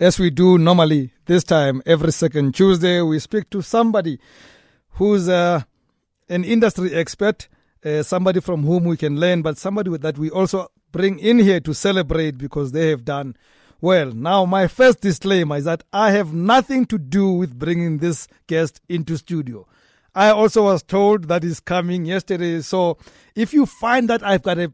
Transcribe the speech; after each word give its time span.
as 0.00 0.18
we 0.18 0.30
do 0.30 0.58
normally, 0.58 1.12
this 1.26 1.44
time 1.44 1.82
every 1.86 2.12
second 2.12 2.54
Tuesday, 2.54 3.00
we 3.00 3.18
speak 3.18 3.48
to 3.50 3.62
somebody 3.62 4.18
who's 4.90 5.28
uh, 5.28 5.62
an 6.28 6.44
industry 6.44 6.94
expert, 6.94 7.48
uh, 7.84 8.02
somebody 8.02 8.40
from 8.40 8.64
whom 8.64 8.84
we 8.84 8.96
can 8.96 9.20
learn, 9.20 9.42
but 9.42 9.56
somebody 9.56 9.96
that 9.98 10.18
we 10.18 10.30
also 10.30 10.68
bring 10.90 11.18
in 11.18 11.38
here 11.38 11.60
to 11.60 11.74
celebrate 11.74 12.38
because 12.38 12.72
they 12.72 12.88
have 12.88 13.04
done 13.04 13.36
well. 13.80 14.10
Now, 14.12 14.44
my 14.44 14.66
first 14.66 15.00
disclaimer 15.00 15.56
is 15.56 15.64
that 15.64 15.84
I 15.92 16.10
have 16.12 16.32
nothing 16.32 16.86
to 16.86 16.98
do 16.98 17.32
with 17.32 17.58
bringing 17.58 17.98
this 17.98 18.26
guest 18.46 18.80
into 18.88 19.16
studio. 19.16 19.66
I 20.14 20.30
also 20.30 20.64
was 20.64 20.82
told 20.82 21.28
that 21.28 21.42
he's 21.42 21.60
coming 21.60 22.04
yesterday. 22.04 22.60
So 22.62 22.98
if 23.34 23.52
you 23.52 23.66
find 23.66 24.08
that 24.08 24.22
I've 24.22 24.42
got 24.42 24.58
a 24.58 24.72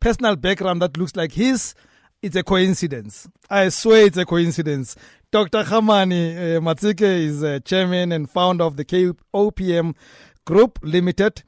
personal 0.00 0.36
background 0.36 0.82
that 0.82 0.96
looks 0.96 1.16
like 1.16 1.32
his, 1.32 1.74
it's 2.22 2.36
a 2.36 2.42
coincidence. 2.44 3.28
I 3.50 3.68
swear 3.68 4.06
it's 4.06 4.16
a 4.16 4.24
coincidence. 4.24 4.96
Dr. 5.32 5.64
Khamane 5.64 6.12
uh, 6.56 6.60
Matseke 6.60 7.02
is 7.02 7.42
uh, 7.42 7.58
chairman 7.64 8.12
and 8.12 8.30
founder 8.30 8.64
of 8.64 8.76
the 8.76 8.84
KOPM 8.84 9.94
Group 10.44 10.78
Limited, 10.82 11.42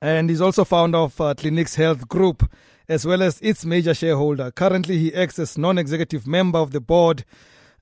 and 0.00 0.30
he's 0.30 0.40
also 0.40 0.64
founder 0.64 0.98
of 0.98 1.20
uh, 1.20 1.34
Clinix 1.34 1.74
Health 1.74 2.06
Group, 2.06 2.48
as 2.88 3.04
well 3.04 3.22
as 3.22 3.40
its 3.40 3.64
major 3.64 3.92
shareholder. 3.92 4.50
Currently, 4.52 4.96
he 4.96 5.14
acts 5.14 5.38
as 5.38 5.58
non-executive 5.58 6.26
member 6.26 6.58
of 6.58 6.70
the 6.70 6.80
board 6.80 7.24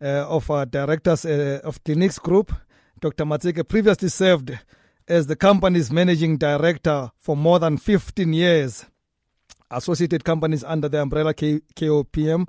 uh, 0.00 0.26
of 0.28 0.50
uh, 0.50 0.64
directors 0.64 1.26
uh, 1.26 1.60
of 1.64 1.82
Clinix 1.84 2.20
Group. 2.20 2.52
Dr. 3.00 3.24
Matseke 3.24 3.68
previously 3.68 4.08
served 4.08 4.58
as 5.06 5.26
the 5.26 5.36
company's 5.36 5.92
managing 5.92 6.38
director 6.38 7.10
for 7.18 7.36
more 7.36 7.58
than 7.58 7.76
15 7.76 8.32
years. 8.32 8.86
Associated 9.70 10.24
companies 10.24 10.62
under 10.64 10.88
the 10.88 11.02
umbrella 11.02 11.34
K- 11.34 11.60
KOPM 11.74 12.46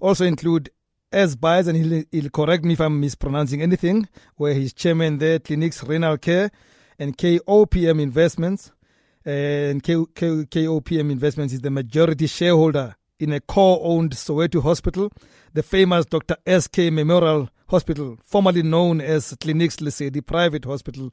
also 0.00 0.24
include 0.24 0.70
as 1.12 1.36
Bias, 1.36 1.68
and 1.68 1.76
he'll, 1.76 2.04
he'll, 2.10 2.30
correct 2.30 2.64
me 2.64 2.72
if 2.74 2.80
I'm 2.80 3.00
mispronouncing 3.00 3.62
anything, 3.62 4.08
where 4.36 4.52
he's 4.52 4.72
chairman 4.72 5.18
there, 5.18 5.38
Clinix 5.38 5.86
Renal 5.86 6.18
Care, 6.18 6.50
and 6.98 7.16
KOPM 7.16 8.00
Investments. 8.00 8.72
And 9.24 9.82
K- 9.82 10.04
K- 10.14 10.44
KOPM 10.44 11.10
Investments 11.12 11.54
is 11.54 11.60
the 11.60 11.70
majority 11.70 12.26
shareholder 12.26 12.96
in 13.20 13.32
a 13.32 13.40
co-owned 13.40 14.10
Soweto 14.10 14.60
hospital, 14.62 15.10
the 15.52 15.62
famous 15.62 16.04
Dr. 16.04 16.36
S.K. 16.44 16.90
Memorial 16.90 17.48
Hospital, 17.68 18.18
formerly 18.24 18.62
known 18.62 19.00
as 19.00 19.32
Clinix 19.34 19.80
Lesedi 19.80 20.24
Private 20.24 20.64
Hospital, 20.64 21.12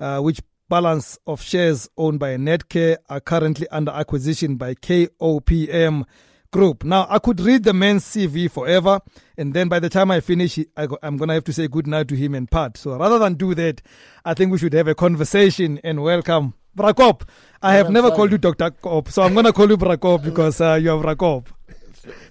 uh, 0.00 0.20
which 0.20 0.40
balance 0.68 1.18
of 1.26 1.42
shares 1.42 1.88
owned 1.96 2.18
by 2.20 2.36
Netcare 2.36 2.96
are 3.08 3.20
currently 3.20 3.66
under 3.68 3.90
acquisition 3.92 4.56
by 4.56 4.74
KOPM 4.74 6.04
Group. 6.50 6.84
Now, 6.84 7.06
I 7.10 7.18
could 7.18 7.40
read 7.40 7.64
the 7.64 7.74
man's 7.74 8.04
CV 8.04 8.50
forever, 8.50 9.00
and 9.36 9.52
then 9.52 9.68
by 9.68 9.80
the 9.80 9.88
time 9.90 10.10
I 10.10 10.20
finish, 10.20 10.58
I 10.76 10.86
am 11.02 11.16
going 11.18 11.28
to 11.28 11.34
have 11.34 11.44
to 11.44 11.52
say 11.52 11.68
good 11.68 11.86
night 11.86 12.08
to 12.08 12.16
him 12.16 12.34
and 12.34 12.50
part. 12.50 12.76
So 12.78 12.96
rather 12.98 13.18
than 13.18 13.34
do 13.34 13.54
that, 13.54 13.82
I 14.24 14.34
think 14.34 14.50
we 14.52 14.58
should 14.58 14.72
have 14.72 14.88
a 14.88 14.94
conversation 14.94 15.78
and 15.84 16.02
welcome 16.02 16.54
Brakop. 16.76 17.22
I 17.62 17.74
have 17.74 17.90
never 17.90 18.10
called 18.10 18.32
you 18.32 18.38
Dr. 18.38 18.70
Kop, 18.70 19.08
so 19.10 19.22
I'm 19.22 19.34
going 19.34 19.46
to 19.46 19.52
call 19.52 19.68
you 19.68 19.76
Brakop 19.76 20.22
because 20.22 20.60
uh, 20.60 20.74
you 20.74 20.92
are 20.92 21.02
Brakop. 21.02 21.46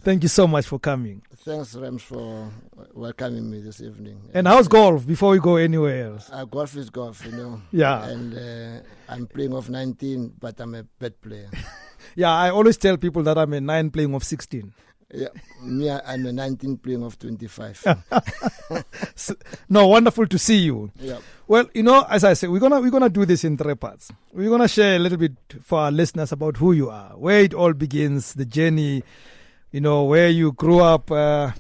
Thank 0.02 0.24
you 0.24 0.30
so 0.30 0.48
much 0.48 0.66
for 0.66 0.80
coming. 0.80 1.22
Thanks, 1.38 1.76
Rams, 1.76 2.04
for 2.04 2.52
welcoming 2.94 3.50
me 3.50 3.62
this 3.62 3.82
evening. 3.82 4.20
And 4.34 4.48
how's 4.48 4.68
golf 4.68 5.06
before 5.08 5.32
we 5.32 5.40
go 5.40 5.56
anywhere 5.56 6.08
else? 6.08 6.30
Uh, 6.32 6.46
golf 6.46 6.76
is 6.76 6.90
golf, 6.90 7.26
you 7.26 7.32
know. 7.32 7.62
Yeah. 7.72 8.06
And 8.06 8.34
uh, 8.34 8.82
I'm 9.10 9.28
playing 9.28 9.54
off 9.54 9.70
19, 9.70 10.34
but 10.40 10.60
I'm 10.60 10.76
a 10.76 10.84
bad 10.84 11.22
player. 11.22 11.50
yeah, 12.16 12.32
I 12.32 12.50
always 12.50 12.78
tell 12.78 12.98
people 12.98 13.24
that 13.24 13.38
I'm 13.38 13.54
a 13.54 13.62
9 13.62 13.92
playing 13.92 14.14
off 14.16 14.24
16. 14.24 14.74
Yeah, 15.14 15.30
me, 15.64 15.90
I'm 15.90 16.26
a 16.26 16.34
19 16.34 16.78
playing 16.78 17.02
off 17.02 17.18
25. 17.18 18.04
no, 19.70 19.88
wonderful 19.88 20.28
to 20.28 20.38
see 20.38 20.58
you. 20.58 20.92
Yeah. 21.00 21.20
Well, 21.48 21.70
you 21.74 21.84
know, 21.84 22.06
as 22.10 22.26
I 22.26 22.34
said, 22.34 22.50
we're 22.50 22.60
gonna 22.60 22.82
we're 22.82 22.92
gonna 22.92 23.08
do 23.10 23.26
this 23.26 23.46
in 23.46 23.58
three 23.58 23.76
parts. 23.76 24.12
We're 24.34 24.50
gonna 24.50 24.68
share 24.68 24.98
a 24.98 25.00
little 25.00 25.18
bit 25.18 25.32
for 25.62 25.80
our 25.80 25.92
listeners 25.94 26.34
about 26.34 26.58
who 26.58 26.74
you 26.74 26.90
are, 26.90 27.12
where 27.12 27.40
it 27.40 27.54
all 27.54 27.72
begins, 27.72 28.34
the 28.34 28.44
journey, 28.44 29.02
you 29.78 29.82
know, 29.82 30.06
where 30.06 30.28
you 30.28 30.54
grew 30.54 30.80
up, 30.80 31.12
uh, 31.12 31.52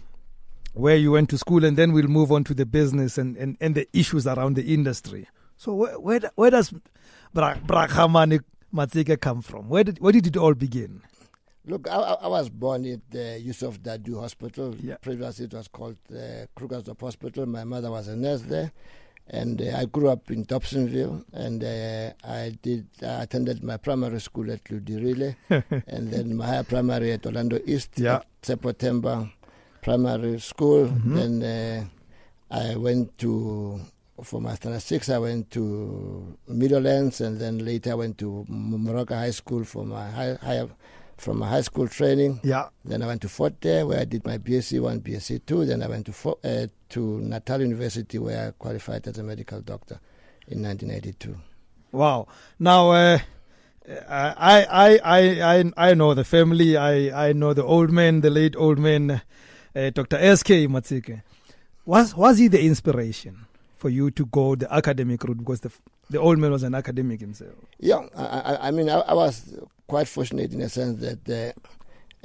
where 0.73 0.95
you 0.95 1.11
went 1.11 1.29
to 1.29 1.37
school, 1.37 1.63
and 1.63 1.77
then 1.77 1.91
we'll 1.91 2.07
move 2.07 2.31
on 2.31 2.43
to 2.45 2.55
the 2.55 2.65
business 2.65 3.15
and, 3.15 3.37
and, 3.37 3.57
and 3.61 3.75
the 3.75 3.87
issues 3.93 4.25
around 4.25 4.55
the 4.55 4.73
industry. 4.73 5.27
So 5.55 5.75
where 5.75 5.99
where, 5.99 6.21
where 6.33 6.49
does 6.49 6.73
Bra- 7.31 7.53
Khamane 7.53 8.39
Matseke 8.73 9.21
come 9.21 9.43
from? 9.43 9.69
Where 9.69 9.83
did 9.83 9.99
where 9.99 10.11
did 10.11 10.25
it 10.25 10.35
all 10.35 10.55
begin? 10.55 11.03
Look, 11.67 11.87
I, 11.87 11.93
I, 11.93 12.27
was 12.27 12.49
born 12.49 12.85
at 12.85 13.01
the 13.11 13.39
Yusuf 13.39 13.79
Dadoo 13.79 14.19
Hospital. 14.19 14.73
Yeah. 14.81 14.95
Previously, 14.99 15.45
it 15.45 15.53
was 15.53 15.67
called 15.67 15.97
uh, 16.09 16.47
Krugersdorp 16.57 16.99
Hospital. 16.99 17.45
My 17.45 17.65
mother 17.65 17.91
was 17.91 18.07
a 18.07 18.15
nurse 18.15 18.41
there, 18.41 18.71
and 19.29 19.61
uh, 19.61 19.77
I 19.77 19.85
grew 19.85 20.09
up 20.09 20.31
in 20.31 20.45
Dobsonville. 20.45 21.23
And 21.33 21.63
uh, 21.63 22.13
I 22.27 22.57
did 22.61 22.87
I 23.01 23.23
attended 23.23 23.63
my 23.63 23.77
primary 23.77 24.19
school 24.19 24.51
at 24.51 24.63
Ludirile, 24.65 25.35
and 25.87 26.11
then 26.11 26.35
my 26.35 26.45
higher 26.47 26.63
primary 26.63 27.11
at 27.13 27.25
Orlando 27.25 27.59
East. 27.65 27.91
Yeah. 27.97 28.15
At 28.17 28.25
September 28.41 29.29
Primary 29.81 30.39
School. 30.39 30.87
Mhm. 30.87 31.15
Then 31.15 31.43
uh, 31.43 31.85
I 32.49 32.75
went 32.75 33.17
to 33.19 33.79
for 34.23 34.41
my 34.41 34.55
standard 34.55 34.81
six. 34.81 35.09
I 35.09 35.17
went 35.19 35.51
to 35.51 36.35
Middlelands, 36.49 37.21
and 37.21 37.39
then 37.39 37.59
later 37.59 37.91
I 37.91 37.95
went 37.95 38.17
to 38.19 38.45
Morocco 38.49 39.15
High 39.15 39.31
School 39.31 39.63
for 39.63 39.85
my 39.85 40.09
high, 40.09 40.33
higher 40.41 40.67
from 41.17 41.39
my 41.39 41.49
high 41.49 41.61
school 41.61 41.87
training. 41.87 42.39
Yeah. 42.43 42.69
Then 42.85 43.01
I 43.01 43.07
went 43.07 43.21
to 43.23 43.29
Fort 43.29 43.55
Hare 43.63 43.85
where 43.85 43.99
I 43.99 44.05
did 44.05 44.25
my 44.25 44.37
BSc 44.37 44.79
one, 44.81 45.01
BSc 45.01 45.45
two. 45.45 45.65
Then 45.65 45.81
I 45.83 45.87
went 45.87 46.05
to 46.05 46.13
Fo- 46.13 46.39
uh, 46.43 46.67
to 46.89 47.19
Natal 47.21 47.61
University 47.61 48.17
where 48.19 48.47
I 48.47 48.51
qualified 48.51 49.07
as 49.07 49.17
a 49.17 49.23
medical 49.23 49.61
doctor 49.61 49.99
in 50.47 50.61
1982. 50.63 51.35
Wow. 51.91 52.27
Now, 52.59 52.91
uh, 52.91 53.19
I, 54.09 54.65
I, 54.69 54.99
I, 55.01 55.57
I, 55.57 55.89
I 55.89 55.93
know 55.93 56.13
the 56.13 56.23
family. 56.23 56.77
I, 56.77 57.29
I 57.29 57.33
know 57.33 57.53
the 57.53 57.63
old 57.63 57.91
man, 57.91 58.21
the 58.21 58.29
late 58.29 58.55
old 58.55 58.77
man, 58.79 59.21
uh, 59.75 59.89
Dr. 59.91 60.17
S.K. 60.17 60.67
Matseke. 60.67 61.21
Was, 61.85 62.15
was 62.15 62.37
he 62.37 62.47
the 62.49 62.61
inspiration 62.63 63.45
for 63.75 63.89
you 63.89 64.11
to 64.11 64.25
go 64.25 64.55
the 64.55 64.71
academic 64.73 65.23
route? 65.23 65.37
Because 65.37 65.61
the, 65.61 65.71
the 66.09 66.19
old 66.19 66.37
man 66.37 66.51
was 66.51 66.63
an 66.63 66.75
academic 66.75 67.21
himself. 67.21 67.53
Yeah, 67.79 68.05
I, 68.15 68.23
I, 68.25 68.67
I 68.67 68.71
mean, 68.71 68.89
I, 68.89 68.99
I 68.99 69.13
was 69.13 69.57
quite 69.87 70.07
fortunate 70.07 70.53
in 70.53 70.61
a 70.61 70.69
sense 70.69 70.99
that 71.01 71.53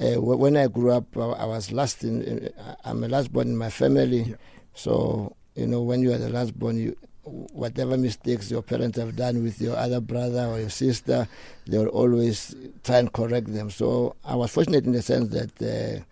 uh, 0.01 0.03
uh, 0.03 0.21
when 0.21 0.57
I 0.57 0.67
grew 0.69 0.91
up, 0.93 1.17
I, 1.17 1.21
I 1.21 1.45
was 1.45 1.71
last 1.73 2.03
in, 2.05 2.23
in. 2.23 2.51
I'm 2.85 3.03
a 3.05 3.09
last 3.09 3.33
born 3.33 3.49
in 3.49 3.57
my 3.57 3.71
family, 3.71 4.23
Yeah. 4.23 4.35
so 4.75 5.35
you 5.55 5.67
know 5.67 5.83
when 5.83 6.03
you 6.03 6.13
are 6.13 6.19
the 6.19 6.31
last 6.31 6.59
born, 6.59 6.77
you 6.79 6.97
whatever 7.25 7.97
mistakes 7.97 8.51
your 8.51 8.63
parents 8.63 8.99
have 8.99 9.15
done 9.15 9.45
with 9.45 9.61
your 9.61 9.77
other 9.77 10.01
brother 10.01 10.45
or 10.47 10.59
your 10.59 10.71
sister, 10.71 11.29
they 11.69 11.79
will 11.79 11.87
always 11.89 12.53
try 12.83 12.99
and 12.99 13.13
correct 13.13 13.47
them. 13.53 13.71
So 13.71 14.17
I 14.25 14.35
was 14.35 14.51
fortunate 14.51 14.85
in 14.87 14.93
the 14.93 15.03
sense 15.03 15.29
that 15.31 15.63
uh, 15.63 16.03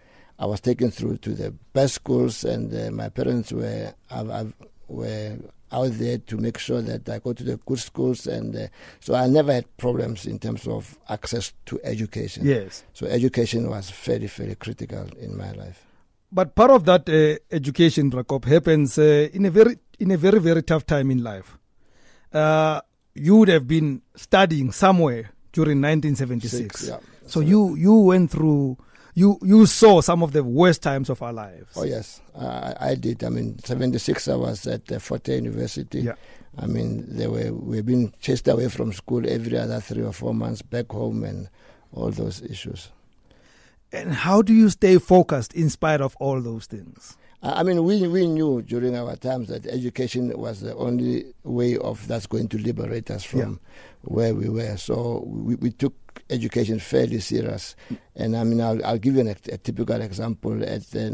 I 0.40 0.46
was 0.46 0.60
taken 0.60 0.92
through 0.92 1.16
to 1.18 1.30
the 1.34 1.50
best 1.72 1.94
schools, 1.94 2.44
and 2.44 2.72
uh, 2.72 2.92
my 2.92 3.08
parents 3.08 3.50
were 3.52 3.92
I've, 4.10 4.30
I've, 4.30 4.54
were 4.86 5.36
out 5.72 5.92
there 5.92 6.18
to 6.18 6.36
make 6.36 6.58
sure 6.58 6.82
that 6.82 7.08
I 7.08 7.18
go 7.18 7.32
to 7.32 7.44
the 7.44 7.56
good 7.56 7.78
schools, 7.78 8.26
and 8.26 8.54
uh, 8.56 8.66
so 9.00 9.14
I 9.14 9.26
never 9.26 9.52
had 9.52 9.76
problems 9.76 10.26
in 10.26 10.38
terms 10.38 10.66
of 10.66 10.98
access 11.08 11.52
to 11.66 11.80
education. 11.84 12.46
Yes. 12.46 12.84
So 12.92 13.06
education 13.06 13.68
was 13.68 13.90
very, 13.90 14.26
very 14.26 14.54
critical 14.54 15.06
in 15.20 15.36
my 15.36 15.52
life. 15.52 15.84
But 16.32 16.54
part 16.54 16.70
of 16.70 16.84
that 16.84 17.08
uh, 17.08 17.38
education, 17.54 18.10
Brakop, 18.10 18.44
happens 18.44 18.98
uh, 18.98 19.28
in 19.32 19.46
a 19.46 19.50
very 19.50 19.78
in 19.98 20.10
a 20.12 20.16
very 20.16 20.38
very 20.38 20.62
tough 20.62 20.86
time 20.86 21.10
in 21.10 21.22
life. 21.22 21.58
Uh, 22.32 22.80
you 23.14 23.36
would 23.36 23.48
have 23.48 23.66
been 23.66 24.02
studying 24.14 24.70
somewhere 24.70 25.30
during 25.52 25.80
1976. 25.80 26.80
Six, 26.80 26.88
yeah. 26.88 26.98
So 27.26 27.40
you 27.40 27.74
you 27.74 27.94
went 27.94 28.30
through 28.30 28.76
you 29.14 29.38
you 29.42 29.66
saw 29.66 30.00
some 30.00 30.22
of 30.22 30.32
the 30.32 30.42
worst 30.44 30.82
times 30.82 31.10
of 31.10 31.22
our 31.22 31.32
lives. 31.32 31.72
Oh 31.76 31.84
yes, 31.84 32.20
I, 32.36 32.74
I 32.80 32.94
did. 32.94 33.22
I 33.24 33.28
mean, 33.28 33.58
'76. 33.64 34.28
I 34.28 34.34
was 34.36 34.66
at 34.66 34.90
uh, 34.92 34.98
Fort 34.98 35.26
Hare 35.26 35.36
University. 35.36 36.00
Yeah. 36.02 36.14
I 36.58 36.66
mean, 36.66 37.04
they 37.16 37.26
were 37.26 37.52
we've 37.52 37.86
been 37.86 38.12
chased 38.20 38.48
away 38.48 38.68
from 38.68 38.92
school 38.92 39.28
every 39.28 39.56
other 39.56 39.80
three 39.80 40.02
or 40.02 40.12
four 40.12 40.34
months 40.34 40.62
back 40.62 40.90
home, 40.92 41.24
and 41.24 41.48
all 41.92 42.10
those 42.10 42.42
issues. 42.42 42.90
And 43.92 44.12
how 44.12 44.42
do 44.42 44.54
you 44.54 44.68
stay 44.70 44.98
focused 44.98 45.52
in 45.54 45.68
spite 45.70 46.00
of 46.00 46.16
all 46.20 46.40
those 46.40 46.66
things? 46.66 47.16
I 47.42 47.60
I 47.60 47.62
mean, 47.62 47.82
we 47.84 48.06
we 48.06 48.26
knew 48.26 48.62
during 48.62 48.96
our 48.96 49.16
times 49.16 49.48
that 49.48 49.66
education 49.66 50.36
was 50.38 50.60
the 50.60 50.74
only 50.76 51.24
way 51.44 51.76
of 51.78 52.06
that's 52.06 52.26
going 52.26 52.48
to 52.48 52.58
liberate 52.58 53.10
us 53.10 53.24
from 53.24 53.38
Yeah. 53.40 53.56
where 54.02 54.34
we 54.34 54.48
were. 54.48 54.76
So 54.76 55.24
we, 55.26 55.54
we 55.56 55.70
took 55.70 55.94
education 56.30 56.78
fairly 56.78 57.20
serious. 57.20 57.76
And 58.16 58.36
I 58.36 58.44
mean, 58.44 58.60
I'll, 58.60 58.84
I'll 58.84 58.98
give 58.98 59.14
you 59.14 59.20
an, 59.20 59.28
a 59.28 59.58
typical 59.58 60.00
example 60.00 60.62
at 60.64 60.82
the 60.90 61.10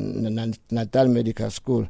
Natal 0.71 1.09
Medical 1.09 1.51
School. 1.51 1.89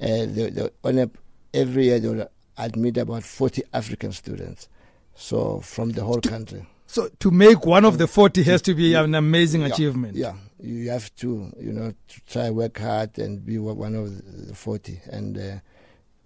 Uh, 0.00 0.26
they, 0.26 0.50
they, 0.50 0.68
on 0.84 0.98
a, 0.98 1.10
every 1.54 1.86
year 1.86 1.98
they 1.98 2.08
will 2.08 2.28
admit 2.58 2.96
about 2.98 3.22
40 3.22 3.62
African 3.72 4.12
students. 4.12 4.68
So 5.14 5.60
from 5.60 5.90
the 5.90 6.04
whole 6.04 6.20
country. 6.20 6.66
So 6.86 7.08
to 7.18 7.30
make 7.30 7.66
one 7.66 7.84
of 7.84 7.98
the 7.98 8.06
40 8.06 8.42
has 8.44 8.62
to 8.62 8.74
be 8.74 8.94
an 8.94 9.14
amazing 9.14 9.62
Yeah, 9.62 9.66
achievement. 9.68 10.16
Yeah, 10.16 10.34
you 10.60 10.90
have 10.90 11.14
to, 11.16 11.52
you 11.58 11.72
know, 11.72 11.92
to 12.08 12.20
try 12.26 12.50
work 12.50 12.78
hard 12.78 13.18
and 13.18 13.44
be 13.44 13.58
one 13.58 13.94
of 13.94 14.46
the 14.48 14.54
40. 14.54 15.00
And 15.10 15.36
uh, 15.38 15.56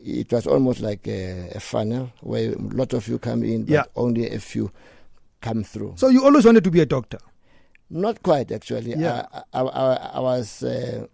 it 0.04 0.30
was 0.32 0.46
almost 0.46 0.80
like 0.80 1.06
a, 1.06 1.50
a, 1.54 1.60
funnel 1.60 2.12
where 2.20 2.52
a 2.52 2.58
lot 2.58 2.92
of 2.92 3.08
you 3.08 3.18
come 3.18 3.42
in, 3.42 3.64
but 3.64 3.72
Yeah. 3.72 3.84
only 3.96 4.28
a 4.30 4.38
few 4.40 4.70
come 5.40 5.64
through. 5.64 5.94
So 5.96 6.08
you 6.08 6.24
always 6.24 6.44
wanted 6.44 6.64
to 6.64 6.70
be 6.70 6.80
a 6.80 6.86
doctor. 6.86 7.18
Not 7.88 8.22
quite, 8.22 8.52
actually. 8.52 8.94
Yeah. 8.94 9.26
I, 9.32 9.42
I, 9.52 9.62
I, 9.62 9.94
I 10.14 10.20
was. 10.20 10.62
Uh, 10.62 11.06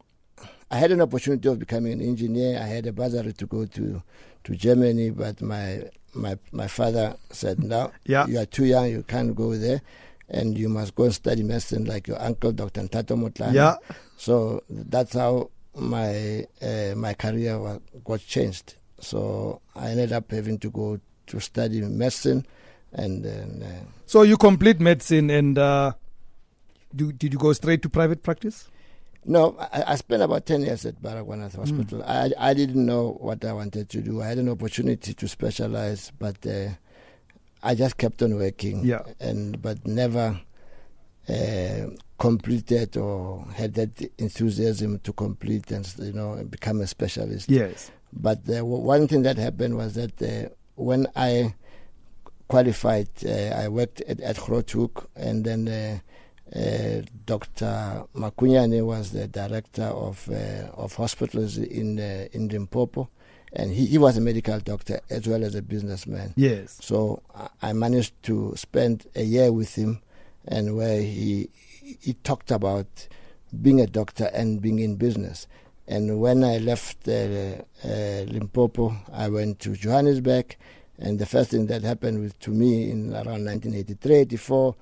I 0.70 0.78
had 0.78 0.90
an 0.90 1.00
opportunity 1.00 1.48
of 1.48 1.58
becoming 1.58 1.92
an 1.92 2.00
engineer. 2.02 2.58
I 2.58 2.66
had 2.66 2.86
a 2.86 2.92
bursary 2.92 3.32
to 3.34 3.46
go 3.46 3.66
to, 3.66 4.02
to 4.44 4.56
Germany, 4.56 5.10
but 5.10 5.40
my 5.40 5.84
my 6.12 6.36
my 6.52 6.66
father 6.66 7.16
said, 7.30 7.62
"No, 7.62 7.92
Yeah. 8.04 8.26
you 8.26 8.38
are 8.38 8.46
too 8.46 8.64
young. 8.64 8.90
You 8.90 9.04
can't 9.04 9.34
go 9.36 9.54
there, 9.56 9.80
and 10.28 10.58
you 10.58 10.68
must 10.68 10.94
go 10.96 11.04
and 11.04 11.14
study 11.14 11.44
medicine 11.44 11.84
like 11.84 12.08
your 12.08 12.20
uncle, 12.20 12.50
Dr. 12.52 12.82
Ntato 12.82 13.16
Motlana." 13.16 13.54
Yeah. 13.54 13.76
So 14.16 14.64
that's 14.68 15.14
how 15.14 15.50
my 15.76 16.44
uh, 16.60 16.94
my 16.96 17.14
career 17.14 17.58
was, 17.60 17.80
got 18.04 18.20
changed. 18.26 18.74
So 19.00 19.60
I 19.76 19.90
ended 19.90 20.12
up 20.12 20.30
having 20.32 20.58
to 20.58 20.70
go 20.70 20.98
to 21.28 21.40
study 21.40 21.80
medicine, 21.80 22.44
and 22.96 23.22
then. 23.24 23.62
Uh, 23.62 23.84
So 24.06 24.22
you 24.22 24.36
complete 24.36 24.80
medicine 24.80 25.30
and 25.30 25.58
uh, 25.58 25.92
do, 26.94 27.12
did 27.12 27.32
you 27.32 27.38
go 27.38 27.52
straight 27.52 27.82
to 27.82 27.88
private 27.88 28.22
practice? 28.22 28.68
No, 29.24 29.56
I, 29.58 29.84
I 29.88 29.94
spent 29.96 30.22
about 30.22 30.46
10 30.46 30.62
years 30.62 30.86
at 30.86 31.02
Baragwanath 31.02 31.56
Hospital. 31.56 32.02
I, 32.04 32.30
I 32.38 32.54
didn't 32.54 32.86
know 32.86 33.18
what 33.20 33.44
I 33.44 33.52
wanted 33.52 33.88
to 33.90 34.00
do. 34.00 34.22
I 34.22 34.26
had 34.28 34.38
an 34.38 34.48
opportunity 34.48 35.14
to 35.14 35.28
specialize, 35.28 36.12
but 36.18 36.36
uh, 36.46 36.68
I 37.62 37.74
just 37.74 37.96
kept 37.96 38.22
on 38.22 38.36
working. 38.36 38.84
Yeah. 38.84 39.02
And 39.18 39.60
But 39.60 39.84
never 39.86 40.40
uh, 41.28 41.86
completed 42.18 42.96
or 42.96 43.44
had 43.52 43.74
that 43.74 44.00
enthusiasm 44.18 45.00
to 45.00 45.12
complete 45.12 45.72
and, 45.72 45.92
you 45.98 46.12
know, 46.12 46.42
become 46.48 46.80
a 46.80 46.86
specialist. 46.86 47.50
Yes. 47.50 47.90
But 48.12 48.38
uh, 48.48 48.64
one 48.64 49.08
thing 49.08 49.22
that 49.22 49.36
happened 49.38 49.76
was 49.76 49.94
that 49.94 50.22
uh, 50.22 50.48
when 50.76 51.08
I 51.16 51.54
qualified, 52.48 53.08
uh, 53.26 53.30
I 53.56 53.68
worked 53.68 54.00
at, 54.02 54.20
at 54.20 54.36
Groothoek, 54.36 55.06
and 55.16 55.44
then 55.44 55.68
uh, 55.68 55.98
uh, 56.58 57.02
Dr. 57.24 58.04
Makunyane 58.14 58.84
was 58.84 59.10
the 59.10 59.26
director 59.28 59.84
of 59.84 60.28
uh, 60.30 60.70
of 60.74 60.94
hospitals 60.94 61.58
in 61.58 61.98
in 62.32 62.48
Limpopo, 62.48 63.08
and 63.52 63.72
he, 63.72 63.86
he 63.86 63.98
was 63.98 64.16
a 64.16 64.20
medical 64.20 64.58
doctor 64.60 65.00
as 65.10 65.26
well 65.26 65.42
as 65.44 65.54
a 65.54 65.62
businessman. 65.62 66.32
Yes. 66.36 66.78
So 66.82 67.22
I- 67.34 67.70
I 67.70 67.72
managed 67.72 68.22
to 68.24 68.54
spend 68.56 69.06
a 69.16 69.22
year 69.22 69.52
with 69.52 69.74
him, 69.74 70.00
and 70.46 70.76
where 70.76 71.00
he 71.02 71.48
he 72.00 72.14
talked 72.14 72.50
about 72.50 73.08
being 73.62 73.80
a 73.80 73.86
doctor 73.86 74.30
and 74.34 74.60
being 74.60 74.78
in 74.80 74.96
business. 74.96 75.46
And 75.88 76.20
when 76.20 76.42
I 76.42 76.58
left 76.58 77.06
uh, 77.08 77.62
uh, 77.84 78.24
Limpopo, 78.26 78.96
I 79.12 79.28
went 79.28 79.60
to 79.60 79.76
Johannesburg, 79.76 80.56
and 80.98 81.18
the 81.18 81.26
first 81.26 81.50
thing 81.50 81.66
that 81.66 81.82
happened 81.82 82.20
with, 82.20 82.38
to 82.40 82.50
me 82.50 82.90
in 82.90 83.12
around 83.12 83.44
1983, 83.44 84.14
84, 84.14 84.74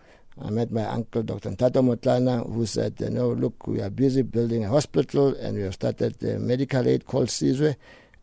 I 0.43 0.51
met 0.51 0.73
my 0.73 0.85
uncle, 0.85 1.23
Dr. 1.23 1.51
Ntato 1.51 1.83
Motlana, 1.83 2.53
who 2.53 2.67
said, 2.67 2.95
you 2.99 3.11
know, 3.11 3.31
look, 3.33 3.67
we 3.67 3.81
are 3.81 3.91
busy 3.91 4.23
building 4.23 4.65
a 4.65 4.69
hospital, 4.69 5.35
and 5.37 5.57
we 5.57 5.63
have 5.63 5.75
started 5.75 6.23
a 6.25 6.39
medical 6.39 6.87
aid 6.89 7.07
called 7.07 7.29
Sizwe. 7.29 7.77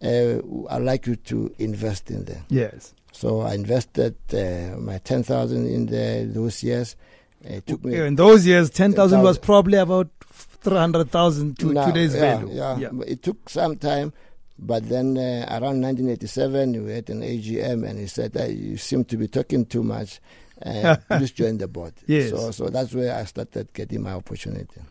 Uh, 0.03 0.41
I'd 0.69 0.81
like 0.83 1.07
you 1.07 1.15
to 1.15 1.53
invest 1.59 2.11
in 2.11 2.25
there. 2.25 2.43
Yes. 2.49 2.93
So 3.13 3.41
I 3.41 3.53
invested 3.53 4.15
uh, 4.33 4.77
my 4.77 4.97
10,000 4.97 5.67
in 5.67 5.85
there 5.85 6.25
those 6.25 6.63
years. 6.63 6.95
It 7.43 7.65
took 7.65 7.83
me 7.83 7.97
In 7.97 8.15
those 8.15 8.45
years, 8.45 8.69
10,000 8.69 9.21
was 9.21 9.37
probably 9.37 9.77
about 9.77 10.09
300,000 10.21 11.57
to 11.59 11.73
Now, 11.73 11.85
today's 11.85 12.13
yeah, 12.13 12.19
value. 12.19 12.53
Yeah, 12.53 12.89
But 12.91 13.07
It 13.09 13.23
took 13.23 13.49
some 13.49 13.77
time, 13.77 14.13
but 14.61 14.87
then 14.87 15.17
uh, 15.17 15.47
around 15.49 15.81
1987, 15.81 16.85
we 16.85 16.91
had 16.93 17.09
an 17.09 17.21
AGM, 17.21 17.87
and 17.89 17.99
he 17.99 18.07
said, 18.07 18.31
"Hey, 18.33 18.51
"You 18.53 18.77
seem 18.77 19.03
to 19.05 19.17
be 19.17 19.27
talking 19.27 19.65
too 19.65 19.83
much. 19.83 20.19
Uh, 20.63 20.95
please 21.09 21.31
join 21.31 21.57
the 21.57 21.67
board." 21.67 21.93
Yes. 22.05 22.29
So, 22.29 22.51
so 22.51 22.69
that's 22.69 22.93
where 22.93 23.15
I 23.15 23.25
started 23.25 23.73
getting 23.73 24.01
my 24.03 24.13
opportunity. 24.13 24.81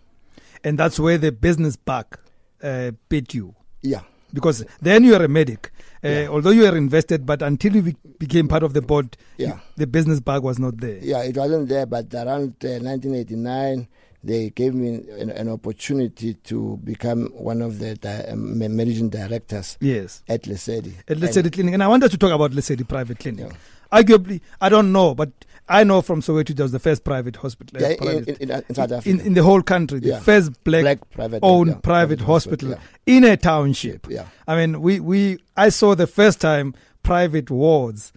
And 0.65 0.79
that's 0.79 0.99
where 1.01 1.17
the 1.19 1.33
business 1.33 1.77
bug 1.77 2.19
uh, 2.63 2.91
bit 3.09 3.33
you. 3.33 3.55
Yeah, 3.83 4.01
Because 4.35 4.65
then 4.83 5.05
you 5.05 5.15
are 5.15 5.23
a 5.25 5.29
medic. 5.29 5.71
Uh, 6.05 6.09
Yeah. 6.09 6.29
Although 6.29 6.51
you 6.51 6.63
were 6.63 6.77
invested, 6.77 7.25
but 7.25 7.41
until 7.43 7.77
you 7.77 7.95
became 8.19 8.47
part 8.49 8.63
of 8.63 8.75
the 8.75 8.83
board, 8.83 9.17
yeah, 9.39 9.61
the 9.77 9.87
business 9.87 10.21
bug 10.21 10.43
was 10.45 10.59
not 10.59 10.77
there. 10.79 10.99
yeah. 11.01 11.23
It 11.23 11.37
wasn't 11.37 11.69
there, 11.69 11.87
but 11.87 12.13
around 12.13 12.57
uh, 12.65 12.77
1989. 12.83 13.89
They 14.23 14.51
gave 14.51 14.75
me 14.75 14.97
an, 15.19 15.31
an 15.31 15.49
opportunity 15.49 16.35
to 16.35 16.79
become 16.85 17.27
one 17.33 17.63
of 17.63 17.79
the 17.79 17.95
di- 17.95 18.25
um, 18.29 18.59
managing 18.59 19.09
directors 19.09 19.79
Yes. 19.81 20.23
at 20.29 20.43
Lesedi. 20.43 20.93
At 21.09 21.17
Lesedi 21.19 21.51
Clinic. 21.51 21.73
And 21.75 21.83
I 21.83 21.89
wanted 21.89 22.11
to 22.11 22.19
talk 22.19 22.31
about 22.33 22.51
Lesedi 22.53 22.87
Private 22.87 23.19
Clinic. 23.19 23.47
Yeah. 23.51 23.57
Arguably, 24.03 24.41
I 24.61 24.69
don't 24.69 24.93
know, 24.93 25.15
but 25.15 25.31
I 25.69 25.85
know 25.85 26.03
from 26.03 26.21
Soweto 26.21 26.51
it 26.51 26.61
was 26.61 26.71
the 26.71 26.79
first 26.79 27.03
private 27.03 27.37
hospital. 27.37 27.79
uh, 27.83 27.89
Yeah, 27.89 27.93
in, 27.93 27.97
private- 27.99 28.29
in, 28.43 28.51
in, 28.51 28.65
in 28.69 28.75
South 28.75 28.93
Africa. 28.93 29.09
in, 29.11 29.21
in 29.27 29.35
the 29.35 29.43
whole 29.43 29.63
country, 29.63 30.01
the 30.01 30.09
Yeah. 30.11 30.21
first 30.21 30.63
black, 30.65 30.83
Black 30.83 31.11
private 31.11 31.41
owned 31.43 31.71
yeah, 31.71 31.77
private, 31.79 32.21
hospital, 32.21 32.71
yeah. 32.71 32.79
in 33.07 33.25
a 33.25 33.37
township. 33.39 34.07
Yeah. 34.11 34.27
I 34.47 34.55
mean, 34.55 34.83
we, 34.83 35.01
we 35.01 35.39
I 35.57 35.71
saw 35.71 35.95
the 35.95 36.07
first 36.07 36.41
time 36.43 36.75
private 37.03 37.51
wards. 37.51 38.13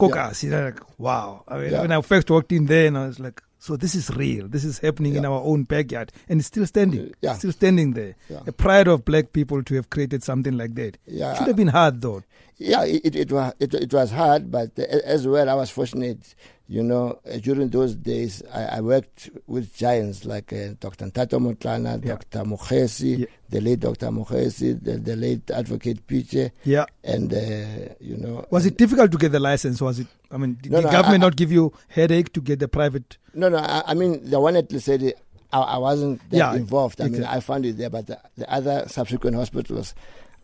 Kokas, 0.00 0.42
you 0.42 0.50
know, 0.50 0.64
like 0.64 0.80
wow. 0.98 1.44
I 1.46 1.58
mean, 1.58 1.72
when 1.72 1.92
I 1.92 2.00
first 2.00 2.28
walked 2.30 2.50
in 2.50 2.66
there, 2.66 2.86
and 2.88 2.98
I 2.98 3.06
was 3.06 3.20
like, 3.20 3.40
so 3.64 3.78
this 3.78 3.94
is 3.94 4.10
real. 4.10 4.46
This 4.46 4.62
is 4.62 4.78
happening 4.78 5.14
in 5.14 5.24
our 5.24 5.40
own 5.40 5.62
backyard, 5.62 6.12
and 6.28 6.38
it's 6.38 6.48
still 6.48 6.66
standing. 6.66 7.06
Uh, 7.06 7.12
yeah. 7.22 7.32
still 7.32 7.50
standing 7.50 7.94
there. 7.94 8.14
Yeah. 8.28 8.40
A 8.46 8.52
pride 8.52 8.88
of 8.88 9.06
black 9.06 9.32
people 9.32 9.62
to 9.62 9.74
have 9.76 9.88
created 9.88 10.22
something 10.22 10.54
like 10.58 10.74
that. 10.74 10.98
Yeah. 11.06 11.32
Should 11.32 11.46
have 11.46 11.56
been 11.56 11.68
hard 11.68 12.02
though. 12.02 12.22
Yeah, 12.58 12.84
it, 12.84 13.04
it, 13.04 13.16
it 13.16 13.32
was 13.32 13.52
it, 13.58 13.74
it 13.74 13.92
was 13.92 14.10
hard, 14.12 14.50
but 14.50 14.78
as 14.78 15.26
well, 15.26 15.48
I 15.48 15.54
was 15.54 15.70
fortunate. 15.70 16.34
You 16.66 16.82
know, 16.82 17.18
uh, 17.30 17.36
during 17.36 17.68
those 17.68 17.94
days, 17.94 18.42
I, 18.50 18.78
I 18.78 18.80
worked 18.80 19.28
with 19.46 19.76
giants 19.76 20.24
like 20.24 20.50
uh, 20.50 20.68
Dr. 20.80 21.04
Ntato 21.10 21.38
Motlana, 21.38 22.02
Yeah. 22.02 22.12
Dr. 22.14 22.38
Mukhesi, 22.48 23.18
Yeah. 23.18 23.26
the 23.50 23.60
late 23.60 23.80
Dr. 23.80 24.06
Mukhesi, 24.06 24.82
the, 24.82 24.96
the 24.96 25.14
late 25.14 25.50
Advocate 25.50 26.06
Piche, 26.06 26.52
Yeah. 26.64 26.86
and 27.02 27.34
uh, 27.34 27.92
you 28.00 28.16
know. 28.16 28.46
Was 28.50 28.64
it 28.64 28.78
difficult 28.78 29.12
to 29.12 29.18
get 29.18 29.32
the 29.32 29.40
license? 29.40 29.82
Was 29.82 29.98
it? 29.98 30.06
I 30.30 30.38
mean, 30.38 30.56
did 30.62 30.72
No, 30.72 30.78
the 30.78 30.84
no, 30.86 30.90
government 30.92 31.22
I- 31.22 31.26
not 31.26 31.36
give 31.36 31.52
you 31.52 31.70
headache 31.88 32.32
to 32.32 32.40
get 32.40 32.60
the 32.60 32.68
private? 32.68 33.18
No, 33.34 33.50
no. 33.50 33.58
I, 33.58 33.82
I 33.88 33.94
mean, 33.94 34.30
the 34.30 34.40
one 34.40 34.56
at 34.56 34.70
Lesedi, 34.70 35.12
I, 35.52 35.60
I 35.60 35.76
wasn't 35.76 36.22
that 36.30 36.36
Yeah, 36.38 36.54
involved. 36.54 36.98
I 36.98 37.04
mean, 37.04 37.16
exactly. 37.16 37.36
I 37.36 37.40
found 37.40 37.66
it 37.66 37.76
there, 37.76 37.90
but 37.90 38.06
the, 38.06 38.18
the 38.38 38.50
other 38.50 38.84
subsequent 38.88 39.36
hospitals, 39.36 39.94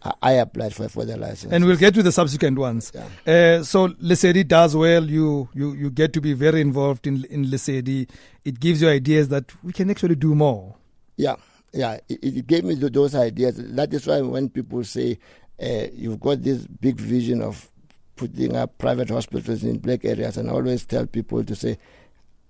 I, 0.02 0.32
applied 0.32 0.74
for 0.74 0.88
for 0.88 1.04
the 1.04 1.16
license. 1.16 1.52
And 1.52 1.66
we'll 1.66 1.76
get 1.76 1.94
to 1.94 2.02
the 2.02 2.12
subsequent 2.12 2.58
ones. 2.58 2.92
Yeah. 2.94 3.58
Uh, 3.58 3.62
so 3.62 3.88
Lesedi 3.88 4.46
does 4.46 4.74
well. 4.74 5.04
You, 5.04 5.48
you 5.54 5.74
you 5.74 5.90
get 5.90 6.12
to 6.14 6.20
be 6.20 6.32
very 6.32 6.60
involved 6.60 7.06
in 7.06 7.24
in 7.24 7.46
Lesedi. 7.46 8.08
It 8.44 8.60
gives 8.60 8.80
you 8.80 8.88
ideas 8.88 9.28
that 9.28 9.52
we 9.62 9.72
can 9.72 9.90
actually 9.90 10.14
do 10.14 10.34
more. 10.34 10.74
Yeah, 11.16 11.36
yeah. 11.72 11.98
It, 12.08 12.24
it 12.24 12.46
gave 12.46 12.64
me 12.64 12.76
th- 12.76 12.92
those 12.92 13.14
ideas. 13.14 13.56
That 13.58 13.92
is 13.92 14.06
why 14.06 14.22
when 14.22 14.48
people 14.48 14.84
say 14.84 15.18
uh, 15.62 15.86
you've 15.92 16.20
got 16.20 16.42
this 16.42 16.66
big 16.66 16.98
vision 16.98 17.42
of 17.42 17.70
putting 18.16 18.56
up 18.56 18.78
private 18.78 19.10
hospitals 19.10 19.64
in 19.64 19.78
black 19.78 20.04
areas, 20.04 20.36
and 20.38 20.48
I 20.48 20.52
always 20.52 20.84
tell 20.86 21.06
people 21.06 21.44
to 21.44 21.54
say, 21.54 21.78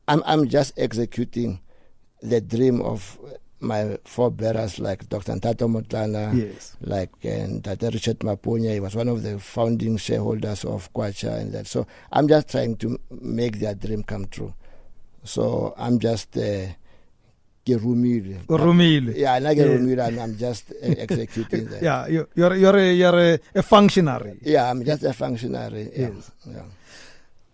I'm 0.06 0.22
I'm 0.24 0.48
just 0.48 0.72
executing 0.76 1.60
the 2.22 2.40
dream 2.40 2.80
of 2.80 3.18
my 3.60 3.98
forebearers 4.04 4.78
like 4.78 5.08
Dr. 5.08 5.32
Ntato 5.34 5.68
Motlana, 5.68 6.34
Yes. 6.34 6.76
like 6.80 7.10
and 7.24 7.62
Dr. 7.62 7.90
Richard 7.90 8.18
Maponya. 8.20 8.72
He 8.74 8.80
was 8.80 8.94
one 8.96 9.08
of 9.08 9.22
the 9.22 9.38
founding 9.38 9.96
shareholders 9.98 10.64
of 10.64 10.92
Kwacha 10.92 11.40
and 11.40 11.52
that. 11.52 11.66
So 11.66 11.86
I'm 12.12 12.26
just 12.28 12.48
trying 12.48 12.76
to 12.76 12.98
make 13.20 13.58
their 13.60 13.74
dream 13.74 14.02
come 14.02 14.26
true. 14.26 14.54
So 15.24 15.74
I'm 15.76 15.98
just 15.98 16.36
uh, 16.36 16.66
Gerumile. 17.66 18.40
Rumile. 18.46 19.14
Yeah, 19.14 19.38
like 19.38 19.58
Yes. 19.58 19.66
Gerumile, 19.66 20.06
and 20.08 20.20
I'm 20.20 20.36
just 20.38 20.72
uh, 20.72 20.76
executing 20.98 21.66
that. 21.66 21.82
Yeah, 21.82 22.06
you, 22.06 22.26
you're 22.34 22.54
you're 22.56 22.76
a, 22.76 22.92
you're 22.94 23.18
a, 23.34 23.38
a 23.54 23.62
functionary. 23.62 24.38
Yeah, 24.42 24.70
I'm 24.70 24.82
just 24.84 25.04
a 25.04 25.12
functionary. 25.12 25.90
Yeah. 25.94 26.10
Yeah. 26.46 26.62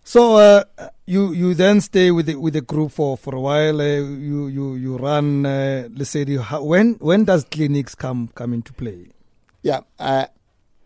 So 0.07 0.37
uh, 0.37 0.63
you 1.05 1.33
you 1.33 1.53
then 1.53 1.81
stay 1.81 2.11
with 2.11 2.27
the, 2.27 2.35
with 2.35 2.53
the 2.53 2.61
group 2.61 2.93
for, 2.93 3.17
for 3.17 3.35
a 3.35 3.41
while. 3.41 3.81
Uh, 3.81 3.83
you 3.83 4.47
you 4.47 4.75
you 4.75 4.95
run. 4.95 5.45
Uh, 5.45 5.89
let's 5.93 6.11
say 6.11 6.23
the, 6.23 6.37
how, 6.37 6.63
when 6.63 6.93
when 7.01 7.25
does 7.25 7.43
Clinix 7.43 7.93
come 7.93 8.29
come 8.33 8.53
into 8.53 8.71
play? 8.71 9.07
Yeah, 9.63 9.81
I, 9.99 10.27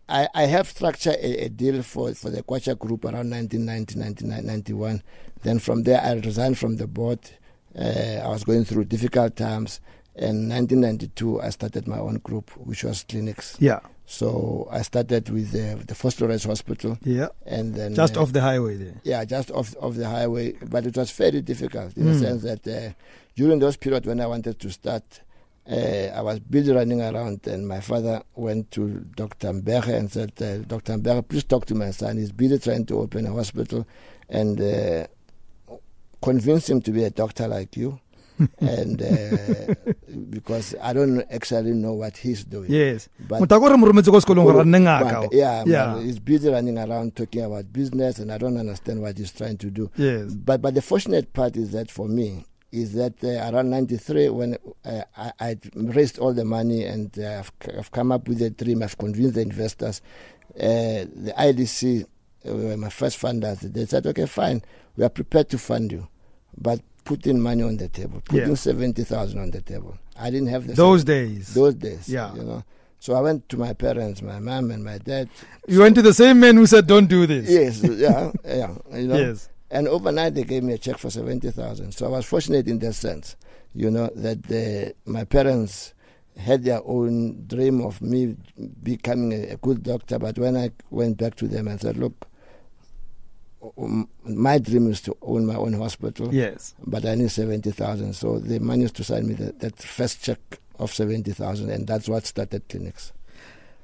I, 0.08 0.26
I 0.34 0.42
have 0.46 0.68
structured 0.68 1.14
a, 1.14 1.44
a 1.44 1.48
deal 1.48 1.84
for, 1.84 2.12
for 2.14 2.30
the 2.30 2.42
Kwacha 2.42 2.76
group 2.76 3.04
around 3.04 3.30
1990, 3.30 3.96
1991. 3.96 5.04
Then 5.44 5.60
from 5.60 5.84
there, 5.84 6.00
I 6.02 6.14
resigned 6.14 6.58
from 6.58 6.78
the 6.78 6.88
board. 6.88 7.20
Uh, 7.78 8.22
I 8.24 8.28
was 8.28 8.42
going 8.42 8.64
through 8.64 8.86
difficult 8.86 9.36
times. 9.36 9.80
In 10.16 10.48
1992, 10.48 11.40
I 11.40 11.50
started 11.50 11.86
my 11.86 11.98
own 11.98 12.16
group, 12.16 12.50
which 12.56 12.82
was 12.82 13.04
Clinix. 13.04 13.54
Yeah. 13.60 13.78
So 14.18 14.68
I 14.70 14.82
started 14.82 15.30
with 15.30 15.52
the, 15.52 15.82
the 15.86 15.94
Vosloorus 15.94 16.44
Hospital. 16.46 16.98
Yeah. 17.02 17.28
And 17.46 17.74
then 17.74 17.94
just 17.94 18.14
uh, 18.16 18.20
off 18.22 18.30
the 18.32 18.42
highway 18.42 18.76
there. 18.76 19.00
Yeah, 19.04 19.24
just 19.24 19.50
off 19.50 19.74
off 19.80 19.94
the 19.94 20.06
highway. 20.16 20.52
But 20.72 20.84
it 20.84 20.94
was 21.00 21.10
very 21.12 21.40
difficult 21.40 21.96
in 21.96 22.04
Mm. 22.04 22.12
the 22.12 22.18
sense 22.18 22.42
that 22.42 22.62
uh, 22.68 22.92
during 23.36 23.58
those 23.58 23.76
periods 23.78 24.06
when 24.06 24.20
I 24.20 24.26
wanted 24.26 24.58
to 24.60 24.68
start, 24.70 25.04
uh, 25.66 25.74
I 26.18 26.20
was 26.20 26.40
busy 26.40 26.72
running 26.72 27.00
around, 27.00 27.46
and 27.46 27.66
my 27.66 27.80
father 27.80 28.22
went 28.34 28.70
to 28.72 28.82
Dr. 29.16 29.48
Mbege 29.54 29.94
and 29.98 30.12
said, 30.12 30.32
uh, 30.42 30.58
"Dr. 30.72 30.98
Mbege, 30.98 31.26
please 31.26 31.44
talk 31.44 31.64
to 31.66 31.74
my 31.74 31.90
son. 31.90 32.18
He's 32.18 32.32
busy 32.32 32.58
trying 32.58 32.84
to 32.86 32.98
open 32.98 33.24
a 33.26 33.32
hospital, 33.32 33.86
and 34.28 34.60
uh, 34.60 35.06
convince 36.20 36.68
him 36.68 36.82
to 36.82 36.90
be 36.92 37.04
a 37.04 37.10
doctor 37.10 37.48
like 37.48 37.78
you." 37.78 37.98
And 38.60 39.02
uh, 39.02 39.74
because 40.30 40.74
I 40.82 40.92
don't 40.92 41.20
actually 41.30 41.72
know 41.72 41.92
what 41.94 42.16
he's 42.16 42.44
doing. 42.44 42.70
Yes. 42.70 43.08
But 43.28 43.40
motho 43.40 43.56
a 43.56 43.60
ko 43.60 43.68
re 43.68 43.76
mo 43.76 43.86
rometse 43.86 44.10
ko 44.10 44.20
sekolong 44.20 44.44
gore 44.44 44.64
nne 44.64 44.80
ngaka 44.80 45.22
but, 45.22 45.32
yeah, 45.32 45.64
Yeah. 45.66 46.00
he's 46.00 46.18
busy 46.18 46.48
running 46.50 46.78
around 46.78 47.16
talking 47.16 47.42
about 47.42 47.72
business, 47.72 48.18
and 48.18 48.30
I 48.32 48.38
don't 48.38 48.56
understand 48.56 49.00
what 49.02 49.18
he's 49.18 49.32
trying 49.32 49.58
to 49.58 49.70
do. 49.70 49.90
Yes. 49.96 50.32
But 50.34 50.62
but 50.62 50.74
the 50.74 50.82
fortunate 50.82 51.32
part 51.32 51.56
is 51.56 51.72
that 51.72 51.90
for 51.90 52.08
me 52.08 52.44
is 52.72 52.94
that 52.94 53.22
uh, 53.22 53.52
around 53.52 53.70
'93 53.70 54.28
when 54.30 54.56
uh, 54.84 55.02
I 55.16 55.32
I 55.40 55.56
raised 55.74 56.18
all 56.18 56.32
the 56.32 56.44
money 56.44 56.84
and 56.84 57.16
uh, 57.18 57.40
I've, 57.40 57.52
I've 57.78 57.90
come 57.90 58.12
up 58.12 58.28
with 58.28 58.40
a 58.42 58.50
dream, 58.50 58.82
I've 58.82 58.96
convinced 58.96 59.34
the 59.34 59.42
investors. 59.42 60.00
Uh, 60.54 61.04
the 61.16 61.32
IDC 61.38 62.04
uh, 62.48 62.54
were 62.54 62.76
my 62.76 62.88
first 62.88 63.20
funders. 63.20 63.60
They 63.60 63.86
said, 63.86 64.06
"Okay, 64.06 64.26
fine, 64.26 64.62
we 64.96 65.04
are 65.04 65.08
prepared 65.10 65.48
to 65.50 65.58
fund 65.58 65.92
you, 65.92 66.08
but 66.56 66.80
putting 67.04 67.40
money 67.40 67.62
on 67.62 67.76
the 67.76 67.88
table, 67.88 68.20
putting 68.24 68.48
Yeah. 68.50 68.54
seventy 68.54 69.04
thousand 69.04 69.38
on 69.40 69.50
the 69.50 69.60
table." 69.60 69.96
I 70.18 70.30
didn't 70.30 70.48
have 70.48 70.66
the 70.66 70.74
Those 70.74 71.04
days. 71.04 71.54
those 71.54 71.74
days. 71.74 72.08
Yeah. 72.08 72.34
you 72.34 72.42
know. 72.42 72.62
So 73.00 73.14
I 73.14 73.20
went 73.20 73.48
to 73.48 73.56
my 73.56 73.72
parents, 73.72 74.22
my 74.22 74.38
mom 74.38 74.70
and 74.70 74.84
my 74.84 74.98
dad. 74.98 75.28
You 75.66 75.80
went 75.80 75.96
to 75.96 76.02
the 76.02 76.14
same 76.14 76.38
man 76.38 76.56
who 76.56 76.66
said, 76.66 76.86
don't 76.86 77.06
do 77.08 77.26
this. 77.26 77.50
Yes, 77.50 77.82
yeah, 77.82 78.30
yeah. 78.46 78.74
You 78.94 79.08
know, 79.08 79.16
Yes. 79.18 79.48
and 79.72 79.88
overnight 79.88 80.34
they 80.36 80.44
gave 80.44 80.62
me 80.62 80.74
a 80.74 80.78
check 80.78 80.98
for 80.98 81.10
seventy 81.10 81.50
thousand. 81.50 81.92
So 81.92 82.06
I 82.06 82.10
was 82.10 82.24
fortunate 82.26 82.68
in 82.68 82.78
that 82.78 82.92
sense, 82.92 83.34
you 83.74 83.90
know, 83.90 84.08
that 84.14 84.44
the, 84.44 84.94
my 85.04 85.24
parents 85.24 85.94
had 86.36 86.62
their 86.62 86.80
own 86.84 87.44
dream 87.48 87.80
of 87.80 88.00
me 88.00 88.36
becoming 88.82 89.32
a, 89.32 89.54
a 89.54 89.56
good 89.56 89.82
doctor. 89.82 90.18
But 90.20 90.38
when 90.38 90.56
I 90.56 90.70
went 90.90 91.16
back 91.18 91.34
to 91.36 91.48
them 91.48 91.66
and 91.68 91.80
said, 91.80 91.96
"Look, 91.96 92.26
my 94.24 94.58
dream 94.58 94.90
is 94.90 95.00
to 95.02 95.16
own 95.22 95.46
my 95.46 95.54
own 95.54 95.74
hospital, 95.74 96.32
Yes. 96.34 96.74
but 96.86 97.04
I 97.04 97.14
need 97.14 97.30
seventy 97.30 97.70
thousand. 97.70 98.14
So 98.14 98.38
they 98.38 98.58
managed 98.58 98.96
to 98.96 99.04
sign 99.04 99.26
me 99.28 99.34
that, 99.34 99.60
that 99.60 99.78
first 99.78 100.22
check 100.22 100.38
of 100.78 100.92
seventy 100.92 101.32
thousand, 101.32 101.70
and 101.70 101.86
that's 101.86 102.08
what 102.08 102.26
started 102.26 102.68
Clinix. 102.68 103.12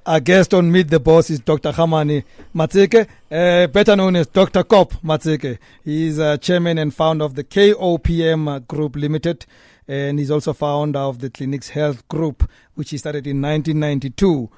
Our 0.06 0.20
guest 0.20 0.54
on 0.54 0.72
Meet 0.72 0.88
the 0.88 0.98
Boss 1.00 1.28
is 1.28 1.38
Dr. 1.40 1.70
Khamane 1.70 2.24
Matseke, 2.54 3.06
uh, 3.30 3.66
better 3.66 3.94
known 3.94 4.16
as 4.16 4.26
Dr. 4.26 4.64
Kop 4.64 4.92
Matseke. 5.02 5.58
He 5.84 6.06
is 6.08 6.18
uh, 6.18 6.38
chairman 6.38 6.78
and 6.78 6.94
founder 6.94 7.24
of 7.26 7.34
the 7.34 7.44
KOPM 7.44 8.66
Group 8.66 8.96
Limited, 8.96 9.44
and 9.86 10.18
he's 10.18 10.30
also 10.30 10.54
founder 10.54 10.98
of 11.00 11.18
the 11.18 11.28
Clinix 11.28 11.68
Health 11.68 12.08
Group, 12.08 12.48
which 12.74 12.90
he 12.90 12.96
started 12.96 13.26
in 13.26 13.42
1992. 13.42 14.48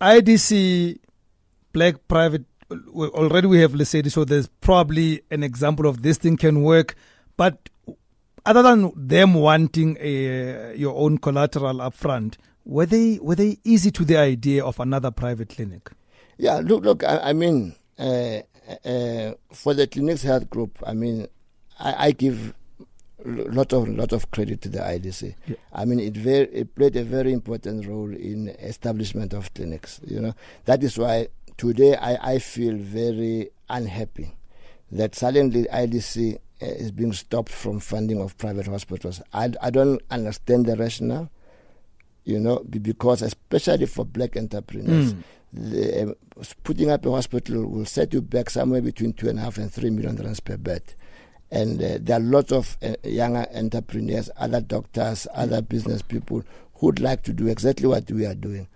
IDC 0.00 0.98
Black 1.72 1.96
Private, 2.08 2.44
already 2.94 3.46
we 3.46 3.60
have 3.60 3.72
Lesedi, 3.72 4.10
so 4.10 4.24
there's 4.24 4.48
probably 4.60 5.22
an 5.30 5.42
example 5.42 5.86
of 5.86 6.02
this 6.02 6.18
thing 6.18 6.36
can 6.36 6.62
work, 6.62 6.94
but 7.36 7.68
other 8.46 8.62
than 8.62 8.92
them 8.96 9.34
wanting 9.34 9.96
a, 10.00 10.74
your 10.76 10.96
own 10.96 11.18
collateral 11.18 11.80
up 11.80 11.94
front, 11.94 12.38
were 12.64 12.86
they 12.86 13.18
were 13.20 13.34
they 13.34 13.58
easy 13.64 13.90
to 13.90 14.04
the 14.04 14.16
idea 14.16 14.64
of 14.64 14.78
another 14.80 15.10
private 15.10 15.50
clinic? 15.50 15.90
Yeah, 16.38 16.60
look, 16.62 16.84
look. 16.84 17.04
I, 17.04 17.30
I 17.30 17.32
mean, 17.32 17.74
uh, 17.98 18.40
uh, 18.84 19.34
for 19.52 19.74
the 19.74 19.86
Clinix 19.86 20.22
health 20.22 20.48
group, 20.48 20.78
I 20.86 20.94
mean, 20.94 21.26
I, 21.78 22.06
I 22.06 22.10
give 22.12 22.54
lot 23.24 23.72
of 23.72 23.88
lot 23.88 24.12
of 24.12 24.30
credit 24.30 24.62
to 24.62 24.68
the 24.68 24.78
IDC. 24.78 25.34
Yeah. 25.46 25.56
I 25.72 25.84
mean, 25.84 26.00
it 26.00 26.16
very 26.16 26.46
it 26.46 26.74
played 26.74 26.96
a 26.96 27.04
very 27.04 27.32
important 27.32 27.86
role 27.86 28.14
in 28.14 28.48
establishment 28.48 29.32
of 29.32 29.52
Clinix. 29.54 30.00
You 30.10 30.20
know, 30.20 30.34
that 30.64 30.82
is 30.82 30.96
why 30.98 31.28
today 31.60 31.94
I, 31.94 32.32
I 32.34 32.38
feel 32.38 32.74
very 32.78 33.50
unhappy 33.68 34.32
that 34.90 35.14
suddenly 35.14 35.64
IDC 35.64 36.36
uh, 36.36 36.38
is 36.64 36.90
being 36.90 37.12
stopped 37.12 37.50
from 37.52 37.80
funding 37.80 38.18
of 38.18 38.38
private 38.38 38.66
hospitals. 38.66 39.20
I, 39.34 39.52
I 39.60 39.68
don't 39.68 40.00
understand 40.10 40.64
the 40.64 40.74
rationale. 40.76 41.30
You 42.24 42.38
know, 42.40 42.60
because 42.68 43.20
especially 43.22 43.86
for 43.86 44.04
black 44.06 44.36
entrepreneurs, 44.38 45.12
Mm. 45.14 45.22
the, 45.52 46.02
um, 46.02 46.14
putting 46.64 46.90
up 46.90 47.04
a 47.04 47.10
hospital 47.10 47.66
will 47.66 47.84
set 47.84 48.12
you 48.14 48.22
back 48.22 48.48
somewhere 48.50 48.80
between 48.80 49.12
two 49.12 49.28
and 49.28 49.38
a 49.38 49.42
half 49.42 49.58
and 49.58 49.70
three 49.72 49.90
million 49.90 50.16
rands 50.16 50.40
per 50.40 50.56
bed. 50.56 50.82
And 51.50 51.82
uh, 51.82 51.98
there 52.00 52.16
are 52.16 52.22
a 52.22 52.24
lot 52.24 52.52
of 52.52 52.76
uh, 52.82 52.94
younger 53.04 53.46
entrepreneurs, 53.54 54.30
other 54.36 54.60
doctors, 54.62 55.26
other 55.34 55.60
business 55.60 56.00
people 56.02 56.42
who'd 56.76 57.00
like 57.00 57.22
to 57.24 57.32
do 57.34 57.48
exactly 57.48 57.86
what 57.86 58.10
we 58.10 58.24
are 58.24 58.34
doing. 58.34 58.66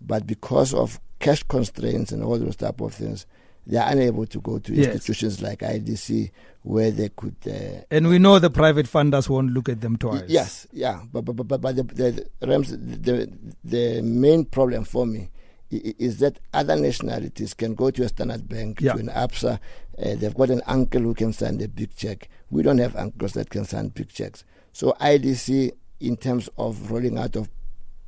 But 0.00 0.26
because 0.26 0.74
of 0.74 1.00
cash 1.18 1.42
constraints 1.44 2.12
and 2.12 2.22
all 2.22 2.38
those 2.38 2.56
type 2.56 2.80
of 2.80 2.94
things, 2.94 3.26
they 3.66 3.76
are 3.76 3.90
unable 3.90 4.26
to 4.26 4.40
go 4.40 4.58
to 4.58 4.72
Yes. 4.74 4.94
institutions 4.94 5.42
like 5.42 5.60
IDC 5.60 6.30
where 6.62 6.90
they 6.90 7.08
could 7.10 7.36
uh, 7.46 7.82
And 7.90 8.08
we 8.08 8.18
know 8.18 8.38
the 8.38 8.50
private 8.50 8.86
funders 8.86 9.28
won't 9.28 9.52
look 9.52 9.68
at 9.68 9.80
them 9.80 9.96
twice. 9.96 10.24
Yes, 10.28 10.66
yeah, 10.72 11.00
but 11.12 11.22
but 11.24 11.34
but, 11.36 11.60
but 11.60 11.76
the, 11.76 11.82
the 11.82 12.28
the 12.40 13.32
the 13.64 14.02
main 14.02 14.44
problem 14.44 14.84
for 14.84 15.06
me 15.06 15.30
is 15.70 16.18
that 16.20 16.38
other 16.54 16.76
nationalities 16.76 17.52
can 17.52 17.74
go 17.74 17.90
to 17.90 18.02
a 18.02 18.08
Standard 18.08 18.48
Bank, 18.48 18.80
Yeah. 18.80 18.94
to 18.94 19.00
an 19.00 19.08
ABSA. 19.10 19.58
Uh, 19.98 20.14
they've 20.16 20.34
got 20.34 20.48
an 20.48 20.62
uncle 20.66 21.02
who 21.02 21.12
can 21.12 21.32
sign 21.34 21.60
a 21.60 21.68
big 21.68 21.94
check. 21.94 22.28
We 22.50 22.62
don't 22.62 22.78
have 22.78 22.96
uncles 22.96 23.32
that 23.34 23.50
can 23.50 23.66
sign 23.66 23.88
big 23.88 24.08
checks. 24.08 24.44
So 24.72 24.94
IDC, 24.98 25.72
in 26.00 26.16
terms 26.16 26.48
of 26.56 26.90
rolling 26.90 27.18
out 27.18 27.36
of 27.36 27.50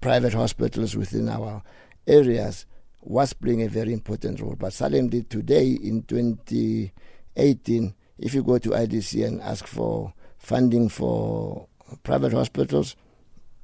private 0.01 0.33
hospitals 0.33 0.97
within 0.97 1.29
our 1.29 1.63
areas, 2.07 2.65
was 3.03 3.33
playing 3.33 3.63
a 3.63 3.69
very 3.69 3.93
important 3.93 4.41
role. 4.41 4.57
But 4.59 4.73
Salem 4.73 5.09
did 5.09 5.31
today, 5.31 5.69
in 5.83 6.03
2018, 6.03 7.95
if 8.19 8.35
you 8.35 8.43
go 8.43 8.59
to 8.59 8.71
IDC 8.71 9.27
and 9.27 9.41
ask 9.41 9.67
for 9.67 10.13
funding 10.39 10.89
for 10.89 11.67
private 12.03 12.33
hospitals, 12.33 12.97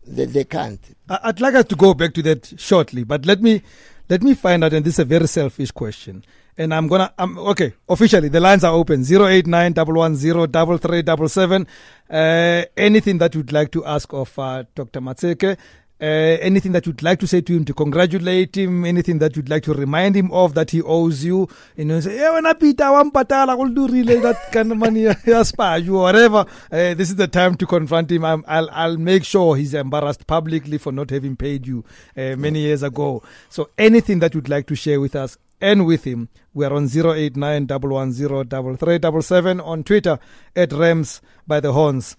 they, 0.06 0.24
they 0.24 0.44
can't. 0.44 0.80
I'd 1.08 1.40
like 1.40 1.54
us 1.54 1.64
to 1.66 1.76
go 1.76 1.94
back 1.94 2.14
to 2.14 2.22
that 2.22 2.54
shortly, 2.58 3.04
but 3.04 3.26
let 3.26 3.42
me 3.42 3.62
let 4.08 4.22
me 4.22 4.34
find 4.34 4.62
out. 4.62 4.72
And 4.72 4.84
this 4.84 4.94
is 4.94 4.98
a 5.00 5.04
very 5.04 5.26
selfish 5.26 5.72
question, 5.72 6.24
and 6.56 6.72
I'm 6.72 6.86
gonna. 6.86 7.12
I'm 7.18 7.36
okay. 7.38 7.74
Officially, 7.88 8.28
the 8.28 8.38
lines 8.40 8.62
are 8.62 8.72
open. 8.72 9.02
Zero 9.02 9.26
eight 9.26 9.46
nine 9.48 9.72
double 9.72 9.94
one 9.94 10.14
zero 10.14 10.46
double 10.46 10.78
three 10.78 11.02
double 11.02 11.28
seven. 11.28 11.66
Uh, 12.08 12.62
anything 12.76 13.18
that 13.18 13.34
you'd 13.34 13.52
like 13.52 13.72
to 13.72 13.84
ask 13.84 14.12
of 14.12 14.38
uh, 14.38 14.62
Dr. 14.74 15.00
Matseke. 15.00 15.56
Uh, 15.98 16.36
anything 16.42 16.72
that 16.72 16.84
you'd 16.84 17.02
like 17.02 17.18
to 17.18 17.26
say 17.26 17.40
to 17.40 17.56
him 17.56 17.64
to 17.64 17.72
congratulate 17.72 18.54
him, 18.54 18.84
anything 18.84 19.18
that 19.18 19.34
you'd 19.34 19.48
like 19.48 19.62
to 19.62 19.72
remind 19.72 20.14
him 20.14 20.30
of 20.30 20.52
that 20.52 20.70
he 20.70 20.82
owes 20.82 21.24
you, 21.24 21.48
you 21.74 21.86
know, 21.86 21.98
say, 22.00 22.16
yeah, 22.18 22.32
when 22.34 22.44
I 22.44 22.52
Peter, 22.52 22.92
wampatala, 22.92 23.56
will 23.56 23.70
do 23.70 23.88
relay 23.88 24.20
that 24.20 24.52
kind 24.52 24.70
of 24.72 24.78
money, 24.78 25.00
you 25.26 25.92
whatever. 25.94 26.44
Uh, 26.70 26.92
this 26.92 27.08
is 27.08 27.16
the 27.16 27.26
time 27.26 27.54
to 27.54 27.66
confront 27.66 28.10
him. 28.12 28.26
I'm, 28.26 28.44
I'll, 28.46 28.68
I'll 28.72 28.98
make 28.98 29.24
sure 29.24 29.56
he's 29.56 29.72
embarrassed 29.72 30.26
publicly 30.26 30.76
for 30.76 30.92
not 30.92 31.08
having 31.08 31.34
paid 31.34 31.66
you 31.66 31.82
uh, 32.14 32.36
many 32.36 32.60
years 32.60 32.82
ago. 32.82 33.22
So 33.48 33.70
anything 33.78 34.18
that 34.18 34.34
you'd 34.34 34.50
like 34.50 34.66
to 34.66 34.74
share 34.74 35.00
with 35.00 35.16
us 35.16 35.38
and 35.62 35.86
with 35.86 36.04
him, 36.04 36.28
we 36.52 36.66
are 36.66 36.74
on 36.74 36.88
089 36.94 37.66
110 37.68 39.60
on 39.60 39.82
Twitter 39.82 40.18
at 40.54 40.72
Rams 40.72 41.22
by 41.46 41.60
the 41.60 41.72
Horns. 41.72 42.16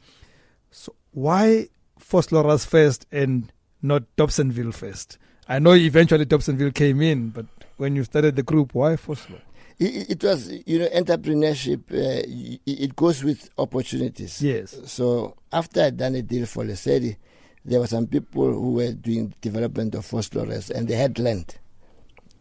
So 0.72 0.96
why 1.12 1.68
Vosloorus 2.00 2.66
first 2.66 3.06
and 3.12 3.52
not 3.82 4.04
Dobsonville 4.18 4.74
first? 4.74 5.18
I 5.48 5.60
know 5.60 5.74
eventually 5.74 6.26
Dobsonville 6.26 6.74
came 6.74 7.02
in, 7.02 7.30
but 7.30 7.46
when 7.78 7.96
you 7.96 8.04
started 8.04 8.36
the 8.36 8.44
group, 8.44 8.74
why 8.74 8.96
Vosloo? 8.96 9.40
It, 9.80 10.10
it 10.10 10.24
was, 10.24 10.52
you 10.66 10.80
know, 10.80 10.88
entrepreneurship, 10.90 11.84
uh, 11.92 12.60
it 12.66 12.96
goes 12.96 13.24
with 13.24 13.50
opportunities. 13.58 14.42
Yes. 14.42 14.78
So 14.86 15.36
after 15.54 15.84
I'd 15.84 15.98
done 15.98 16.16
a 16.16 16.22
deal 16.22 16.46
for 16.48 16.64
Lesedi, 16.64 17.16
there 17.64 17.80
were 17.80 17.88
some 17.88 18.08
people 18.08 18.52
who 18.52 18.74
were 18.74 18.94
doing 18.94 19.34
development 19.42 19.94
of 19.94 20.06
Vosloorus 20.06 20.72
and 20.72 20.88
they 20.88 20.96
had 20.96 21.20
land. 21.20 21.58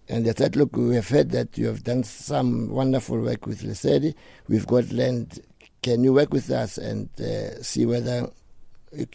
And 0.09 0.25
they 0.25 0.33
said, 0.33 0.57
look, 0.57 0.77
we 0.77 0.95
have 0.95 1.09
heard 1.09 1.31
that 1.33 1.59
you 1.59 1.67
have 1.67 1.83
done 1.83 2.05
some 2.05 2.69
wonderful 2.71 3.21
work 3.21 3.45
with 3.45 3.63
Lesedi. 3.63 4.15
We've 4.49 4.67
got 4.67 4.91
land. 4.93 5.41
Can 5.83 6.05
you 6.05 6.13
work 6.15 6.33
with 6.33 6.51
us 6.51 6.79
and 6.79 7.09
uh, 7.21 7.61
see 7.63 7.87
whether 7.87 8.31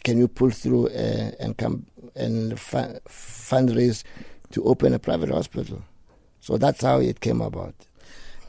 can 0.04 0.18
you 0.18 0.28
pull 0.28 0.50
through 0.50 0.88
uh, 0.88 1.32
and 1.40 1.56
come 1.56 1.86
and 2.14 2.58
fu- 2.58 2.98
fundraise 3.08 4.04
to 4.50 4.64
open 4.64 4.94
a 4.94 4.98
private 4.98 5.30
hospital? 5.30 5.82
So 6.40 6.56
that's 6.56 6.82
how 6.82 7.00
it 7.00 7.20
came 7.20 7.40
about. 7.40 7.74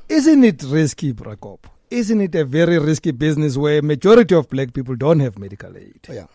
Isn't 0.09 0.43
it 0.43 0.63
risky, 0.63 1.13
Brakop? 1.13 1.59
Isn't 1.89 2.21
it 2.21 2.35
a 2.35 2.43
very 2.43 2.79
risky 2.79 3.11
business 3.11 3.55
where 3.55 3.81
majority 3.81 4.35
of 4.35 4.49
black 4.49 4.73
people 4.73 4.95
don't 4.95 5.19
have 5.19 5.37
medical 5.37 5.77
aid? 5.77 5.99
Yeah. 6.09 6.25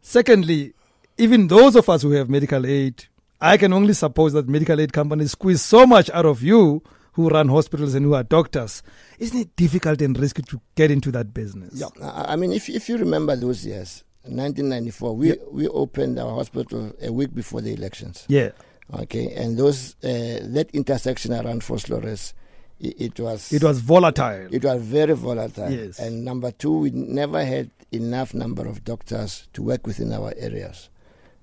Secondly, 0.00 0.74
even 1.16 1.48
those 1.48 1.76
of 1.76 1.88
us 1.88 2.02
who 2.02 2.10
have 2.12 2.28
medical 2.28 2.66
aid 2.66 3.06
I 3.42 3.56
can 3.56 3.72
only 3.72 3.92
suppose 3.92 4.34
that 4.34 4.48
medical 4.48 4.80
aid 4.80 4.92
companies 4.92 5.32
squeeze 5.32 5.62
so 5.62 5.84
much 5.84 6.08
out 6.10 6.26
of 6.26 6.42
you 6.42 6.80
who 7.14 7.28
run 7.28 7.48
hospitals 7.48 7.92
and 7.96 8.06
who 8.06 8.14
are 8.14 8.22
doctors. 8.22 8.84
Isn't 9.18 9.40
it 9.40 9.56
difficult 9.56 10.00
and 10.00 10.16
risky 10.16 10.42
to 10.42 10.60
get 10.76 10.92
into 10.92 11.10
that 11.10 11.34
business? 11.34 11.74
Yeah, 11.74 11.88
I 12.00 12.36
mean, 12.36 12.52
if 12.52 12.68
if 12.68 12.88
you 12.88 12.96
remember 12.98 13.34
those 13.34 13.66
years, 13.66 14.04
1994, 14.24 15.16
we 15.16 15.36
we 15.50 15.68
opened 15.68 16.18
our 16.18 16.34
hospital 16.34 16.92
a 17.02 17.12
week 17.12 17.34
before 17.34 17.60
the 17.60 17.72
elections. 17.72 18.24
Yeah. 18.28 18.50
Okay, 18.94 19.32
and 19.34 19.56
those 19.58 19.96
uh, 20.04 20.40
that 20.54 20.68
intersection 20.72 21.32
around 21.32 21.62
Vosloorus, 21.62 22.34
it, 22.80 23.00
it 23.00 23.20
was 23.20 23.52
It 23.52 23.62
was 23.62 23.80
volatile. 23.80 24.48
it 24.52 24.64
was 24.64 24.82
very 24.82 25.14
volatile. 25.14 25.70
Yes. 25.70 25.98
And 25.98 26.24
number 26.24 26.50
two, 26.50 26.78
we 26.78 26.90
never 26.90 27.44
had 27.44 27.70
enough 27.90 28.34
number 28.34 28.66
of 28.66 28.84
doctors 28.84 29.48
to 29.54 29.62
work 29.62 29.86
within 29.86 30.12
our 30.12 30.32
areas. 30.36 30.90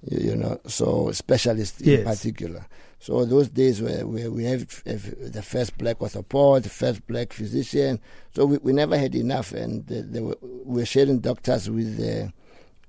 You, 0.09 0.29
you 0.31 0.35
know, 0.35 0.59
so 0.67 1.11
specialists 1.11 1.81
in 1.81 2.03
particular. 2.05 2.65
So 2.99 3.23
those 3.25 3.47
days 3.49 3.81
where, 3.81 4.05
where 4.05 4.29
we 4.29 4.43
have, 4.43 4.81
have 4.85 5.31
the 5.31 5.41
first 5.41 5.77
black 5.77 5.99
orthopod, 5.99 6.63
the 6.63 6.69
first 6.69 7.05
black 7.07 7.31
physician. 7.33 7.99
So 8.35 8.45
we, 8.45 8.57
we 8.57 8.73
never 8.73 8.97
had 8.97 9.15
enough, 9.15 9.53
and 9.53 9.89
uh, 9.91 10.21
were, 10.21 10.37
we 10.65 10.81
were 10.81 10.85
sharing 10.85 11.19
doctors 11.19 11.69
with 11.69 11.97
the 11.97 12.31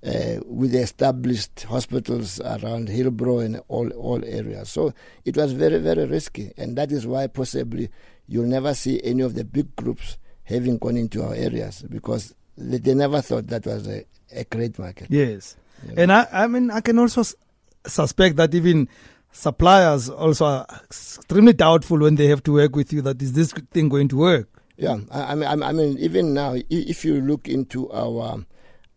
uh, 0.07 0.41
with 0.47 0.75
established 0.75 1.65
hospitals 1.65 2.41
around 2.41 2.89
Hillbrow 2.89 3.45
and 3.45 3.61
all 3.69 3.91
all 3.91 4.25
areas. 4.25 4.71
So 4.71 4.93
it 5.25 5.37
was 5.37 5.53
very 5.53 5.79
very 5.79 6.07
risky, 6.07 6.53
and 6.57 6.77
that 6.77 6.91
is 6.93 7.07
why 7.07 7.27
possibly 7.27 7.91
you'll 8.27 8.47
never 8.47 8.75
see 8.75 9.01
any 9.05 9.23
of 9.23 9.35
the 9.35 9.45
big 9.45 9.75
groups 9.77 10.17
having 10.45 10.79
gone 10.79 10.97
into 10.97 11.23
our 11.23 11.35
areas 11.35 11.83
because 11.91 12.35
they, 12.57 12.79
they 12.79 12.95
never 12.95 13.21
thought 13.21 13.47
that 13.49 13.67
was 13.67 13.87
a, 13.89 14.05
a 14.33 14.45
great 14.45 14.79
market. 14.79 15.09
Yes. 15.11 15.57
you 15.87 15.95
know. 15.95 16.03
And 16.03 16.13
I, 16.13 16.27
I 16.33 16.47
mean, 16.47 16.71
I 16.71 16.81
can 16.81 16.99
also 16.99 17.21
s- 17.21 17.35
suspect 17.87 18.37
that 18.37 18.55
even 18.55 18.89
suppliers 19.33 20.09
also 20.09 20.45
are 20.45 20.67
extremely 20.85 21.53
doubtful 21.53 21.99
when 21.99 22.17
they 22.17 22.27
have 22.27 22.43
to 22.45 22.53
work 22.55 22.75
with 22.75 22.93
you 22.93 23.01
that 23.03 23.23
is 23.23 23.33
this 23.33 23.53
thing 23.71 23.89
going 23.89 24.09
to 24.09 24.17
work? 24.17 24.49
Yeah, 24.77 24.99
I, 25.11 25.33
I 25.33 25.35
mean, 25.35 25.63
I 25.63 25.73
mean, 25.73 25.99
even 25.99 26.35
now, 26.35 26.57
if 26.71 27.05
you 27.05 27.21
look 27.21 27.49
into 27.49 27.91
our 27.93 28.45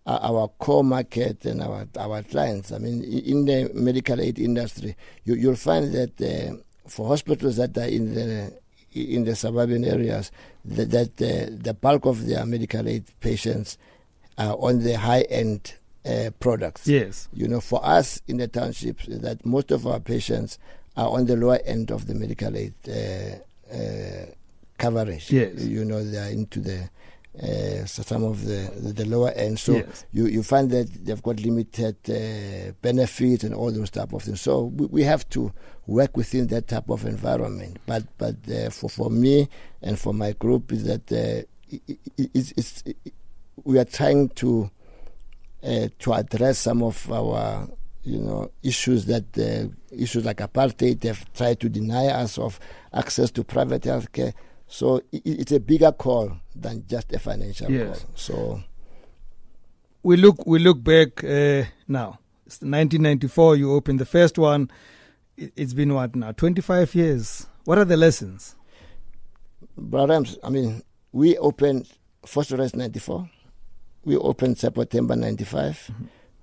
our 0.06 0.50
core 0.60 0.84
market 0.84 1.46
and 1.46 1.62
our 1.62 1.88
our 1.98 2.24
clients, 2.24 2.72
I 2.72 2.78
mean, 2.78 3.04
in 3.04 3.46
the 3.46 3.72
medical 3.74 4.20
aid 4.20 4.40
industry, 4.40 4.96
you, 5.24 5.36
you'll 5.36 5.56
find 5.56 5.94
that 5.94 6.22
uh, 6.22 6.56
for 6.88 7.08
hospitals 7.08 7.56
that 7.58 7.78
are 7.78 7.86
in 7.88 8.14
the 8.14 8.54
in 8.94 9.24
the 9.24 9.36
suburban 9.36 9.84
areas, 9.86 10.32
that, 10.66 10.92
that 10.92 11.22
uh, 11.22 11.50
the 11.50 11.74
bulk 11.74 12.06
of 12.06 12.28
their 12.28 12.46
medical 12.46 12.88
aid 12.88 13.06
patients 13.22 13.78
are 14.38 14.56
on 14.60 14.84
the 14.84 14.98
high 14.98 15.22
end 15.22 15.74
uh, 16.06 16.30
products. 16.40 16.88
Yes. 16.88 17.28
You 17.34 17.48
know, 17.48 17.62
for 17.62 17.84
us 17.86 18.22
in 18.28 18.38
the 18.38 18.48
townships, 18.48 19.06
that 19.08 19.46
most 19.46 19.72
of 19.72 19.88
our 19.88 20.00
patients 20.00 20.60
are 20.96 21.10
on 21.10 21.26
the 21.26 21.36
lower 21.36 21.60
end 21.66 21.92
of 21.92 22.08
the 22.08 22.14
medical 22.14 22.56
aid 22.56 22.74
uh, 22.88 23.74
uh, 23.74 24.26
coverage. 24.78 25.32
Yes. 25.32 25.64
You 25.64 25.86
know, 25.86 26.04
they 26.04 26.18
are 26.18 26.30
into 26.30 26.60
the 26.60 26.90
uh, 27.42 27.84
so 27.86 28.04
some 28.04 28.24
of 28.24 28.46
the, 28.46 28.70
the 28.94 29.06
lower 29.06 29.32
end. 29.32 29.58
So 29.60 29.78
Yes. 29.78 30.06
you 30.12 30.28
you 30.28 30.44
find 30.44 30.70
that 30.72 30.88
they've 31.06 31.22
got 31.24 31.40
limited 31.40 31.96
uh, 32.10 32.74
benefits 32.82 33.44
and 33.44 33.56
all 33.56 33.72
those 33.72 33.90
type 33.90 34.14
of 34.14 34.22
things. 34.24 34.42
So 34.42 34.66
we, 34.66 34.86
we 34.88 35.04
have 35.04 35.28
to 35.30 35.52
work 35.88 36.16
within 36.16 36.48
that 36.48 36.68
type 36.68 36.90
of 36.90 37.06
environment. 37.06 37.80
But 37.88 38.04
but 38.18 38.36
uh, 38.52 38.70
for 38.70 38.90
for 38.90 39.10
me 39.10 39.50
and 39.82 39.98
for 39.98 40.14
my 40.14 40.34
group 40.34 40.72
is 40.72 40.84
that 40.84 41.12
uh, 41.12 41.44
it, 41.70 41.82
it, 42.18 42.30
it's, 42.36 42.54
it's 42.56 42.84
we 43.64 43.80
are 43.80 43.86
trying 43.86 44.30
to 44.30 44.70
uh, 45.64 45.88
to 46.00 46.14
address 46.14 46.60
some 46.60 46.84
of 46.84 47.12
our 47.12 47.68
you 48.04 48.20
know 48.20 48.52
issues 48.62 49.06
that 49.06 49.26
uh, 49.40 49.74
issues 49.92 50.24
like 50.26 50.38
apartheid 50.38 51.02
have 51.04 51.32
tried 51.34 51.60
to 51.62 51.70
deny 51.70 52.08
us 52.08 52.38
of 52.38 52.60
access 52.94 53.32
to 53.32 53.44
private 53.44 53.82
healthcare. 53.84 54.34
So 54.78 54.96
i 55.14 55.18
i- 55.18 55.38
it's 55.42 55.52
a 55.52 55.60
bigger 55.60 55.92
call 55.92 56.32
than 56.56 56.84
just 56.88 57.14
a 57.14 57.20
financial 57.20 57.70
Yes. 57.72 58.00
call. 58.00 58.10
So 58.16 58.64
We 60.04 60.18
look 60.18 60.46
we 60.48 60.58
look 60.60 60.84
back 60.84 61.24
uh, 61.24 61.64
now. 61.88 62.20
It's 62.48 62.60
1994. 62.62 63.56
You 63.56 63.72
opened 63.74 64.00
the 64.00 64.06
first 64.18 64.38
one. 64.38 64.70
It- 65.38 65.54
It's 65.56 65.74
been 65.76 65.94
what 65.94 66.16
now? 66.16 66.32
25 66.32 66.96
years. 66.96 67.46
What 67.66 67.78
are 67.78 67.86
the 67.86 67.98
lessons? 67.98 68.56
Brahms, 69.78 70.38
I 70.44 70.50
mean, 70.50 70.82
we 71.12 71.38
opened 71.38 71.88
first 72.26 72.52
rest 72.52 72.76
94. 72.76 73.30
We 74.06 74.18
opened 74.18 74.58
September 74.58 75.16
95. 75.16 75.92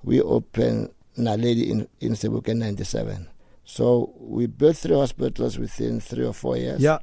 We 0.05 0.21
opened 0.23 0.91
Naledi 1.19 1.69
in, 1.69 1.89
in 2.01 2.13
Sebuke 2.15 2.55
97. 2.57 3.27
So 3.65 4.15
we 4.19 4.47
built 4.47 4.77
three 4.79 4.97
hospitals 4.97 5.59
within 5.59 6.01
three 6.01 6.25
or 6.27 6.33
four 6.33 6.57
years. 6.57 6.81
Yeah. 6.81 6.99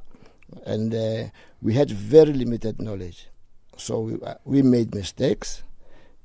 And 0.64 0.94
uh, 0.94 1.24
we 1.62 1.74
had 1.74 1.90
very 1.90 2.32
limited 2.32 2.80
knowledge. 2.80 3.28
So 3.76 4.00
we, 4.00 4.14
uh, 4.22 4.34
we 4.44 4.62
made 4.62 4.94
mistakes. 4.94 5.62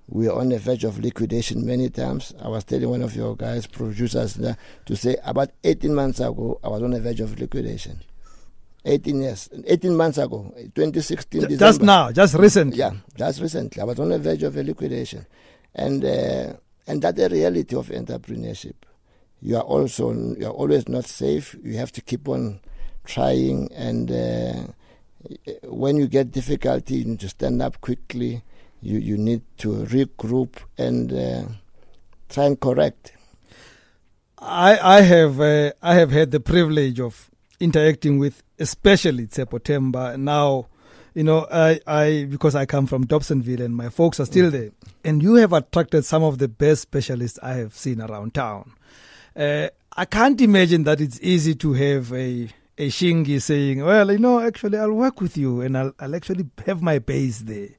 We 0.08 0.28
were 0.28 0.36
on 0.36 0.50
the 0.50 0.60
verge 0.60 0.84
of 0.84 1.00
liquidation 1.00 1.66
many 1.66 1.90
times. 1.90 2.34
I 2.42 2.48
was 2.50 2.64
telling 2.66 2.90
one 2.90 3.02
of 3.02 3.16
your 3.16 3.36
guys, 3.36 3.68
producers, 3.68 4.34
there, 4.36 4.58
to 4.86 4.96
say 4.96 5.16
about 5.24 5.52
18 5.64 5.94
months 5.96 6.20
ago, 6.20 6.60
I 6.64 6.68
was 6.70 6.84
on 6.84 6.92
the 6.92 7.00
verge 7.00 7.22
of 7.22 7.40
liquidation. 7.40 8.02
18 8.86 9.22
years, 9.22 9.50
18 9.66 9.96
months 9.96 10.18
ago, 10.18 10.54
2016. 10.76 11.42
Ju- 11.42 11.48
December. 11.48 11.66
Just 11.66 11.82
now, 11.82 12.12
just 12.12 12.34
recently. 12.36 12.78
Yeah, 12.78 12.92
just 13.16 13.40
recently. 13.42 13.82
I 13.82 13.86
was 13.86 13.98
on 14.00 14.10
the 14.10 14.20
verge 14.20 14.44
of 14.44 14.58
a 14.58 14.64
liquidation. 14.64 15.26
And, 15.74 16.04
uh, 16.04 16.54
and 16.86 17.02
that's 17.02 17.18
the 17.18 17.30
reality 17.30 17.74
of 17.76 17.88
entrepreneurship. 17.88 18.74
You 19.42 19.56
are 19.58 19.64
also, 19.64 20.12
you 20.12 20.46
are 20.48 20.52
always 20.52 20.88
not 20.90 21.06
safe. 21.06 21.56
You 21.64 21.78
have 21.78 21.94
to 21.94 22.02
keep 22.02 22.28
on 22.28 22.60
trying. 23.06 23.72
And 23.74 24.12
uh, 24.12 24.68
when 25.64 25.98
you 25.98 26.08
get 26.08 26.32
difficulty, 26.32 26.96
you 26.96 27.06
need 27.06 27.20
to 27.22 27.30
stand 27.30 27.62
up 27.62 27.82
quickly. 27.82 28.44
You, 28.82 29.00
you 29.00 29.18
need 29.18 29.42
to 29.60 29.70
regroup 29.86 30.58
and 30.78 31.14
uh, 31.14 31.44
try 32.30 32.46
and 32.46 32.60
correct. 32.60 33.14
I 34.44 34.98
I 34.98 35.02
have 35.02 35.40
uh, 35.40 35.72
I 35.82 35.96
have 35.96 36.12
had 36.12 36.32
the 36.32 36.42
privilege 36.42 37.00
of 37.00 37.32
interacting 37.62 38.20
with 38.20 38.44
especially 38.60 39.28
Tshepo 39.28 39.60
Themba 39.60 40.18
now 40.20 40.68
you 41.14 41.24
know 41.24 41.48
I 41.50 41.80
I 41.88 42.28
because 42.30 42.54
I 42.54 42.66
come 42.66 42.86
from 42.86 43.06
Dobsonville 43.06 43.64
and 43.64 43.76
my 43.76 43.88
folks 43.90 44.20
are 44.20 44.26
still 44.26 44.52
there 44.52 44.72
and 45.06 45.24
you 45.24 45.36
have 45.36 45.54
attracted 45.54 46.04
some 46.04 46.24
of 46.24 46.40
the 46.40 46.50
best 46.50 46.82
specialists 46.82 47.40
I 47.42 47.54
have 47.54 47.74
seen 47.74 48.02
around 48.02 48.34
town 48.34 48.74
uh, 49.36 49.70
I 49.96 50.06
can't 50.06 50.40
imagine 50.42 50.84
that 50.84 51.00
it's 51.00 51.20
easy 51.22 51.56
to 51.56 51.74
have 51.74 52.12
a 52.14 52.50
shingi 52.78 53.42
saying 53.42 53.84
well 53.84 54.12
you 54.12 54.18
know 54.18 54.40
actually 54.40 54.78
I'll 54.78 54.94
work 54.94 55.22
with 55.22 55.38
you 55.38 55.62
and 55.62 55.78
I'll, 55.78 55.94
I'll 56.00 56.16
actually 56.16 56.46
have 56.66 56.82
my 56.82 57.00
base 57.00 57.40
there 57.40 57.70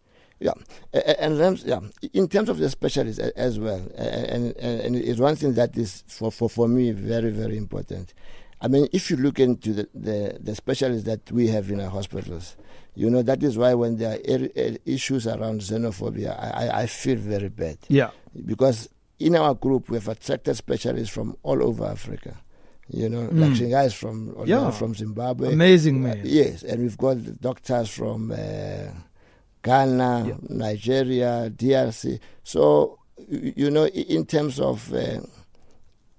Yeah, 0.40 0.52
A- 0.92 0.98
a- 1.10 1.20
and 1.24 1.62
yeah, 1.64 1.80
in 2.12 2.28
terms 2.28 2.48
of 2.48 2.58
the 2.58 2.68
specialists 2.68 3.18
as 3.36 3.58
well, 3.58 3.80
and, 3.96 4.52
and 4.58 4.80
and 4.84 4.96
it's 4.96 5.18
one 5.20 5.36
thing 5.36 5.54
that 5.54 5.76
is 5.78 6.02
for, 6.06 6.30
for, 6.30 6.50
for 6.50 6.68
me 6.68 6.90
very 6.92 7.30
very 7.30 7.56
important. 7.56 8.12
I 8.60 8.68
mean, 8.68 8.88
if 8.92 9.10
you 9.10 9.16
look 9.16 9.38
into 9.40 9.72
the, 9.72 9.88
the, 9.94 10.38
the 10.40 10.54
specialists 10.54 11.04
that 11.06 11.30
we 11.32 11.48
have 11.48 11.70
in 11.70 11.80
our 11.80 11.88
hospitals, 11.90 12.56
you 12.94 13.08
know 13.10 13.22
that 13.22 13.42
is 13.42 13.56
why 13.56 13.74
when 13.74 13.96
there 13.96 14.12
are 14.18 14.20
er- 14.34 14.50
er- 14.56 14.78
issues 14.84 15.26
around 15.26 15.60
xenophobia, 15.60 16.30
I, 16.38 16.66
I, 16.66 16.80
I 16.82 16.86
feel 16.86 17.16
very 17.16 17.48
bad 17.48 17.78
yeah 17.88 18.10
because 18.44 18.88
in 19.18 19.36
our 19.36 19.54
group 19.54 19.88
we 19.88 19.96
have 19.96 20.08
attracted 20.08 20.56
specialists 20.56 21.14
from 21.14 21.36
all 21.42 21.62
over 21.62 21.86
Africa. 21.86 22.36
You 22.88 23.08
know, 23.08 23.22
like 23.32 23.52
Mm. 23.52 23.70
guys 23.70 23.94
from 23.94 24.34
Yeah. 24.46 24.70
from 24.70 24.94
Zimbabwe, 24.94 25.52
amazing 25.52 25.96
uh, 26.04 26.08
man 26.08 26.20
yes, 26.24 26.62
and 26.62 26.82
we've 26.82 26.98
got 26.98 27.16
doctors 27.40 27.88
from 27.88 28.30
uh, 28.30 28.90
Ghana, 29.62 30.24
Yeah. 30.28 30.36
Nigeria, 30.50 31.50
DRC. 31.50 32.20
So, 32.42 32.98
you 33.30 33.70
know, 33.70 33.86
in 33.86 34.26
terms 34.26 34.60
of 34.60 34.92
uh, 34.92 35.20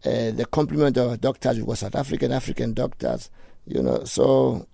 uh, 0.04 0.32
the 0.32 0.48
complement 0.52 0.98
of 0.98 1.22
doctors, 1.22 1.58
we've 1.58 1.68
got 1.68 1.78
South 1.78 1.96
African, 1.96 2.32
African 2.32 2.74
doctors, 2.74 3.30
you 3.68 3.82
know, 3.84 4.04
so 4.06 4.66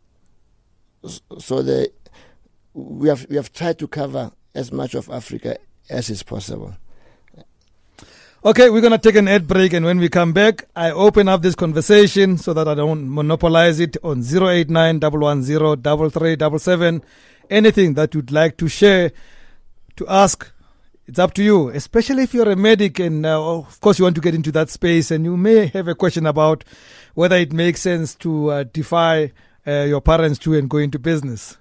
so 1.39 1.61
the 1.61 1.91
we 2.73 3.09
have 3.09 3.25
we 3.29 3.35
have 3.35 3.51
tried 3.51 3.77
to 3.79 3.87
cover 3.87 4.31
as 4.55 4.71
much 4.71 4.93
of 4.95 5.09
Africa 5.09 5.57
as 5.89 6.09
is 6.09 6.23
possible. 6.23 6.73
Okay, 8.43 8.71
we're 8.71 8.81
going 8.81 8.89
to 8.89 8.97
take 8.97 9.17
an 9.17 9.27
ad 9.27 9.45
break, 9.45 9.71
and 9.71 9.85
when 9.85 9.99
we 9.99 10.09
come 10.09 10.33
back, 10.33 10.67
I 10.75 10.89
open 10.89 11.27
up 11.27 11.43
this 11.43 11.53
conversation 11.53 12.39
so 12.39 12.55
that 12.55 12.67
I 12.67 12.73
don't 12.73 13.07
monopolize 13.07 13.79
it 13.79 13.97
on 14.03 14.23
089 14.23 14.99
110 14.99 16.09
3377. 16.09 17.03
Anything 17.51 17.93
that 17.93 18.15
you'd 18.15 18.31
like 18.31 18.57
to 18.57 18.67
share, 18.67 19.11
to 19.95 20.07
ask, 20.07 20.51
it's 21.05 21.19
up 21.19 21.35
to 21.35 21.43
you, 21.43 21.69
especially 21.69 22.23
if 22.23 22.33
you're 22.33 22.49
a 22.49 22.55
medic 22.55 22.97
and, 22.97 23.27
uh, 23.27 23.57
of 23.57 23.79
course, 23.79 23.99
you 23.99 24.05
want 24.05 24.15
to 24.15 24.21
get 24.21 24.33
into 24.33 24.51
that 24.53 24.71
space 24.71 25.11
and 25.11 25.23
you 25.23 25.37
may 25.37 25.67
have 25.67 25.87
a 25.87 25.93
question 25.93 26.25
about 26.25 26.63
whether 27.13 27.35
it 27.35 27.53
makes 27.53 27.81
sense 27.81 28.15
to 28.15 28.49
uh, 28.49 28.63
defy 28.63 29.31
uh, 29.67 29.85
your 29.87 30.01
parents 30.01 30.39
to 30.39 30.55
and 30.55 30.67
go 30.67 30.79
into 30.79 30.97
business. 30.97 31.57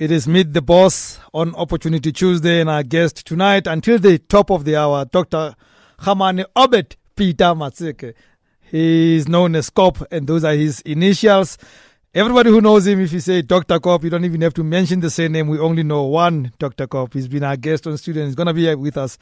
It 0.00 0.10
is 0.10 0.26
Meet 0.26 0.54
the 0.54 0.62
Boss 0.62 1.18
on 1.34 1.54
Opportunity 1.56 2.10
Tuesday, 2.10 2.62
and 2.62 2.70
our 2.70 2.82
guest 2.82 3.26
tonight 3.26 3.66
until 3.66 3.98
the 3.98 4.16
top 4.16 4.50
of 4.50 4.64
the 4.64 4.74
hour, 4.74 5.04
Dr. 5.04 5.54
Khamane 5.98 6.46
Obed 6.56 6.96
Peter 7.14 7.54
Matseke. 7.54 8.14
He 8.62 9.16
is 9.16 9.28
known 9.28 9.54
as 9.56 9.68
Kop, 9.68 10.02
and 10.10 10.26
those 10.26 10.42
are 10.42 10.54
his 10.54 10.80
initials. 10.86 11.58
Everybody 12.14 12.48
who 12.48 12.62
knows 12.62 12.86
him, 12.86 12.98
if 13.02 13.12
you 13.12 13.20
say 13.20 13.42
Dr. 13.42 13.78
Kop, 13.78 14.02
you 14.02 14.08
don't 14.08 14.24
even 14.24 14.40
have 14.40 14.54
to 14.54 14.64
mention 14.64 15.00
the 15.00 15.10
same 15.10 15.32
name. 15.32 15.48
We 15.48 15.58
only 15.58 15.82
know 15.82 16.04
one 16.04 16.50
Dr. 16.58 16.86
Kop. 16.86 17.12
He's 17.12 17.28
been 17.28 17.44
our 17.44 17.58
guest 17.58 17.86
on 17.86 17.98
Student. 17.98 18.28
he's 18.28 18.34
going 18.34 18.46
to 18.46 18.54
be 18.54 18.74
with 18.76 18.96
us 18.96 19.18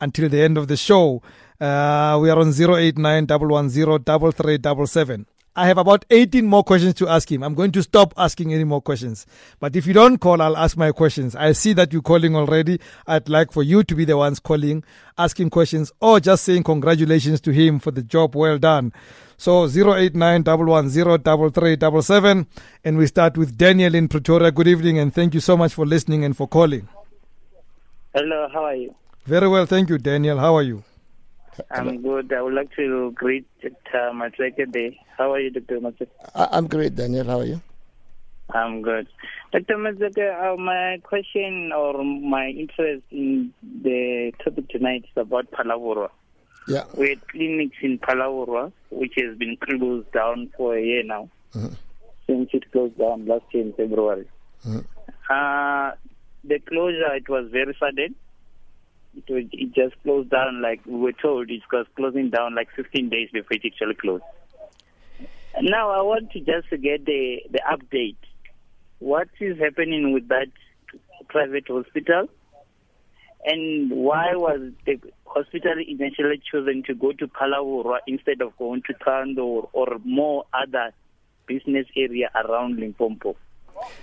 until 0.00 0.28
the 0.28 0.40
end 0.40 0.56
of 0.56 0.68
the 0.68 0.76
show. 0.76 1.22
Uh, 1.60 2.16
we 2.22 2.30
are 2.30 2.38
on 2.38 2.52
089 2.52 3.26
110 3.26 5.26
I 5.56 5.66
have 5.66 5.78
about 5.78 6.04
18 6.10 6.46
more 6.46 6.62
questions 6.62 6.94
to 6.94 7.08
ask 7.08 7.30
him. 7.30 7.42
I'm 7.42 7.54
going 7.54 7.72
to 7.72 7.82
stop 7.82 8.14
asking 8.16 8.54
any 8.54 8.62
more 8.62 8.80
questions. 8.80 9.26
But 9.58 9.74
if 9.74 9.84
you 9.84 9.92
don't 9.92 10.18
call, 10.18 10.40
I'll 10.40 10.56
ask 10.56 10.76
my 10.76 10.92
questions. 10.92 11.34
I 11.34 11.52
see 11.52 11.72
that 11.72 11.92
you're 11.92 12.02
calling 12.02 12.36
already. 12.36 12.78
I'd 13.06 13.28
like 13.28 13.52
for 13.52 13.64
you 13.64 13.82
to 13.82 13.94
be 13.96 14.04
the 14.04 14.16
ones 14.16 14.38
calling, 14.38 14.84
asking 15.18 15.50
questions, 15.50 15.90
or 16.00 16.20
just 16.20 16.44
saying 16.44 16.62
congratulations 16.62 17.40
to 17.42 17.50
him 17.52 17.80
for 17.80 17.90
the 17.90 18.02
job 18.02 18.36
well 18.36 18.58
done. 18.58 18.92
So 19.36 19.66
089 19.66 20.44
And 22.84 22.98
we 22.98 23.06
start 23.06 23.36
with 23.36 23.58
Daniel 23.58 23.94
in 23.94 24.06
Pretoria. 24.06 24.52
Good 24.52 24.68
evening 24.68 24.98
and 25.00 25.12
thank 25.12 25.34
you 25.34 25.40
so 25.40 25.56
much 25.56 25.74
for 25.74 25.84
listening 25.84 26.24
and 26.24 26.36
for 26.36 26.46
calling. 26.46 26.88
Hello, 28.14 28.48
how 28.52 28.64
are 28.66 28.76
you? 28.76 28.94
Very 29.24 29.48
well, 29.48 29.66
thank 29.66 29.88
you, 29.88 29.98
Daniel. 29.98 30.38
How 30.38 30.54
are 30.56 30.62
you? 30.62 30.84
I'm 31.70 32.02
good. 32.02 32.32
I 32.32 32.42
would 32.42 32.54
like 32.54 32.74
to 32.76 33.12
greet 33.12 33.46
Dr. 33.62 34.10
Matseke 34.12 34.70
Day. 34.72 34.98
How 35.16 35.32
are 35.32 35.40
you, 35.40 35.50
Dr. 35.50 35.80
Matseke? 35.80 36.08
I'm 36.34 36.66
great, 36.66 36.94
Daniel. 36.94 37.26
How 37.26 37.40
are 37.40 37.44
you? 37.44 37.60
I'm 38.52 38.82
good. 38.82 39.06
Dr. 39.52 39.76
Matseke, 39.76 40.52
uh, 40.52 40.56
my 40.56 40.98
question 41.02 41.72
or 41.72 42.02
my 42.04 42.48
interest 42.48 43.02
in 43.10 43.52
the 43.82 44.32
topic 44.42 44.68
tonight 44.68 45.04
is 45.04 45.16
about 45.16 45.50
Phalaborwa. 45.52 46.08
Yeah. 46.68 46.84
We 46.96 47.10
had 47.10 47.20
Clinix 47.28 47.72
in 47.82 47.98
Phalaborwa, 47.98 48.72
which 48.90 49.14
has 49.16 49.36
been 49.38 49.56
closed 49.56 50.10
down 50.12 50.50
for 50.56 50.76
a 50.76 50.82
year 50.82 51.02
now, 51.02 51.28
Mhm. 51.54 51.76
since 52.26 52.50
it 52.52 52.70
closed 52.72 52.98
down 52.98 53.26
last 53.26 53.44
year 53.52 53.64
in 53.64 53.72
February. 53.72 54.26
Mhm. 54.64 54.84
Uh, 55.28 55.92
the 56.44 56.58
closure, 56.60 57.14
it 57.14 57.28
was 57.28 57.48
very 57.50 57.74
sudden. 57.78 58.14
It, 59.16 59.32
was, 59.32 59.44
it 59.52 59.74
just 59.74 60.00
closed 60.02 60.30
down 60.30 60.62
like 60.62 60.80
we 60.86 60.98
were 60.98 61.12
told 61.12 61.50
it 61.50 61.62
was 61.72 61.86
closing 61.96 62.30
down 62.30 62.54
like 62.54 62.68
15 62.76 63.08
days 63.08 63.28
before 63.32 63.56
it 63.56 63.62
actually 63.64 63.94
closed. 63.94 64.24
Now 65.60 65.90
I 65.90 66.02
want 66.02 66.30
to 66.32 66.40
just 66.40 66.70
get 66.70 67.04
the, 67.04 67.40
the 67.50 67.60
update. 67.70 68.16
What 69.00 69.28
is 69.40 69.58
happening 69.58 70.12
with 70.12 70.28
that 70.28 70.48
private 71.28 71.66
hospital? 71.68 72.28
And 73.44 73.90
why 73.90 74.34
was 74.34 74.72
the 74.84 75.00
hospital 75.26 75.74
initially 75.78 76.40
chosen 76.50 76.82
to 76.86 76.94
go 76.94 77.12
to 77.12 77.26
Phalaborwa 77.28 77.98
instead 78.06 78.42
of 78.42 78.56
going 78.58 78.82
to 78.82 78.94
Kando 78.94 79.38
or, 79.38 79.68
or 79.72 79.98
more 80.04 80.44
other 80.52 80.92
business 81.46 81.86
area 81.96 82.30
around 82.34 82.76
Limpopo? 82.76 83.36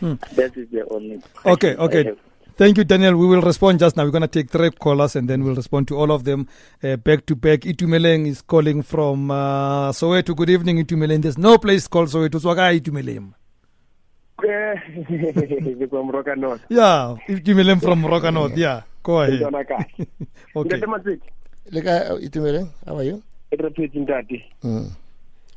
That 0.02 0.58
is 0.58 0.70
the 0.70 0.88
only 0.90 1.22
Hmm. 1.44 1.50
Okay, 1.50 1.76
okay. 1.76 2.14
Have. 2.58 2.68
Thank 2.68 2.78
you, 2.78 2.84
Daniel. 2.84 3.16
We 3.16 3.28
will 3.28 3.42
respond 3.42 3.80
just 3.80 3.96
now. 3.98 4.04
We're 4.04 4.12
going 4.12 4.22
to 4.24 4.28
take 4.28 4.50
three 4.50 4.72
callers 4.72 5.16
and 5.16 5.30
then 5.30 5.44
we'll 5.44 5.56
respond 5.56 5.88
to 5.90 5.98
all 5.98 6.12
of 6.12 6.24
them 6.24 6.48
uh, 6.84 6.96
back 6.98 7.26
to 7.28 7.36
back. 7.36 7.62
Itumeleng 7.62 8.28
is 8.28 8.42
calling 8.42 8.82
from 8.84 9.32
uh, 9.32 9.92
Soweto. 9.92 10.36
Good 10.36 10.50
evening, 10.50 10.78
Itumeleng. 10.84 11.22
There's 11.22 11.38
no 11.38 11.58
place 11.58 11.88
called 11.88 12.10
Soweto. 12.10 12.40
Swaka 12.40 12.80
Itumeleng. 12.80 13.34
from 15.90 16.12
Rockanout. 16.12 16.60
Yeah, 16.70 17.16
Itumeleng 17.28 17.82
from 17.82 18.04
Rockanout. 18.04 18.56
Yeah, 18.56 18.82
go 19.02 19.22
ahead. 19.22 19.40
Ntwana 19.42 19.64
kahle. 19.64 20.08
Okay. 20.56 20.78
Ntate 20.78 20.86
Matseke, 20.88 21.22
Look, 21.72 21.86
uh, 21.86 22.16
Itumele, 22.22 22.70
how 22.86 22.98
are 22.98 23.04
you? 23.04 23.24
e 23.52 23.56
re 23.56 23.70
phetse 23.70 24.00
ntate. 24.00 24.44
Mm. 24.64 24.86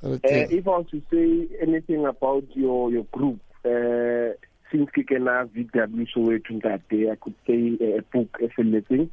Uh, 0.03 0.09
Okay. 0.09 0.47
if 0.51 0.67
I 0.67 0.71
was 0.71 0.87
to 0.91 1.03
say 1.11 1.47
anything 1.61 2.07
about 2.07 2.45
your 2.55 2.91
your 2.91 3.05
group, 3.13 3.39
uh, 3.67 4.33
since 4.71 4.91
ke 4.91 5.07
kena 5.07 5.47
VW 5.51 6.07
Soweto 6.15 6.53
ntate, 6.53 7.11
I 7.11 7.17
could 7.17 7.35
say 7.47 7.77
uh, 7.81 7.99
a 7.99 8.03
book 8.03 8.39
e 8.41 8.49
felletseng. 8.57 9.11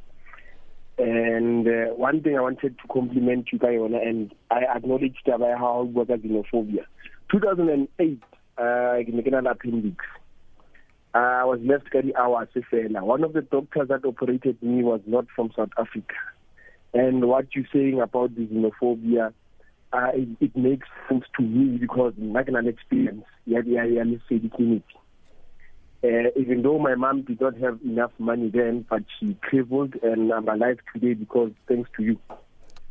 And 0.98 1.68
uh, 1.68 1.94
one 1.94 2.22
thing 2.22 2.36
I 2.36 2.40
wanted 2.40 2.76
to 2.78 2.88
compliment 2.92 3.48
you 3.52 3.58
ka 3.58 3.66
yona 3.66 4.02
and 4.06 4.34
I 4.50 4.64
acknowledge 4.76 5.16
taba 5.26 5.50
ya 5.50 5.58
how 5.58 5.84
bua 5.84 6.06
ka 6.06 6.14
xenophobia. 6.14 6.84
2008, 7.30 8.22
uh, 8.58 8.62
ke 9.04 9.12
ne 9.14 9.22
ke 9.22 9.30
na 9.30 9.40
le. 9.40 9.96
I 11.14 11.44
was 11.44 11.60
left 11.62 11.90
ka 11.90 12.00
di-hours. 12.00 12.48
One 12.52 13.24
of 13.24 13.32
the 13.32 13.42
doctors 13.42 13.88
that 13.88 14.04
operated 14.04 14.62
me 14.62 14.82
was 14.82 15.00
not 15.06 15.26
from 15.34 15.50
South 15.56 15.70
Africa. 15.78 16.14
And 16.94 17.26
what 17.26 17.46
you're 17.54 17.66
saying 17.72 18.00
about 18.00 18.34
the 18.34 18.46
xenophobia, 18.46 19.32
uh, 19.92 20.10
it, 20.14 20.28
it 20.40 20.56
makes 20.56 20.86
sense 21.08 21.24
to 21.36 21.42
me 21.42 21.78
because 21.78 22.12
I 22.18 22.40
an 22.46 22.68
experience. 22.68 23.24
Yeah, 23.46 23.60
yeah, 23.64 23.84
yeah, 23.84 24.02
let's 24.04 24.22
say 24.28 24.38
the 24.38 24.48
clinic. 24.48 24.82
Uh, 26.04 26.30
even 26.36 26.62
though 26.62 26.78
my 26.78 26.94
mom 26.94 27.22
did 27.22 27.40
not 27.40 27.56
have 27.58 27.80
enough 27.84 28.12
money 28.18 28.48
then, 28.48 28.86
but 28.88 29.02
she 29.18 29.36
traveled 29.50 29.94
and 30.02 30.32
I'm 30.32 30.48
alive 30.48 30.78
today 30.94 31.14
because 31.14 31.50
thanks 31.66 31.90
to 31.96 32.02
you. 32.04 32.18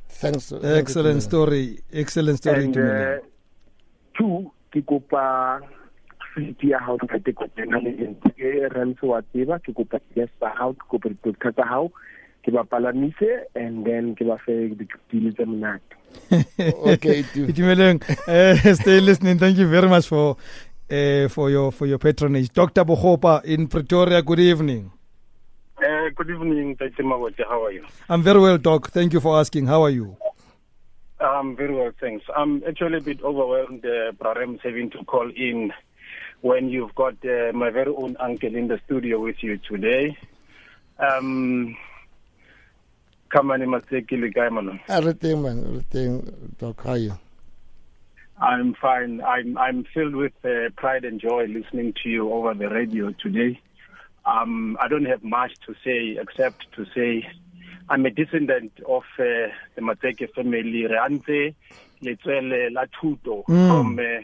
Thanks. 0.10 0.50
thank 0.50 0.63
Excellent 0.63 1.24
story. 1.24 1.80
Excellent 1.93 2.38
story, 2.39 2.65
and 2.65 2.76
Itumeleng. 2.76 3.17
uh, 3.17 3.22
two, 4.17 4.52
ke 4.74 4.82
kopa 4.84 5.62
fiti 6.34 6.70
ya 6.70 6.80
hao 6.80 6.98
ka 6.98 7.17
te 7.24 7.32
kopena 7.34 7.80
le 7.82 7.91
ente 8.06 8.30
ke 8.38 8.52
rentse 8.76 9.04
wa 9.08 9.22
tseba 9.22 9.60
ke 9.63 9.74
kopa 9.74 10.00
yes 10.15 10.30
tsa 10.39 10.52
hao 10.60 10.74
ke 10.74 10.86
kopa 10.91 11.10
ditoka 11.13 11.52
tsa 11.56 11.65
hao 11.65 11.88
ke 12.43 12.52
ba 12.52 12.63
palamise 12.63 13.32
and 13.56 13.86
then 13.88 14.13
ke 14.15 14.28
ba 14.28 14.38
fe 14.46 14.58
dile 15.10 15.32
tse 15.32 15.46
monate 15.46 15.96
Okay, 16.93 17.22
Itu. 17.22 17.46
Itumeleng, 17.52 18.02
uh, 18.28 18.56
stay 18.74 19.00
listening. 19.00 19.38
Thank 19.38 19.58
you 19.58 19.67
very 19.70 19.88
much 19.88 20.08
for 20.08 20.36
uh, 20.89 21.28
for 21.30 21.50
your 21.50 21.71
for 21.71 21.86
your 21.86 21.97
patronage. 21.97 22.50
Dr. 22.54 22.84
Bohopa 22.86 23.43
in 23.43 23.67
Pretoria. 23.67 24.21
Good 24.21 24.39
evening. 24.39 24.91
Uh, 25.78 26.10
good 26.15 26.30
evening, 26.30 26.76
Tate 26.76 26.97
Mabote. 26.97 27.43
How 27.47 27.65
are 27.65 27.71
you? 27.71 27.86
I'm 28.10 28.23
very 28.23 28.39
well, 28.39 28.58
Doc. 28.58 28.89
Thank 28.89 29.13
you 29.13 29.19
for 29.19 29.39
asking. 29.39 29.67
How 29.67 29.84
are 29.84 29.91
you? 29.91 30.17
I'm 31.19 31.56
very 31.56 31.73
well, 31.73 31.91
thanks. 32.00 32.26
I'm 32.36 32.63
actually 32.67 32.97
a 32.97 33.02
bit 33.02 33.21
overwhelmed, 33.23 33.84
uh, 33.86 34.12
Brarem, 34.13 34.60
having 34.62 34.89
to 34.91 35.04
call 35.06 35.30
in 35.36 35.73
when 36.41 36.69
you've 36.69 36.93
got 36.93 37.15
uh, 37.26 37.52
my 37.54 37.69
very 37.71 37.91
own 37.95 38.15
uncle 38.19 38.56
in 38.56 38.67
the 38.67 38.80
studio 38.86 39.19
with 39.19 39.38
you 39.41 39.58
today. 39.58 40.15
Um, 41.00 41.76
Khamane 43.32 43.65
Matseke 43.65 44.12
Ligaimano. 44.12 44.80
Ah, 44.88 45.00
re 45.00 45.13
teng, 45.13 45.41
man. 45.41 45.76
Re 45.78 45.84
teng, 45.91 46.58
Doc. 46.58 46.82
How 46.84 46.91
are 46.91 46.97
you? 46.97 47.17
I'm 48.39 48.76
fine. 48.76 49.21
I'm 49.21 49.58
I'm 49.58 49.84
filled 49.93 50.15
with 50.15 50.34
uh, 50.45 50.69
pride 50.76 51.06
and 51.06 51.19
joy 51.19 51.45
listening 51.47 51.93
to 52.04 52.10
you 52.10 52.32
over 52.32 52.54
the 52.54 52.69
radio 52.69 53.12
today. 53.19 53.60
Um, 54.26 54.78
I 54.80 54.88
don't 54.88 55.06
have 55.06 55.23
much 55.23 55.54
to 55.65 55.73
say 55.84 56.17
except 56.21 56.65
to 56.76 56.86
say 56.95 57.26
I'm 57.89 58.06
a 58.06 58.12
descendant 58.12 58.73
of 58.88 59.04
uh, 59.17 59.23
the 59.76 59.82
Mateke 59.82 60.32
family, 60.36 60.86
Reante 60.88 61.56
Letswele 62.04 62.69
Latuto, 62.71 63.43
Mm. 63.47 63.67
from 63.67 64.00
uh, 64.00 64.21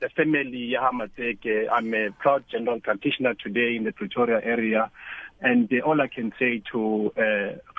the 0.00 0.08
family 0.10 0.74
Yaha 0.74 0.90
Mateke. 0.92 1.66
I'm 1.72 1.94
a 1.94 2.10
proud 2.18 2.44
general 2.50 2.80
practitioner 2.80 3.34
today 3.34 3.76
in 3.76 3.84
the 3.84 3.92
Pretoria 3.92 4.40
area. 4.44 4.90
And 5.40 5.72
uh, 5.72 5.86
all 5.86 6.00
I 6.02 6.08
can 6.08 6.32
say 6.38 6.62
to 6.72 7.12
uh, 7.16 7.20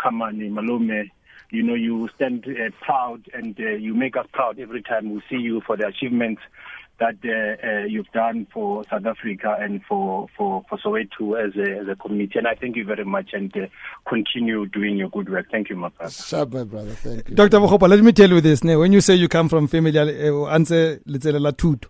Khamane 0.04 0.50
Malume, 0.52 1.12
you 1.50 1.64
know, 1.64 1.74
you 1.76 2.10
stand 2.16 2.46
uh, 2.48 2.70
proud 2.82 3.24
and 3.34 3.58
uh, 3.60 3.70
you 3.70 3.94
make 3.94 4.18
us 4.18 4.28
proud 4.34 4.60
every 4.60 4.82
time 4.84 5.14
we 5.14 5.22
see 5.30 5.38
you 5.38 5.62
for 5.66 5.78
the 5.78 5.88
achievements 5.88 6.42
that 7.00 7.16
uh, 7.24 7.68
uh, 7.68 7.86
you've 7.86 8.12
done 8.12 8.48
for 8.52 8.84
South 8.90 9.06
Africa 9.06 9.56
and 9.60 9.84
for, 9.88 10.28
for, 10.36 10.64
for 10.68 10.78
Soweto 10.80 11.38
as 11.38 11.56
a, 11.56 11.82
as 11.82 11.88
a 11.88 11.96
community. 11.96 12.40
And 12.40 12.48
I 12.48 12.56
thank 12.56 12.76
you 12.76 12.86
very 12.86 13.06
much 13.06 13.30
and 13.34 13.56
uh, 13.56 13.68
continue 14.10 14.66
doing 14.66 14.98
your 14.98 15.10
good 15.10 15.30
work. 15.30 15.46
Thank 15.52 15.70
you, 15.70 15.76
my 15.76 15.90
brother. 15.90 16.12
Sharp, 16.12 16.54
my 16.54 16.64
brother. 16.64 16.92
Thank 16.92 17.30
you. 17.30 17.36
Dr. 17.36 17.60
Bohopa, 17.60 17.88
let 17.88 18.00
me 18.02 18.12
tell 18.14 18.30
you 18.30 18.42
this. 18.42 18.64
ne, 18.64 18.76
When 18.76 18.94
you 18.94 19.02
say 19.02 19.14
you 19.14 19.28
come 19.28 19.48
from 19.48 19.68
family, 19.68 19.98
uh, 19.98 20.04
anse 20.50 21.00
letsele 21.08 21.40
la 21.40 21.52
thuto. 21.52 21.88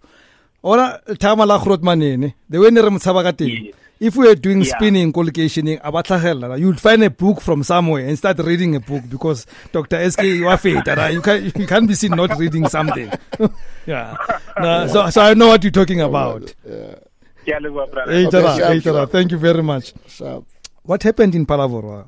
Ora 0.63 0.99
thama 1.19 1.45
la 1.45 1.57
grot 1.63 1.81
manene. 1.81 2.33
The 2.49 2.59
way 2.59 2.69
ne 2.71 2.81
re 2.81 2.89
motshaba 2.89 3.23
ka 3.23 3.31
teng. 3.31 3.73
Yeah. 3.99 4.07
If 4.07 4.15
we 4.15 4.27
are 4.29 4.35
doing 4.35 4.61
Yeah. 4.61 4.75
spinning 4.75 5.11
collocationing, 5.13 5.81
abatlhagella, 5.81 6.59
you'll 6.59 6.75
find 6.75 7.03
a 7.03 7.09
book 7.09 7.41
from 7.41 7.63
somewhere 7.63 8.05
and 8.07 8.17
start 8.17 8.39
reading 8.39 8.75
a 8.75 8.79
book 8.79 9.03
because 9.09 9.45
Dr. 9.71 9.97
SK, 10.11 10.23
you 10.23 10.47
are 10.47 10.57
fate, 10.57 10.85
right? 10.87 11.13
You 11.13 11.21
can 11.21 11.45
you 11.45 11.67
can't 11.67 11.87
be 11.87 11.95
seen 11.95 12.11
not 12.11 12.37
reading 12.37 12.67
something. 12.69 13.11
yeah. 13.85 14.15
Nah, 14.59 14.87
so 14.87 15.09
so 15.09 15.21
I 15.21 15.33
know 15.33 15.47
what 15.47 15.63
you're 15.63 15.71
talking 15.71 16.01
about. 16.01 16.53
Yeah, 16.67 16.95
Ke 17.45 17.55
a 17.57 17.61
leboha, 17.61 17.91
brother. 17.91 18.11
Hey, 18.11 18.29
Tara, 18.29 18.57
sharp, 18.57 18.83
sharp. 18.83 19.11
Thank 19.11 19.31
you 19.31 19.37
very 19.37 19.63
much. 19.63 19.93
sharp. 20.07 20.45
What 20.83 21.03
happened 21.03 21.35
in 21.35 21.45
Phalaborwa? 21.45 22.07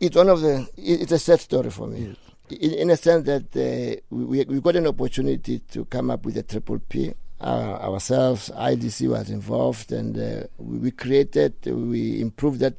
It's 0.00 0.16
one 0.16 0.28
of 0.28 0.40
the. 0.40 0.66
It's 0.76 1.12
a 1.12 1.18
sad 1.18 1.40
story 1.40 1.70
for 1.70 1.86
me. 1.86 2.14
In, 2.50 2.70
in 2.72 2.90
a 2.90 2.96
sense 2.96 3.24
that 3.26 3.48
uh, 3.56 4.00
we 4.10 4.44
we 4.44 4.60
got 4.60 4.76
an 4.76 4.86
opportunity 4.86 5.60
to 5.60 5.84
come 5.86 6.10
up 6.10 6.24
with 6.26 6.36
a 6.36 6.42
triple 6.42 6.78
P. 6.80 7.12
Uh, 7.40 7.78
ourselves, 7.82 8.50
IDC 8.54 9.08
was 9.08 9.28
involved, 9.28 9.92
and 9.92 10.16
uh, 10.16 10.46
we, 10.58 10.78
we 10.78 10.90
created, 10.90 11.52
we 11.66 12.20
improved 12.20 12.60
that 12.60 12.74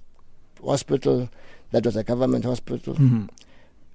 hospital. 0.63 1.29
That 1.71 1.85
was 1.85 1.95
a 1.95 2.03
government 2.03 2.45
hospital. 2.45 2.95
Mhm. 2.95 3.29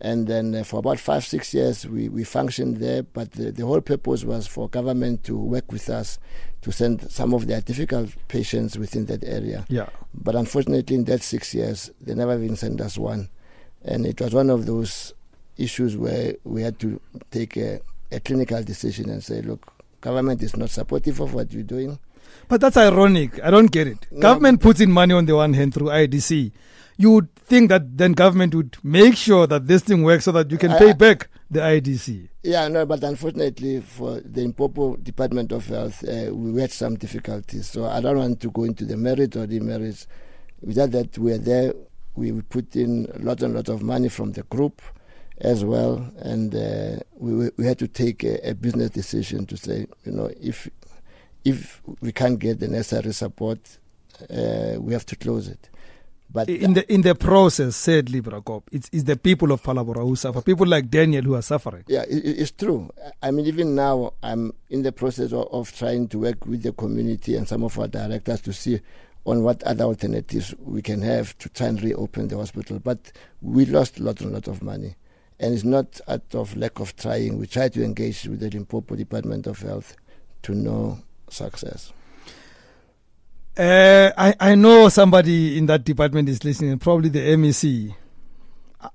And 0.02 0.26
then 0.26 0.54
uh, 0.54 0.64
for 0.64 0.78
about 0.78 0.98
five, 0.98 1.24
six 1.24 1.52
years, 1.52 1.86
we, 1.86 2.08
we 2.08 2.24
functioned 2.24 2.76
there. 2.78 3.02
But 3.02 3.32
the, 3.32 3.52
the 3.52 3.66
whole 3.66 3.80
purpose 3.82 4.24
was 4.24 4.46
for 4.46 4.68
government 4.68 5.24
to 5.24 5.36
work 5.36 5.70
with 5.72 5.90
us 5.90 6.18
to 6.62 6.72
send 6.72 7.10
some 7.10 7.34
of 7.34 7.46
their 7.46 7.60
difficult 7.60 8.10
patients 8.28 8.78
within 8.78 9.06
that 9.06 9.24
area. 9.24 9.66
Yeah. 9.68 9.88
But 10.14 10.36
unfortunately, 10.36 10.96
in 10.96 11.04
that 11.04 11.22
six 11.22 11.54
years, 11.54 11.90
they 12.00 12.14
never 12.14 12.34
even 12.42 12.56
sent 12.56 12.80
us 12.80 12.96
one. 12.96 13.28
And 13.82 14.06
it 14.06 14.20
was 14.20 14.32
one 14.32 14.48
of 14.50 14.64
those 14.66 15.12
issues 15.58 15.96
where 15.96 16.34
we 16.44 16.62
had 16.62 16.78
to 16.80 16.98
take 17.30 17.56
a, 17.58 17.80
a 18.10 18.20
clinical 18.20 18.62
decision 18.62 19.10
and 19.10 19.22
say, 19.22 19.42
look, 19.42 19.70
government 20.00 20.42
is 20.42 20.56
not 20.56 20.70
supportive 20.70 21.20
of 21.20 21.34
what 21.34 21.52
you're 21.52 21.62
doing. 21.62 21.98
But 22.48 22.60
that's 22.60 22.76
ironic. 22.76 23.42
I 23.42 23.50
don't 23.50 23.70
get 23.70 23.86
it. 23.86 24.06
No, 24.10 24.20
government 24.20 24.60
puts 24.60 24.80
in 24.80 24.90
money 24.90 25.14
on 25.14 25.26
the 25.26 25.36
one 25.36 25.52
hand 25.54 25.74
through 25.74 25.88
IDC. 25.88 26.52
You 26.96 27.10
would 27.12 27.34
think 27.34 27.68
that 27.70 27.96
then 27.96 28.12
government 28.12 28.54
would 28.54 28.76
make 28.82 29.16
sure 29.16 29.46
that 29.46 29.66
this 29.66 29.82
thing 29.82 30.02
works 30.02 30.24
so 30.24 30.32
that 30.32 30.50
you 30.50 30.58
can 30.58 30.72
I- 30.72 30.78
pay 30.78 30.92
back 30.92 31.28
the 31.50 31.60
IDC. 31.60 32.28
Yeah, 32.42 32.68
no, 32.68 32.86
but 32.86 33.02
unfortunately 33.04 33.80
for 33.80 34.20
the 34.20 34.42
Limpopo 34.42 34.96
Department 34.96 35.52
of 35.52 35.66
Health, 35.66 36.02
uh, 36.08 36.34
we 36.34 36.60
had 36.60 36.72
some 36.72 36.96
difficulties. 36.96 37.68
So 37.68 37.84
I 37.86 38.00
don't 38.00 38.16
want 38.18 38.40
to 38.40 38.50
go 38.50 38.64
into 38.64 38.84
the 38.84 38.96
merit 38.96 39.36
or 39.36 39.46
demerits. 39.46 40.06
Without 40.62 40.90
that, 40.92 41.16
we're 41.18 41.38
there. 41.38 41.74
We 42.16 42.32
we 42.32 42.42
put 42.42 42.76
in 42.76 43.06
a 43.14 43.18
lot 43.18 43.42
and 43.42 43.54
lot 43.54 43.68
of 43.68 43.82
money 43.82 44.08
from 44.08 44.32
the 44.32 44.42
group 44.44 44.80
as 45.40 45.64
well, 45.64 46.10
and 46.18 46.54
uh, 46.54 47.00
we 47.16 47.50
we 47.56 47.64
had 47.66 47.78
to 47.78 47.88
take 47.88 48.24
a, 48.24 48.50
a 48.50 48.54
business 48.54 48.90
decision 48.90 49.46
to 49.46 49.56
say, 49.56 49.86
you 50.04 50.12
know, 50.12 50.30
if 50.40 50.68
if 51.44 51.80
we 52.00 52.12
can't 52.12 52.38
get 52.38 52.60
the 52.60 52.68
necessary 52.68 53.12
support, 53.12 53.58
uh, 54.30 54.74
we 54.78 54.92
have 54.92 55.06
to 55.06 55.16
close 55.16 55.48
it. 55.48 55.68
But 56.32 56.48
In 56.48 56.74
the 56.74 56.92
in 56.92 57.00
the 57.02 57.14
process, 57.16 57.74
said 57.74 58.08
Libra 58.10 58.40
Corp, 58.40 58.68
it's, 58.70 58.88
it's 58.92 59.02
the 59.02 59.16
people 59.16 59.50
of 59.50 59.60
Phalaborwa 59.62 60.04
who 60.06 60.14
suffer. 60.14 60.40
People 60.42 60.66
like 60.66 60.88
Daniel 60.88 61.22
who 61.24 61.34
are 61.34 61.42
suffering. 61.42 61.82
Yeah, 61.88 62.02
it- 62.02 62.24
it's 62.38 62.52
true. 62.52 62.88
I 63.20 63.32
mean, 63.32 63.46
even 63.46 63.74
now, 63.74 64.12
I'm 64.22 64.52
in 64.68 64.82
the 64.82 64.92
process 64.92 65.32
of, 65.32 65.48
of 65.50 65.74
trying 65.76 66.06
to 66.08 66.18
work 66.20 66.46
with 66.46 66.62
the 66.62 66.72
community 66.72 67.34
and 67.34 67.48
some 67.48 67.64
of 67.64 67.76
our 67.80 67.88
directors 67.88 68.42
to 68.42 68.52
see 68.52 68.80
on 69.26 69.42
what 69.42 69.62
other 69.64 69.84
alternatives 69.84 70.54
we 70.60 70.82
can 70.82 71.02
have 71.02 71.36
to 71.38 71.48
try 71.48 71.66
and 71.66 71.82
reopen 71.82 72.28
the 72.28 72.36
hospital. 72.36 72.78
But 72.78 73.10
we 73.42 73.64
lost 73.66 73.98
a 73.98 74.02
lot 74.04 74.20
and 74.20 74.32
lot 74.32 74.46
of 74.46 74.62
money. 74.62 74.94
And 75.40 75.54
it's 75.54 75.64
not 75.64 76.00
out 76.06 76.34
of 76.34 76.54
lack 76.56 76.78
of 76.80 76.94
trying. 76.96 77.38
We 77.38 77.46
try 77.46 77.70
to 77.70 77.82
engage 77.82 78.26
with 78.26 78.40
the 78.40 78.50
Limpopo 78.50 78.94
Department 78.94 79.46
of 79.46 79.58
Health 79.60 79.96
to 80.42 80.54
no 80.54 80.98
success. 81.30 81.92
Uh, 83.56 84.12
I, 84.16 84.34
I 84.38 84.54
know 84.54 84.88
somebody 84.90 85.58
in 85.58 85.66
that 85.66 85.84
department 85.84 86.28
is 86.28 86.44
listening, 86.44 86.78
probably 86.78 87.08
the 87.08 87.20
MEC. 87.36 87.94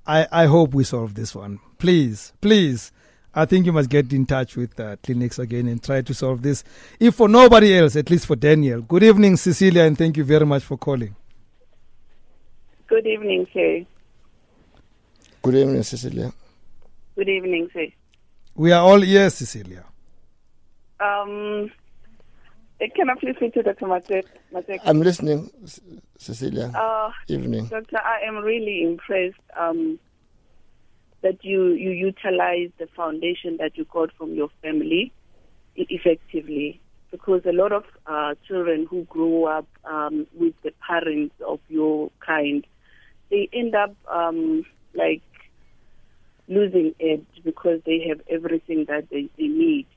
I, 0.05 0.27
I 0.31 0.45
hope 0.45 0.73
we 0.73 0.84
solve 0.84 1.15
this 1.15 1.36
one. 1.36 1.60
Please, 1.77 2.31
please. 2.41 2.91
I 3.34 3.45
think 3.45 3.65
you 3.65 3.73
must 3.73 3.89
get 3.89 4.13
in 4.13 4.25
touch 4.25 4.55
with 4.55 4.79
uh, 4.79 4.95
Clinix 5.03 5.39
again 5.39 5.67
and 5.67 5.84
try 5.84 6.01
to 6.01 6.13
solve 6.13 6.41
this. 6.41 6.63
If 6.99 7.15
for 7.15 7.27
nobody 7.27 7.77
else, 7.77 7.95
at 7.95 8.10
least 8.10 8.27
for 8.27 8.36
Daniel. 8.36 8.81
Good 8.81 9.03
evening, 9.03 9.36
Cecilia, 9.36 9.84
and 9.84 9.97
thank 9.97 10.15
you 10.15 10.23
very 10.23 10.45
much 10.45 10.63
for 10.63 10.77
calling. 10.77 11.15
Good 12.88 13.05
evening, 13.05 13.45
sir. 13.51 13.86
Good 15.45 15.58
evening, 15.58 15.84
Cecilia. 15.84 16.34
Good 17.15 17.29
evening, 17.29 17.69
sir. 17.71 17.86
We 18.55 18.71
are 18.71 18.81
all 18.81 18.99
here, 18.99 19.29
Cecilia. 19.29 19.84
Um, 20.99 21.69
eh, 22.81 22.88
can 22.95 23.12
I 23.12 23.13
please 23.19 23.36
speak 23.36 23.53
to 23.53 23.62
Dr. 23.62 23.86
Matek? 23.86 24.23
Matek? 24.51 24.79
I'm 24.86 25.01
listening, 25.01 25.51
C- 25.65 26.01
Cecilia. 26.17 26.71
Uh, 26.75 27.12
Evening. 27.27 27.67
Doctor, 27.67 27.99
I 28.03 28.27
am 28.27 28.38
really 28.38 28.81
impressed 28.81 29.38
um, 29.55 29.99
that 31.21 31.45
you, 31.45 31.73
you 31.73 31.91
utilize 31.91 32.71
the 32.79 32.88
foundation 32.95 33.58
that 33.58 33.77
you 33.77 33.86
got 33.93 34.12
from 34.17 34.34
your 34.34 34.49
family 34.63 35.13
effectively. 35.75 36.81
Because 37.12 37.41
a 37.45 37.53
lot 37.53 37.71
of 37.71 37.84
uh, 38.08 38.34
children 38.47 38.88
who 38.89 39.03
grow 39.03 39.45
up 39.45 39.67
um, 39.84 40.25
with 40.34 40.55
the 40.63 40.71
parents 40.88 41.36
of 41.47 41.60
your 41.69 42.10
kind, 42.25 42.65
they 43.29 43.47
end 43.53 43.75
up 43.75 43.95
um, 44.12 44.65
like 44.95 45.21
losing 46.47 46.93
it 46.99 47.25
because 47.43 47.81
they 47.86 48.08
have 48.08 48.21
everything 48.29 48.86
that 48.86 49.10
they, 49.10 49.29
they 49.38 49.47
need. 49.47 49.88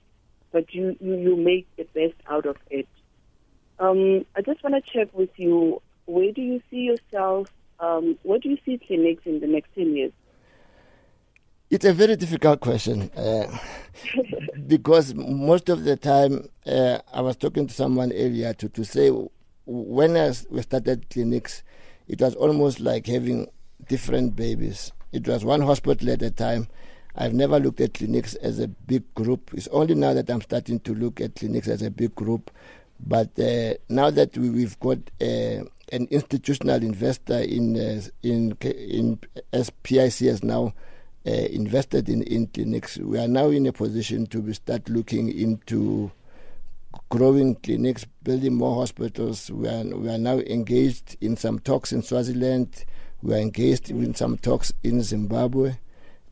But 0.51 0.73
you, 0.75 0.97
you, 1.01 1.15
you 1.17 1.37
make 1.37 1.67
the 1.77 1.85
best 1.95 2.15
out 2.29 2.47
of 2.47 2.57
it. 2.71 2.89
Um, 3.79 4.25
I 4.35 4.41
just 4.43 4.63
want 4.63 4.75
to 4.75 4.93
check 4.93 5.09
with 5.13 5.31
you. 5.37 5.83
Where 6.07 6.33
do 6.33 6.41
you 6.41 6.63
see 6.71 6.79
yourself? 6.79 7.49
Um, 7.81 8.19
where 8.23 8.39
do 8.39 8.49
you 8.49 8.59
see 8.65 8.79
Clinix 8.79 9.25
in 9.25 9.41
the 9.41 9.47
next 9.47 9.75
ten 9.75 9.95
years? 9.95 10.13
It's 11.71 11.85
a 11.85 11.93
very 11.93 12.17
difficult 12.17 12.61
question 12.61 13.11
uh, 13.11 13.59
because 14.67 15.15
most 15.15 15.69
of 15.69 15.85
the 15.85 15.97
time 15.97 16.49
uh, 16.67 16.99
I 17.13 17.21
was 17.21 17.37
talking 17.37 17.67
to 17.67 17.75
someone 17.75 18.11
earlier 18.13 18.55
to, 18.55 18.71
to 18.71 18.85
say 18.85 19.11
when 19.67 20.17
I 20.17 20.33
we 20.49 20.63
started 20.63 21.11
Clinix, 21.11 21.63
it 22.09 22.23
was 22.23 22.35
almost 22.37 22.81
like 22.81 23.07
having 23.07 23.49
different 23.87 24.35
babies. 24.35 24.93
It 25.13 25.27
was 25.27 25.45
one 25.45 25.63
hospital 25.63 26.11
at 26.11 26.23
a 26.23 26.31
time. 26.31 26.69
I've 27.17 27.35
never 27.35 27.59
looked 27.59 27.81
at 27.81 27.95
Clinix 27.95 28.37
as 28.37 28.59
a 28.59 28.69
big 28.69 29.03
group. 29.15 29.51
It's 29.55 29.69
only 29.69 29.95
now 29.95 30.15
that 30.15 30.31
I'm 30.31 30.43
starting 30.43 30.81
to 30.81 30.95
look 30.95 31.21
at 31.21 31.35
Clinix 31.35 31.67
as 31.67 31.83
a 31.83 31.91
big 31.91 32.15
group. 32.15 32.51
But 33.05 33.39
uh, 33.39 33.75
now 33.89 34.11
that 34.11 34.37
we, 34.37 34.51
we've 34.51 34.79
got 34.81 34.99
uh, 35.21 35.65
an 35.93 36.07
institutional 36.11 36.83
investor 36.83 37.39
in 37.39 37.77
uh, 37.77 38.03
in 38.23 38.57
in 38.63 39.19
as 39.53 39.71
PIC 39.71 40.29
has 40.29 40.43
now 40.43 40.75
uh, 41.27 41.31
invested 41.31 42.09
in, 42.09 42.23
in 42.25 42.49
Clinix, 42.49 42.99
we 42.99 43.19
are 43.19 43.29
now 43.29 43.49
in 43.49 43.67
a 43.67 43.73
position 43.73 44.27
to 44.27 44.53
start 44.53 44.89
looking 44.89 45.29
into 45.29 46.11
growing 47.09 47.57
Clinix, 47.57 48.05
building 48.23 48.55
more 48.55 48.77
hospitals. 48.77 49.51
We 49.51 49.69
are 49.69 49.85
we 49.85 50.09
are 50.09 50.19
now 50.19 50.39
engaged 50.39 51.17
in 51.21 51.37
some 51.37 51.59
talks 51.61 51.93
in 51.93 52.03
Swaziland. 52.03 52.85
We 53.23 53.35
are 53.35 53.39
engaged 53.39 53.91
in 53.91 54.15
some 54.15 54.39
talks 54.39 54.73
in 54.83 55.03
Zimbabwe, 55.03 55.75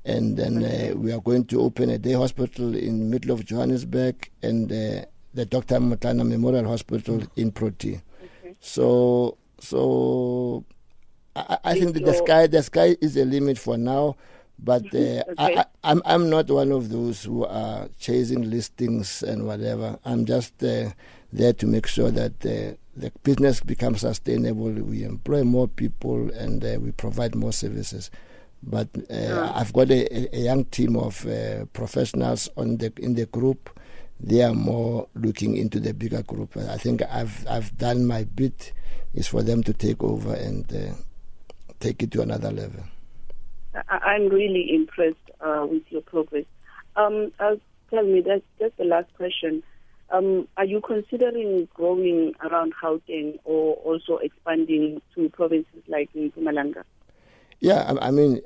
and 0.05 0.37
then 0.37 0.63
uh, 0.65 0.95
we 0.97 1.13
are 1.13 1.21
going 1.21 1.45
to 1.47 1.61
open 1.61 1.91
a 1.91 1.99
day 1.99 2.13
hospital 2.13 2.75
in 2.77 3.11
middle 3.11 3.33
of 3.33 3.45
Johannesburg 3.45 4.31
and 4.43 4.71
uh, 4.71 5.05
the 5.35 5.45
Dr. 5.47 5.77
Mutana 5.81 6.27
Memorial 6.27 6.65
Hospital 6.67 7.23
in 7.37 7.51
Proti. 7.51 8.01
So 8.61 9.37
so 9.59 10.65
I, 11.35 11.59
I 11.65 11.75
think 11.75 11.95
that 11.95 12.05
the 12.05 12.15
sky 12.15 12.47
the 12.47 12.63
sky 12.63 12.97
is 13.01 13.17
a 13.17 13.25
limit 13.25 13.59
for 13.59 13.77
now. 13.77 14.17
But 14.59 14.85
uh, 14.95 15.23
I, 15.37 15.51
Okay. 15.51 15.57
I, 15.59 15.65
I'm 15.85 16.03
I'm 16.07 16.31
not 16.31 16.49
one 16.51 16.73
of 16.73 16.89
those 16.89 17.25
who 17.25 17.45
are 17.45 17.89
chasing 17.99 18.49
listings 18.49 19.23
and 19.23 19.45
whatever. 19.47 19.99
I'm 20.05 20.25
just 20.25 20.63
uh, 20.63 20.91
there 21.33 21.53
to 21.53 21.67
make 21.67 21.87
sure 21.87 22.11
that 22.11 22.47
uh, 22.47 22.77
the 22.97 23.13
business 23.23 23.61
becomes 23.61 24.01
sustainable. 24.01 24.71
We 24.71 25.05
employ 25.05 25.45
more 25.45 25.69
people 25.69 26.31
and 26.31 26.65
uh, 26.65 26.79
we 26.81 26.93
provide 26.93 27.35
more 27.35 27.53
services. 27.53 28.11
But 28.63 28.89
uh, 29.11 29.53
I've 29.55 29.73
got 29.73 29.91
a, 29.91 30.35
a- 30.37 30.41
young 30.41 30.65
team 30.65 30.97
of 30.97 31.27
uh, 31.27 31.67
professionals 31.67 32.49
on 32.57 32.79
the 32.79 32.93
in 32.99 33.15
the 33.15 33.27
group. 33.27 33.79
They 34.19 34.43
are 34.43 34.55
more 34.55 35.09
looking 35.15 35.57
into 35.57 35.79
the 35.79 35.93
bigger 35.93 36.23
group. 36.23 36.57
I 36.57 36.79
think 36.79 37.03
I've 37.03 37.47
I've 37.49 37.77
done 37.77 38.07
my 38.07 38.25
bit. 38.25 38.73
Is 39.15 39.29
for 39.29 39.43
them 39.43 39.63
to 39.63 39.73
take 39.73 40.03
over 40.03 40.35
and 40.35 40.71
uh, 40.75 40.95
take 41.81 42.03
it 42.03 42.11
to 42.13 42.23
another 42.23 42.51
level. 42.51 42.83
I'm 43.89 44.29
really 44.29 44.75
impressed 44.75 45.17
uh, 45.41 45.67
with 45.69 45.83
your 45.91 46.03
progress. 46.03 46.45
Um, 46.97 47.33
tell 47.39 48.03
me, 48.03 48.23
that's 48.27 48.43
just 48.59 48.77
the 48.79 48.85
last 48.85 49.13
question. 49.17 49.63
Um, 50.11 50.47
are 50.57 50.65
you 50.65 50.81
considering 50.81 51.69
growing 51.75 52.33
around 52.45 52.75
Gauteng 52.81 53.39
or 53.45 53.75
also 53.77 54.19
expanding 54.19 55.03
to 55.15 55.29
provinces 55.31 55.83
like 55.89 56.13
Mpumalanga? 56.15 56.85
Yeah, 57.59 57.93
I, 57.93 58.09
I 58.09 58.11
mean, 58.13 58.41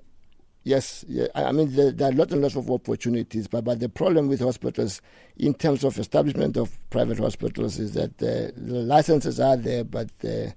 yes, 0.64 1.04
yeah, 1.06 1.26
I 1.34 1.52
mean 1.52 1.74
there, 1.74 1.90
there 1.90 2.08
are 2.08 2.12
lots 2.12 2.32
and 2.32 2.40
lots 2.40 2.56
of 2.56 2.70
opportunities, 2.70 3.46
but 3.46 3.64
but 3.64 3.80
the 3.80 3.90
problem 3.90 4.28
with 4.28 4.40
hospitals, 4.40 5.02
in 5.36 5.52
terms 5.52 5.84
of 5.84 5.98
establishment 5.98 6.56
of 6.56 6.78
private 6.88 7.18
hospitals, 7.18 7.78
is 7.78 7.92
that 7.92 8.22
uh, 8.22 8.52
the 8.56 8.80
licenses 8.82 9.38
are 9.38 9.56
there, 9.56 9.84
but 9.84 10.08
it, 10.22 10.54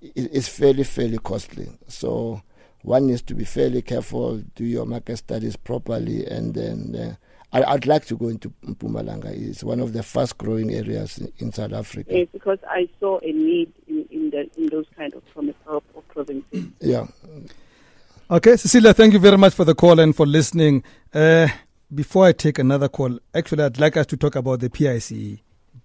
it's 0.00 0.48
fairly 0.48 0.82
fairly 0.82 1.18
costly. 1.18 1.68
So 1.86 2.42
one 2.82 3.06
needs 3.06 3.22
to 3.22 3.34
be 3.34 3.44
fairly 3.44 3.82
careful, 3.82 4.38
do 4.56 4.64
your 4.64 4.84
market 4.84 5.18
studies 5.18 5.54
properly, 5.54 6.26
and 6.26 6.54
then. 6.54 6.96
Uh, 6.96 7.14
I, 7.54 7.62
I'd 7.74 7.86
like 7.86 8.04
to 8.06 8.16
go 8.16 8.28
into 8.28 8.50
Mpumalanga. 8.66 9.26
It's 9.26 9.62
one 9.62 9.78
of 9.78 9.92
the 9.92 10.02
fast 10.02 10.36
growing 10.38 10.74
areas 10.74 11.18
in, 11.18 11.32
in 11.38 11.52
South 11.52 11.72
Africa. 11.72 12.10
Yes, 12.12 12.26
because 12.32 12.58
I 12.68 12.88
saw 12.98 13.20
a 13.20 13.32
need 13.32 13.72
in, 13.86 14.06
in, 14.10 14.30
the, 14.30 14.50
in 14.56 14.66
those 14.66 14.86
kind 14.96 15.14
of, 15.14 15.22
promi- 15.32 15.54
of, 15.66 15.84
of 15.96 16.08
provinces. 16.08 16.66
Yeah. 16.80 17.06
Okay, 18.28 18.56
Cecilia, 18.56 18.92
thank 18.92 19.12
you 19.12 19.20
very 19.20 19.38
much 19.38 19.54
for 19.54 19.64
the 19.64 19.74
call 19.74 20.00
and 20.00 20.16
for 20.16 20.26
listening. 20.26 20.82
Uh, 21.12 21.46
before 21.94 22.26
I 22.26 22.32
take 22.32 22.58
another 22.58 22.88
call, 22.88 23.18
actually, 23.34 23.62
I'd 23.62 23.78
like 23.78 23.96
us 23.96 24.06
to 24.06 24.16
talk 24.16 24.34
about 24.34 24.58
the 24.58 24.68
PIC 24.68 25.38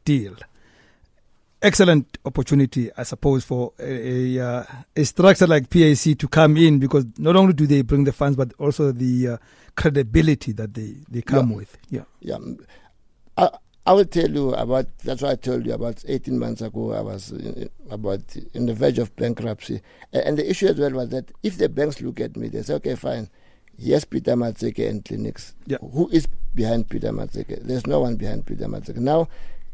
deal. 0.05 0.36
Excellent 1.61 2.17
opportunity, 2.23 2.89
I 2.95 3.03
suppose, 3.03 3.43
for 3.43 3.73
a, 3.79 4.37
a, 4.37 4.45
uh, 4.45 4.63
a, 4.95 5.03
structure 5.03 5.45
like 5.45 5.69
PIC 5.69 6.17
to 6.19 6.27
come 6.29 6.55
in 6.55 6.79
because 6.79 7.05
not 7.17 7.35
only 7.35 7.51
do 7.51 7.67
they 7.67 7.81
bring 7.81 8.05
the 8.05 8.13
funds, 8.13 8.37
but 8.37 8.53
also 8.59 8.93
the 8.93 9.27
uh, 9.27 9.37
credibility 9.75 10.53
that 10.53 10.73
they, 10.73 10.95
they 11.09 11.21
come 11.21 11.49
yeah. 11.49 11.55
with. 11.55 11.77
Yeah. 11.89 12.03
Yeah. 12.21 12.37
I, 13.37 13.49
I 13.85 13.93
will 13.93 14.05
tell 14.05 14.29
you 14.29 14.53
about, 14.53 14.85
that's 14.99 15.21
why 15.21 15.31
I 15.31 15.35
told 15.35 15.65
you 15.65 15.73
about 15.73 16.03
18 16.07 16.37
months 16.37 16.61
ago, 16.61 16.93
I 16.93 17.01
was 17.01 17.31
in, 17.31 17.69
about 17.89 18.21
in 18.53 18.65
the 18.67 18.73
verge 18.73 18.99
of 18.99 19.15
bankruptcy. 19.15 19.81
And 20.13 20.37
the 20.37 20.49
issue 20.49 20.67
as 20.67 20.79
well 20.79 20.91
was 20.91 21.09
that 21.09 21.31
if 21.43 21.57
the 21.57 21.69
banks 21.69 21.99
look 21.99 22.19
at 22.19 22.37
me, 22.37 22.49
they 22.49 22.61
say, 22.61 22.75
okay, 22.75 22.95
fine, 22.95 23.29
yes, 23.77 24.05
Peter 24.05 24.35
Matseke 24.35 24.87
and 24.87 25.03
Clinix. 25.03 25.53
Yeah. 25.65 25.77
Who 25.81 26.07
is 26.09 26.27
behind 26.53 26.89
Peter 26.89 27.11
Matseke? 27.11 27.63
There's 27.63 27.87
no 27.87 28.01
one 28.01 28.15
behind 28.15 28.45
Peter 28.45 28.65
Matseke. 28.65 28.97
Now, 28.97 29.27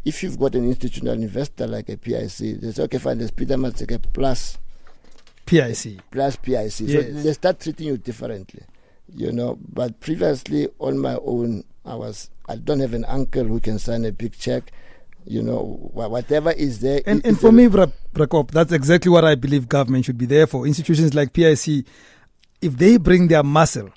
if 0.05 0.21
you've 0.21 0.39
got 0.39 0.55
an 0.55 0.65
institutional 0.65 1.13
investor 1.13 1.65
like 1.67 1.89
a 1.89 1.97
PIC, 1.97 2.61
they 2.61 2.71
say, 2.71 2.83
okay, 2.83 2.99
fine, 2.99 3.17
there's 3.17 3.31
Peter 3.31 3.55
Matseke 3.55 4.01
plus 4.13 4.59
PIC. 5.45 5.99
Plus 6.11 6.35
PIC. 6.37 6.53
Yes. 6.53 6.75
So 6.75 7.01
they 7.01 7.33
start 7.33 7.59
treating 7.59 7.87
you 7.87 7.97
differently, 7.97 8.63
you 9.13 9.31
know. 9.31 9.57
But 9.67 9.99
previously, 9.99 10.69
on 10.79 10.99
my 10.99 11.15
own, 11.15 11.63
I 11.83 11.95
was, 11.95 12.29
I 12.47 12.55
don't 12.55 12.79
have 12.79 12.93
an 12.93 13.05
uncle 13.05 13.43
who 13.43 13.59
can 13.59 13.79
sign 13.79 14.05
a 14.05 14.11
big 14.11 14.37
check. 14.37 14.71
You 15.27 15.41
know, 15.41 15.89
whatever 15.91 16.51
is 16.51 16.81
there. 16.81 17.01
And, 17.07 17.25
is 17.25 17.29
and 17.29 17.39
for 17.39 17.51
me, 17.51 17.67
Prakop, 17.67 18.51
that's 18.51 18.71
exactly 18.71 19.09
what 19.09 19.25
I 19.25 19.33
believe 19.33 19.67
government 19.67 20.05
should 20.05 20.19
be 20.19 20.27
there 20.27 20.45
for. 20.45 20.67
Institutions 20.67 21.15
like 21.15 21.33
PIC, 21.33 21.83
if 22.61 22.77
they 22.77 22.97
bring 22.97 23.27
their 23.27 23.41
muscle 23.41 23.89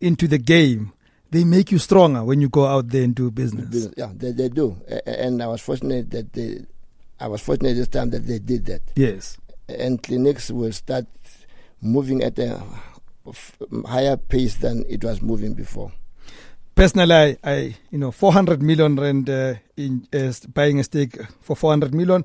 into 0.00 0.26
the 0.26 0.38
game, 0.38 0.94
they 1.30 1.44
make 1.44 1.70
you 1.70 1.78
stronger 1.78 2.24
when 2.24 2.40
you 2.40 2.48
go 2.48 2.66
out 2.66 2.88
there 2.88 3.04
and 3.04 3.14
do 3.14 3.30
business. 3.30 3.88
Yeah, 3.96 4.10
they, 4.14 4.32
they 4.32 4.48
do. 4.48 4.76
And 5.06 5.42
I 5.42 5.46
was 5.46 5.60
fortunate 5.60 6.10
that 6.10 6.32
they, 6.32 6.64
I 7.18 7.28
was 7.28 7.40
fortunate 7.40 7.74
this 7.74 7.88
time 7.88 8.10
that 8.10 8.26
they 8.26 8.38
did 8.38 8.66
that. 8.66 8.82
Yes. 8.96 9.38
And 9.68 10.02
Clinix 10.02 10.50
will 10.50 10.72
start 10.72 11.06
moving 11.80 12.22
at 12.22 12.38
a 12.38 12.60
higher 13.86 14.16
pace 14.16 14.56
than 14.56 14.84
it 14.88 15.04
was 15.04 15.22
moving 15.22 15.54
before. 15.54 15.92
Personally, 16.74 17.14
I, 17.14 17.36
I 17.44 17.76
you 17.90 17.98
know, 17.98 18.10
400 18.10 18.62
million 18.62 18.96
rand 18.96 19.28
uh, 19.28 19.54
in 19.76 20.06
uh, 20.12 20.32
buying 20.52 20.80
a 20.80 20.84
stake 20.84 21.18
for 21.40 21.54
400 21.54 21.94
million. 21.94 22.24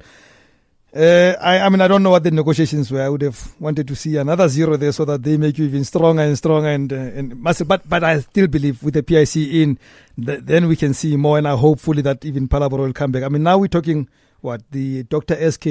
Uh, 0.96 1.36
I, 1.42 1.60
I, 1.60 1.68
mean, 1.70 1.82
I 1.82 1.90
don't 1.90 2.02
know 2.04 2.12
what 2.12 2.24
the 2.24 2.32
negotiations 2.32 2.90
were. 2.90 3.02
I 3.02 3.10
would 3.10 3.22
have 3.22 3.54
wanted 3.60 3.86
to 3.90 3.96
see 3.98 4.16
another 4.16 4.48
zero 4.48 4.78
there 4.78 4.94
so 4.94 5.04
that 5.04 5.24
they 5.24 5.36
make 5.36 5.58
you 5.58 5.66
even 5.66 5.84
stronger 5.84 6.22
and 6.22 6.38
stronger 6.38 6.70
and 6.70 6.92
uh, 6.94 6.96
and 6.96 7.42
massive. 7.44 7.68
But 7.68 7.88
but 7.90 8.02
I 8.06 8.22
still 8.22 8.48
believe 8.48 8.82
with 8.82 8.94
the 8.94 9.04
PIC 9.04 9.36
in, 9.36 9.78
th- 10.24 10.40
then 10.44 10.70
we 10.70 10.78
can 10.78 10.94
see 10.94 11.18
more. 11.18 11.38
And 11.38 11.50
I 11.50 11.56
hopefully 11.58 12.02
that 12.04 12.24
even 12.24 12.48
Phalaborwa 12.48 12.86
will 12.86 12.94
come 12.94 13.12
back. 13.12 13.24
I 13.24 13.28
mean, 13.28 13.44
now 13.44 13.58
we're 13.58 13.68
talking 13.68 14.08
what 14.40 14.62
the 14.72 15.04
Doctor 15.04 15.36
SK, 15.52 15.66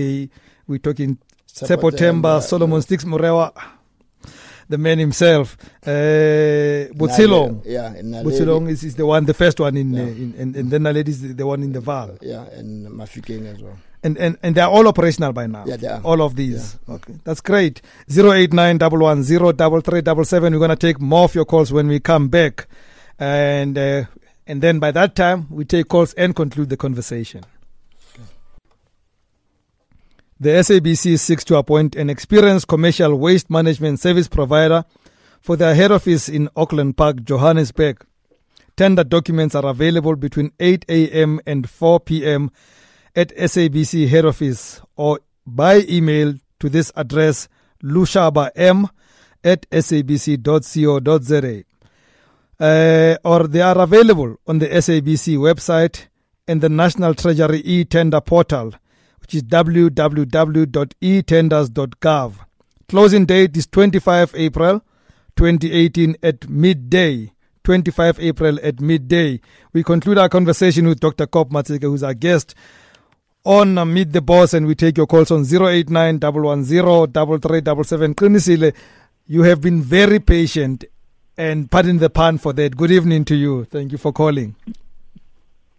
we're 0.67 0.79
talking 0.83 1.17
Tshepo 1.49 1.91
Themba, 1.91 2.43
Solomon 2.43 2.81
Stix 2.83 3.07
Morewa, 3.07 3.51
the 4.69 4.77
man 4.77 4.99
himself, 4.99 5.57
uh, 5.87 6.93
Botshelong. 7.01 7.63
Yeah, 7.65 7.95
Botshelong 8.23 8.69
is, 8.69 8.85
is 8.85 8.97
the 8.97 9.07
one, 9.07 9.25
the 9.25 9.33
first 9.35 9.59
one 9.61 9.77
in, 9.77 9.95
yeah. 9.95 10.03
uh, 10.03 10.07
in 10.07 10.35
and, 10.39 10.57
and 10.57 10.71
then 10.71 10.83
Naledi 10.83 11.09
is 11.09 11.35
the 11.35 11.47
one 11.47 11.63
in 11.63 11.73
the 11.73 11.81
Vaal. 11.81 12.19
Yeah, 12.21 12.43
and 12.51 12.89
Mafikeng 12.89 13.47
as 13.47 13.63
well. 13.63 13.79
And, 14.05 14.19
and 14.19 14.37
and 14.43 14.55
they're 14.55 14.67
all 14.69 14.87
operational 14.87 15.33
by 15.33 15.47
now. 15.47 15.65
Yeah, 15.67 15.77
they 15.77 15.87
are. 15.89 16.01
All 16.03 16.21
of 16.21 16.37
these. 16.37 16.79
Yeah. 16.87 16.97
Okay, 16.97 17.15
that's 17.25 17.41
great. 17.41 17.81
Zero 18.11 18.33
eight 18.33 18.53
nine 18.53 18.77
double 18.77 18.99
one 18.99 19.23
zero 19.23 19.51
double 19.51 19.81
three 19.81 20.03
double 20.03 20.27
seven. 20.27 20.53
We're 20.53 20.61
gonna 20.61 20.77
take 20.77 21.01
more 21.01 21.25
of 21.25 21.35
your 21.35 21.47
calls 21.47 21.73
when 21.73 21.89
we 21.89 22.01
come 22.01 22.29
back, 22.29 22.69
and 23.19 23.79
uh, 23.79 24.05
and 24.47 24.61
then 24.61 24.79
by 24.79 24.91
that 24.91 25.15
time 25.17 25.47
we 25.51 25.65
take 25.65 25.89
calls 25.89 26.13
and 26.15 26.37
conclude 26.37 26.69
the 26.69 26.77
conversation. 26.77 27.45
The 30.39 30.51
SABC 30.51 31.19
seeks 31.19 31.45
to 31.45 31.57
appoint 31.57 31.97
an 31.97 32.11
experienced 32.11 32.69
commercial 32.69 33.15
waste 33.15 33.49
management 33.49 34.01
service 34.01 34.29
provider 34.29 34.85
for 35.41 35.57
their 35.57 35.75
head 35.75 35.93
office 35.93 36.29
in 36.29 36.51
Auckland 36.57 36.97
Park, 36.99 37.23
Johannesburg. 37.25 38.05
Tender 38.77 39.05
documents 39.05 39.55
are 39.55 39.65
available 39.65 40.17
between 40.17 40.53
8 40.59 40.85
a.m. 40.89 41.41
and 41.47 41.71
4 41.71 42.01
p.m. 42.01 42.51
at 43.17 43.35
SABC 43.37 44.09
head 44.09 44.25
office 44.25 44.81
or 44.97 45.21
by 45.47 45.81
email 45.89 46.35
to 46.61 46.69
this 46.69 46.93
address 46.97 47.49
lushabam 47.83 48.89
at 49.43 49.69
sabc.co.za. 49.71 51.65
Uh, 52.61 53.17
or 53.25 53.49
they 53.49 53.61
are 53.61 53.79
available 53.79 54.37
on 54.47 54.59
the 54.59 54.69
SABC 54.69 55.37
website 55.37 56.07
and 56.47 56.61
the 56.61 56.69
National 56.69 57.15
Treasury 57.15 57.61
e-tender 57.65 58.21
portal 58.21 58.73
which 59.25 59.35
is 59.35 59.43
www.etenders.gov. 59.45 62.33
Closing 62.89 63.25
date 63.25 63.57
is 63.57 63.67
25 63.67 64.35
April 64.37 64.83
2018 65.37 66.17
at 66.23 66.47
midday. 66.49 67.33
25 67.65 68.21
April 68.21 68.59
at 68.63 68.83
midday. 68.83 69.41
We 69.73 69.83
conclude 69.83 70.19
our 70.19 70.29
conversation 70.29 70.87
with 70.87 71.01
Dr. 71.01 71.27
Kop 71.27 71.49
Matseke, 71.51 71.85
who's 71.85 72.03
our 72.03 72.13
guest 72.13 72.55
on 73.45 73.75
Meet 73.93 74.13
the 74.13 74.23
Boss, 74.23 74.55
and 74.55 74.67
we 74.67 74.75
take 74.75 74.97
your 74.97 75.07
calls 75.07 75.31
on 75.31 75.45
089 75.45 76.19
110 76.21 78.73
You 79.27 79.43
have 79.43 79.61
been 79.61 79.83
very 79.83 80.21
patient, 80.21 80.85
and 81.37 81.71
pardon 81.71 81.99
the 81.99 82.09
pun 82.11 82.39
for 82.39 82.53
that. 82.55 82.77
Good 82.77 82.91
evening 82.91 83.25
to 83.27 83.35
you. 83.35 83.65
Thank 83.67 83.93
you 83.93 83.99
for 83.99 84.13
calling. 84.13 84.57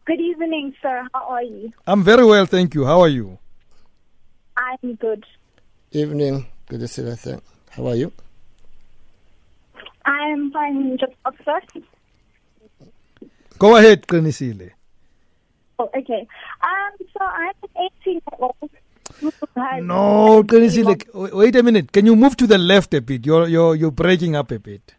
Good 0.05 0.21
evening, 0.21 0.73
sir. 0.81 1.07
How 1.13 1.27
are 1.29 1.43
you? 1.43 1.73
I'm 1.87 2.03
very 2.03 2.25
well, 2.25 2.45
thank 2.45 2.75
you. 2.75 2.85
How 2.85 3.01
are 3.01 3.09
you? 3.09 3.39
I'm 4.55 4.95
good. 4.95 5.25
Evening. 5.91 6.45
Good 6.69 6.81
to 6.81 6.87
see 6.87 7.01
you. 7.01 7.41
How 7.71 7.87
are 7.87 7.95
you? 7.95 8.11
I'm 10.05 10.51
fine. 10.51 10.97
Just 10.99 11.13
up 11.25 11.33
first. 11.43 11.65
Go 13.57 13.77
ahead, 13.77 14.05
Qinisile. 14.05 14.71
Oh, 15.79 15.89
okay. 15.97 16.27
Um, 16.65 17.07
so 17.13 17.23
I'm 17.23 17.53
18 18.01 18.13
year 18.13 18.21
old. 18.39 18.69
No, 19.83 20.43
Qinisile, 20.43 21.33
wait 21.33 21.55
a 21.55 21.63
minute. 21.63 21.91
Can 21.91 22.05
you 22.05 22.15
move 22.15 22.35
to 22.37 22.47
the 22.47 22.57
left 22.57 22.93
a 22.93 23.01
bit? 23.01 23.25
You're 23.25 23.47
you're 23.47 23.75
you're 23.75 23.91
breaking 23.91 24.35
up 24.35 24.51
a 24.51 24.59
bit. 24.59 24.95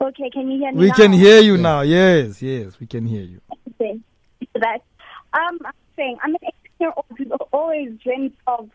Okay, 0.00 0.30
can 0.30 0.50
you 0.50 0.58
hear 0.58 0.72
me? 0.72 0.78
We 0.78 0.88
now? 0.88 0.94
can 0.94 1.12
hear 1.12 1.40
you 1.40 1.56
now. 1.58 1.80
Yes, 1.82 2.40
yes, 2.40 2.78
we 2.80 2.86
can 2.86 3.06
hear 3.06 3.22
you. 3.22 3.40
Okay. 3.74 4.00
That. 4.54 4.80
Um, 5.34 5.58
I'm 5.64 5.72
saying 5.96 6.18
I'm 6.22 6.34
an 6.34 6.40
18 6.42 6.52
year 6.80 6.92
old 6.96 7.18
who 7.18 7.30
always 7.52 7.90
dreamt 8.02 8.34
of 8.46 8.70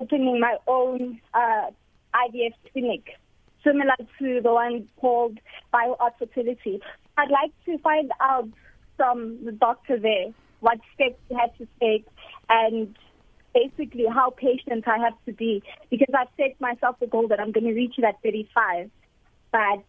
opening 0.00 0.38
my 0.38 0.56
own 0.66 1.20
uh, 1.34 1.70
IVF 2.14 2.54
clinic, 2.72 3.16
similar 3.64 3.96
to 4.18 4.40
the 4.42 4.52
one 4.52 4.88
called 5.00 5.38
BioArt 5.72 6.12
Fertility. 6.18 6.80
I'd 7.16 7.30
like 7.30 7.52
to 7.66 7.78
find 7.78 8.10
out 8.20 8.48
from 8.96 9.44
the 9.44 9.52
doctor 9.52 9.98
there 9.98 10.32
what 10.60 10.78
steps 10.94 11.16
you 11.30 11.38
have 11.38 11.56
to 11.58 11.66
take 11.80 12.06
and 12.48 12.96
basically 13.54 14.04
how 14.12 14.30
patient 14.30 14.86
I 14.86 14.98
have 14.98 15.14
to 15.26 15.32
be 15.32 15.62
because 15.90 16.14
I've 16.16 16.28
set 16.36 16.60
myself 16.60 16.96
the 17.00 17.06
goal 17.06 17.28
that 17.28 17.40
I'm 17.40 17.52
going 17.52 17.64
to 17.64 17.72
reach 17.72 17.94
it 17.98 18.04
at 18.04 18.22
35, 18.22 18.90
but 19.52 19.82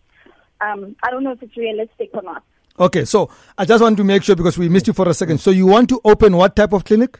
um, 0.62 0.96
I 1.04 1.12
don't 1.12 1.24
know 1.24 1.32
if 1.32 1.44
it's 1.44 1.56
realistic 1.58 2.10
or 2.14 2.22
not. 2.24 2.44
Okay, 2.80 3.06
so 3.06 3.30
I 3.58 3.66
just 3.66 3.84
want 3.84 3.98
to 3.98 4.04
make 4.04 4.24
sure 4.24 4.36
because 4.36 4.58
we 4.58 4.70
missed 4.70 4.88
you 4.88 4.94
for 4.94 5.08
a 5.08 5.14
second. 5.14 5.40
So 5.40 5.52
you 5.52 5.68
want 5.68 5.90
to 5.90 6.00
open 6.06 6.36
what 6.38 6.56
type 6.56 6.74
of 6.74 6.86
clinic? 6.86 7.20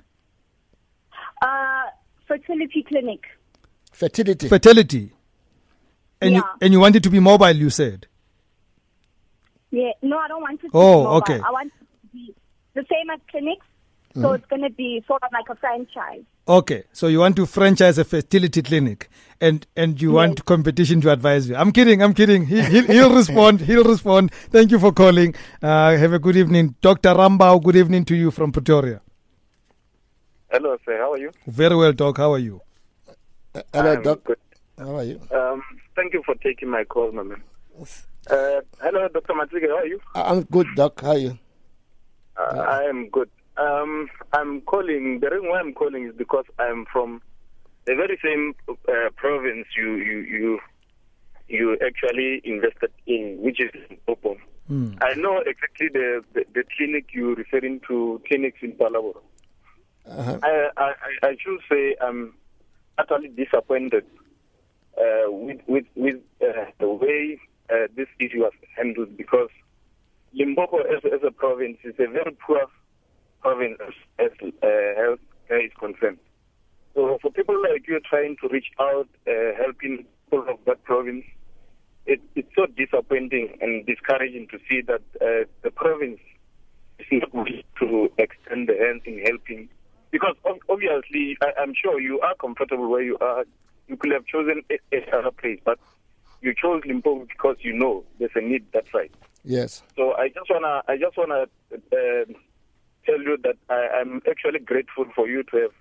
Uh, 1.42 1.84
fertility 2.28 2.84
clinic. 2.88 3.22
Fertility. 3.92 4.48
Fertility. 4.48 5.12
And 6.22 6.34
Yeah. 6.34 6.38
you 6.38 6.44
and 6.62 6.74
you 6.74 6.80
want 6.80 6.96
it 6.96 7.04
to 7.04 7.10
be 7.10 7.20
mobile, 7.20 7.52
you 7.52 7.70
said. 7.70 8.08
Yeah, 9.72 9.92
no, 10.02 10.18
I 10.18 10.28
don't 10.28 10.42
want 10.42 10.60
it 10.64 10.68
to 10.68 10.70
Oh, 10.74 11.00
be 11.00 11.04
mobile. 11.04 11.18
okay. 11.18 11.40
I 11.40 11.52
want 11.52 11.68
it 11.68 11.74
to 11.80 11.80
be 11.80 11.81
the 12.82 12.88
same 12.96 13.10
as 13.10 13.20
Clinix, 13.34 13.62
Mm-hmm. 14.12 14.24
so 14.24 14.34
it's 14.34 14.46
going 14.48 14.62
to 14.62 14.70
be 14.70 15.02
sort 15.08 15.24
of 15.24 15.30
like 15.32 15.48
a 15.50 15.56
franchise. 15.56 16.24
Okay, 16.46 16.84
so 16.92 17.08
you 17.08 17.20
want 17.20 17.38
to 17.38 17.46
franchise 17.46 17.98
a 17.98 18.04
fertility 18.04 18.62
clinic, 18.62 19.10
and 19.40 19.66
and 19.78 20.02
you 20.02 20.12
want 20.12 20.44
competition 20.44 21.00
to 21.06 21.12
advise 21.14 21.48
you. 21.48 21.56
I'm 21.56 21.72
kidding. 21.72 22.04
I'm 22.04 22.14
kidding. 22.14 22.46
He, 22.46 22.62
he'll, 22.62 22.88
he'll 22.88 23.16
respond. 23.22 23.62
He'll 23.62 23.86
respond. 23.86 24.34
Thank 24.56 24.72
you 24.72 24.80
for 24.80 24.92
calling. 24.92 25.34
Uh, 25.62 25.96
have 25.96 26.12
a 26.12 26.20
good 26.20 26.36
evening, 26.36 26.76
Doctor 26.82 27.14
Rambao. 27.14 27.64
Good 27.64 27.78
evening 27.78 28.04
to 28.12 28.16
you 28.24 28.32
from 28.32 28.52
Pretoria. 28.52 29.00
Hello, 30.50 30.76
sir. 30.86 30.98
How 30.98 31.14
are 31.14 31.18
you? 31.18 31.32
Very 31.48 31.78
well, 31.78 31.94
Doc. 31.94 32.18
How 32.18 32.34
are 32.34 32.40
you? 32.40 32.60
Uh, 33.56 33.62
hello, 33.74 33.94
I'm 33.94 34.02
Doc. 34.02 34.24
Good. 34.26 34.38
How 34.78 34.96
are 34.98 35.04
you? 35.06 35.22
Um, 35.34 35.64
thank 35.96 36.14
you 36.14 36.22
for 36.26 36.36
taking 36.36 36.70
my 36.70 36.84
call, 36.84 37.14
my 37.14 37.24
man. 37.24 37.42
Uh, 38.30 38.60
hello, 38.82 39.08
Dr. 39.08 39.34
Matseke. 39.40 39.70
How 39.70 39.78
are 39.78 39.86
you? 39.86 40.02
I'm 40.16 40.42
good, 40.44 40.68
Doc. 40.76 41.00
How 41.00 41.12
are 41.12 41.18
you? 41.18 41.40
Uh, 42.42 42.60
I 42.60 42.84
am 42.84 43.10
good. 43.10 43.30
Um, 43.58 44.10
I'm 44.34 44.62
calling. 44.62 45.20
The 45.20 45.30
reason 45.30 45.50
why 45.50 45.60
I'm 45.60 45.74
calling 45.74 46.08
is 46.08 46.16
because 46.16 46.46
I'm 46.58 46.86
from 46.92 47.22
the 47.86 47.96
very 47.96 48.18
same 48.24 48.56
uh, 48.70 49.10
province 49.16 49.68
you 49.76 49.96
you 49.96 50.20
you 50.20 50.60
you 51.48 51.78
actually 51.86 52.42
invested 52.44 52.92
in, 53.06 53.38
which 53.42 53.60
is 53.60 53.72
Popo. 54.08 54.38
Hmm. 54.68 54.94
I 55.02 55.14
know 55.16 55.40
exactly 55.46 55.90
the, 55.92 56.24
the 56.34 56.46
the 56.54 56.64
clinic 56.78 57.08
you're 57.12 57.36
referring 57.36 57.82
to, 57.88 58.22
Clinix 58.30 58.54
in 58.62 58.74
Phalaborwa. 58.74 59.22
Uh-huh. 60.08 60.40
I, 60.42 60.70
I, 60.78 60.94
I 61.24 61.38
should 61.40 61.60
say 61.70 61.96
I'm 62.02 62.34
utterly 62.98 63.30
disappointed 63.30 64.06
uh, 64.98 65.30
with 65.30 65.60
with 65.68 65.86
with 65.96 66.16
uh, 66.42 66.66
the 66.80 66.88
way 66.88 67.40
uh, 67.70 67.88
this 67.96 68.08
issue 68.20 68.40
was 68.40 68.54
handled 68.76 69.16
because 69.18 69.50
Limpopo 70.34 70.80
as, 70.80 71.04
as 71.06 71.22
a 71.26 71.32
province 71.32 71.78
is 71.84 71.96
a 72.00 72.10
very 72.10 72.36
poor 72.46 72.66
province 73.42 73.78
as, 74.20 74.32
uh, 74.42 74.66
healthcare 74.66 75.66
is 75.66 75.72
concerned. 75.78 76.20
So 76.94 77.18
for 77.22 77.32
people 77.32 77.56
like 77.62 77.88
you 77.88 78.00
trying 78.10 78.38
to 78.42 78.48
reach 78.50 78.72
out, 78.80 79.08
uh, 79.28 79.32
helping 79.58 80.06
people 80.30 80.46
of 80.50 80.60
that 80.66 80.84
province, 80.84 81.26
it, 82.06 82.22
it's 82.36 82.50
so 82.56 82.66
disappointing 82.66 83.58
and 83.62 83.86
discouraging 83.86 84.48
to 84.52 84.60
see 84.70 84.82
that 84.82 85.02
uh, 85.22 85.48
the 85.62 85.72
province 85.72 86.20
is 87.00 87.08
not 87.12 87.34
willing 87.34 87.64
to 87.80 88.12
extend 88.18 88.70
the 88.70 88.78
hands 88.78 89.04
in 89.06 89.20
helping. 89.20 89.70
Because 90.12 90.36
obviously, 90.70 91.38
I, 91.42 91.62
I'm 91.62 91.74
sure 91.74 92.00
you 92.00 92.20
are 92.22 92.36
comfortable 92.36 92.90
where 92.90 93.04
you 93.04 93.18
are. 93.20 93.46
You 93.88 93.98
could 93.98 94.12
have 94.12 94.26
chosen 94.26 94.62
a, 94.70 95.18
other 95.18 95.32
place, 95.32 95.60
but 95.64 95.80
you 96.42 96.54
chose 96.54 96.82
Limpopo 96.86 97.26
because 97.26 97.58
you 97.60 97.74
know 97.74 98.04
there's 98.20 98.32
a 98.36 98.42
need 98.42 98.66
That's 98.74 98.92
side. 98.92 99.12
Yes. 99.44 99.84
So 99.96 100.14
I 100.14 100.30
just 100.30 100.50
wanna, 100.50 100.84
I 100.88 100.98
just 100.98 101.18
wanna 101.18 101.46
uh, 101.74 102.26
tell 103.06 103.22
you 103.22 103.38
that 103.44 103.58
I, 103.70 104.00
I'm 104.00 104.22
actually 104.30 104.60
grateful 104.60 105.06
for 105.16 105.28
you 105.28 105.44
to 105.44 105.58
have 105.58 105.74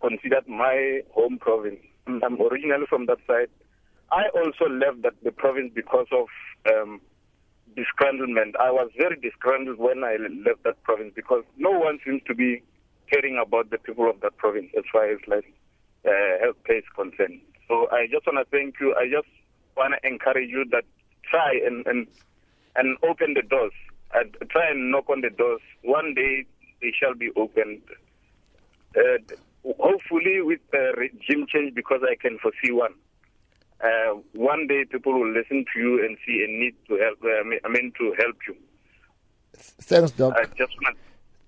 considered 0.00 0.48
my 0.48 1.00
home 1.10 1.38
province. 1.38 1.80
I'm 2.06 2.40
originally 2.40 2.86
from 2.88 3.06
that 3.06 3.18
side. 3.26 3.48
I 4.10 4.28
also 4.34 4.70
left 4.70 5.02
that 5.02 5.14
the 5.22 5.32
province 5.32 5.72
because 5.74 6.06
of 6.12 6.28
um, 6.72 7.00
disgruntlement. 7.76 8.56
I 8.58 8.70
was 8.70 8.90
very 8.96 9.16
disgruntled 9.20 9.78
when 9.78 10.04
I 10.04 10.16
left 10.16 10.64
that 10.64 10.82
province 10.82 11.12
because 11.14 11.44
no 11.56 11.70
one 11.70 11.98
seems 12.04 12.22
to 12.26 12.34
be 12.34 12.62
caring 13.10 13.38
about 13.38 13.70
the 13.70 13.78
people 13.78 14.08
of 14.08 14.20
that 14.20 14.36
province 14.36 14.68
as 14.76 14.84
far 14.92 15.10
as 15.10 15.18
like 15.26 15.52
uh, 16.06 16.10
healthcare 16.44 16.78
is 16.78 16.84
concerned. 16.94 17.40
So 17.66 17.88
I 17.90 18.06
just 18.10 18.26
want 18.26 18.38
to 18.38 18.56
thank 18.56 18.76
you. 18.80 18.94
I 18.94 19.08
just 19.10 19.28
want 19.76 19.94
to 19.94 20.08
encourage 20.08 20.50
you 20.50 20.64
that 20.72 20.84
try 21.30 21.60
and 21.66 21.86
and 21.86 22.06
and 22.78 22.96
open 23.08 23.34
the 23.34 23.42
doors. 23.42 23.72
And 24.14 24.34
try 24.50 24.70
and 24.70 24.90
knock 24.90 25.10
on 25.10 25.20
the 25.20 25.28
doors. 25.30 25.60
One 25.82 26.14
day 26.14 26.46
they 26.80 26.92
shall 26.98 27.14
be 27.14 27.28
opened. 27.36 27.82
Uh, 28.96 29.18
hopefully 29.78 30.40
with 30.40 30.60
the 30.72 30.94
regime 30.96 31.46
change 31.52 31.74
because 31.74 32.00
I 32.02 32.14
can 32.14 32.38
foresee 32.38 32.72
one. 32.72 32.94
Uh, 33.84 34.18
one 34.32 34.66
day 34.66 34.84
people 34.90 35.12
will 35.12 35.30
listen 35.30 35.64
to 35.74 35.78
you 35.80 36.04
and 36.04 36.16
see 36.26 36.42
a 36.42 36.48
need 36.50 36.74
to 36.88 36.96
help. 36.96 37.18
Uh, 37.22 37.40
I 37.40 37.42
mean- 37.44 37.60
I 37.64 37.68
mean 37.68 37.92
to 37.98 38.14
help 38.18 38.36
you. 38.48 38.56
Thanks, 39.54 40.10
Doc. 40.12 40.34
I 40.36 40.44
just 40.56 40.72
want. 40.82 40.96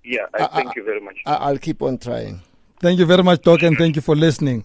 Yeah, 0.04 0.26
I 0.34 0.44
I- 0.44 0.46
thank 0.48 0.68
I- 0.68 0.72
you 0.76 0.84
very 0.84 1.00
much. 1.00 1.16
I, 1.26 1.34
I'll 1.34 1.58
keep 1.58 1.80
on 1.82 1.98
trying. 1.98 2.40
Thank 2.80 2.98
you 2.98 3.06
very 3.06 3.22
much, 3.22 3.42
Doc, 3.42 3.62
and 3.62 3.76
thank 3.76 3.96
you 3.96 4.02
for 4.02 4.14
listening. 4.16 4.64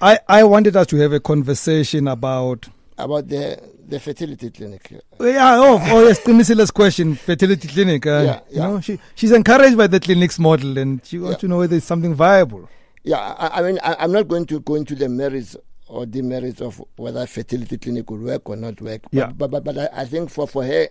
I, 0.00 0.18
I 0.28 0.44
wanted 0.44 0.76
us 0.76 0.86
to 0.88 0.96
have 0.98 1.12
a 1.12 1.20
conversation 1.20 2.06
about 2.08 2.68
About 2.96 3.26
the, 3.28 3.58
the 3.88 3.98
fertility 3.98 4.50
clinic. 4.50 4.88
yeah 5.20 5.56
oh, 5.58 5.80
oh 5.82 6.06
yes 6.06 6.20
Qinisile's 6.20 6.70
question 6.70 7.16
fertility 7.16 7.66
clinic 7.68 8.06
uh, 8.06 8.10
Yeah, 8.10 8.40
you 8.50 8.56
yeah. 8.60 8.66
know 8.68 8.80
she 8.80 8.98
she's 9.16 9.32
encouraged 9.32 9.76
by 9.76 9.88
the 9.88 9.98
Clinix 9.98 10.38
model 10.38 10.78
and 10.78 11.04
she 11.04 11.18
wants 11.18 11.36
Yeah. 11.36 11.40
to 11.40 11.48
know 11.48 11.58
whether 11.58 11.76
it's 11.76 11.86
something 11.86 12.14
viable 12.14 12.68
Yeah, 13.02 13.18
I, 13.18 13.58
I 13.58 13.62
mean, 13.62 13.78
I, 13.82 13.96
I'm 13.98 14.12
not 14.12 14.28
going 14.28 14.46
to 14.46 14.60
go 14.60 14.76
into 14.76 14.94
the 14.94 15.08
merits 15.08 15.56
or 15.88 16.06
demerits 16.06 16.60
of 16.62 16.80
whether 16.96 17.26
fertility 17.26 17.76
clinic 17.78 18.08
will 18.10 18.18
work 18.18 18.48
or 18.48 18.56
not 18.56 18.80
work. 18.80 19.02
But, 19.02 19.12
Yeah. 19.12 19.26
but, 19.32 19.50
but, 19.50 19.62
but 19.64 19.76
I, 19.76 19.88
I 20.02 20.04
think 20.06 20.30
for, 20.30 20.48
for 20.48 20.64
her, 20.64 20.88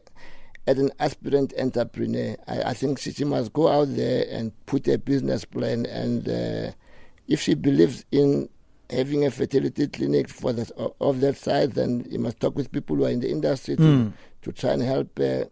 as 0.67 0.77
an 0.77 0.91
aspirant 0.99 1.53
entrepreneur, 1.57 2.35
I, 2.47 2.61
I 2.69 2.73
think 2.75 2.99
she, 2.99 3.11
she 3.13 3.25
must 3.25 3.51
go 3.53 3.67
out 3.67 3.95
there 3.95 4.25
and 4.29 4.51
put 4.67 4.87
a 4.87 4.97
business 4.99 5.43
plan. 5.45 5.87
And 5.87 6.29
uh, 6.29 6.71
if 7.27 7.41
she 7.41 7.55
believes 7.55 8.05
in 8.11 8.47
having 8.89 9.25
a 9.25 9.31
fertility 9.31 9.87
clinic 9.87 10.27
for 10.29 10.53
that 10.53 10.71
of- 10.99 11.19
that 11.21 11.37
size, 11.37 11.69
then 11.69 12.05
you 12.09 12.19
must 12.19 12.39
talk 12.39 12.55
with 12.55 12.71
people 12.71 12.95
who 12.97 13.05
are 13.05 13.09
in 13.09 13.19
the 13.21 13.29
industry 13.29 13.75
to, 13.77 13.83
Hmm. 13.83 14.07
to 14.41 14.51
try 14.51 14.71
and 14.71 14.81
help. 14.83 15.19
Uh, 15.19 15.45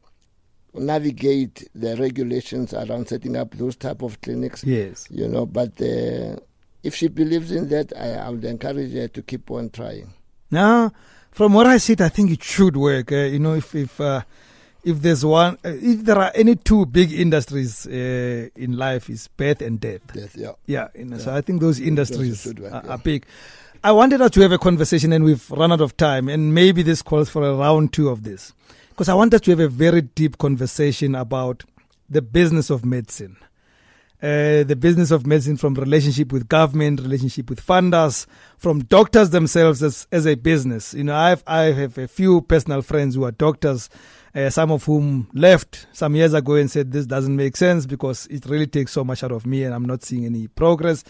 navigate 0.73 1.67
the 1.75 1.97
regulations 1.97 2.73
around 2.73 3.07
setting 3.09 3.35
up 3.35 3.53
those 3.55 3.75
type 3.75 4.01
of 4.01 4.21
clinics 4.21 4.63
yes 4.63 5.05
you 5.11 5.27
know 5.27 5.45
but 5.45 5.69
uh, 5.81 6.35
if 6.81 6.95
she 6.95 7.09
believes 7.09 7.51
in 7.51 7.67
that 7.67 7.91
I, 7.95 8.13
I 8.13 8.29
would 8.29 8.45
encourage 8.45 8.93
her 8.93 9.09
to 9.09 9.21
keep 9.21 9.51
on 9.51 9.69
trying 9.71 10.13
now 10.49 10.93
from 11.31 11.53
what 11.53 11.67
I 11.67 11.77
see 11.77 11.95
I 11.99 12.07
think 12.07 12.31
it 12.31 12.41
should 12.41 12.77
work 12.77 13.11
uh, 13.11 13.15
you 13.17 13.39
know 13.39 13.55
if 13.55 13.75
if 13.75 13.99
uh, 13.99 14.21
if 14.83 15.01
there's 15.01 15.23
one 15.23 15.57
if 15.63 16.03
there 16.05 16.17
are 16.17 16.31
any 16.35 16.55
two 16.55 16.85
big 16.85 17.11
industries 17.11 17.85
uh, 17.87 18.49
in 18.55 18.77
life 18.77 19.09
is 19.09 19.27
birth 19.29 19.61
and 19.61 19.79
death 19.79 20.01
yes 20.15 20.35
yeah 20.35 20.51
Yeah, 20.65 20.87
you 20.95 21.05
know, 21.05 21.17
so 21.17 21.33
I 21.35 21.41
think 21.41 21.61
those 21.61 21.79
industries 21.79 22.47
are, 22.47 22.53
yeah. 22.59 22.81
are 22.87 22.97
big. 22.97 23.25
I 23.83 23.91
wanted 23.91 24.21
us 24.21 24.31
to 24.31 24.41
have 24.41 24.51
a 24.51 24.57
conversation, 24.59 25.11
and 25.11 25.23
we've 25.23 25.49
run 25.49 25.71
out 25.71 25.81
of 25.81 25.97
time, 25.97 26.29
and 26.29 26.53
maybe 26.53 26.83
this 26.83 27.01
calls 27.01 27.29
for 27.29 27.43
a 27.43 27.55
round 27.55 27.93
two 27.93 28.09
of 28.09 28.21
this, 28.23 28.53
because 28.89 29.09
I 29.09 29.15
want 29.15 29.33
us 29.33 29.41
to 29.41 29.51
have 29.51 29.59
a 29.59 29.67
very 29.67 30.01
deep 30.01 30.37
conversation 30.37 31.15
about 31.15 31.63
the 32.07 32.21
business 32.21 32.69
of 32.69 32.85
medicine, 32.85 33.37
uh, 34.21 34.63
the 34.63 34.75
business 34.79 35.09
of 35.09 35.25
medicine 35.25 35.57
from 35.57 35.73
relationship 35.73 36.31
with 36.31 36.47
government, 36.47 37.01
relationship 37.01 37.49
with 37.49 37.65
funders, 37.65 38.27
from 38.57 38.83
doctors 38.83 39.31
themselves 39.31 39.81
as 39.81 40.07
as 40.11 40.27
a 40.27 40.35
business. 40.35 40.93
You 40.93 41.03
know, 41.05 41.15
I've 41.15 41.43
I 41.47 41.71
have 41.71 41.97
a 41.97 42.07
few 42.07 42.41
personal 42.41 42.83
friends 42.83 43.15
who 43.15 43.23
are 43.25 43.31
doctors. 43.31 43.89
Uh, 44.33 44.49
some 44.49 44.71
of 44.71 44.85
whom 44.85 45.29
left 45.33 45.87
some 45.91 46.15
years 46.15 46.33
ago 46.33 46.55
and 46.55 46.71
said 46.71 46.91
this 46.91 47.05
doesn't 47.05 47.35
make 47.35 47.57
sense 47.57 47.85
because 47.85 48.27
it 48.27 48.45
really 48.45 48.67
takes 48.67 48.93
so 48.93 49.03
much 49.03 49.23
out 49.23 49.31
of 49.31 49.45
me 49.45 49.63
and 49.63 49.73
I'm 49.73 49.85
not 49.85 50.03
seeing 50.03 50.25
any 50.25 50.47
progress. 50.47 51.03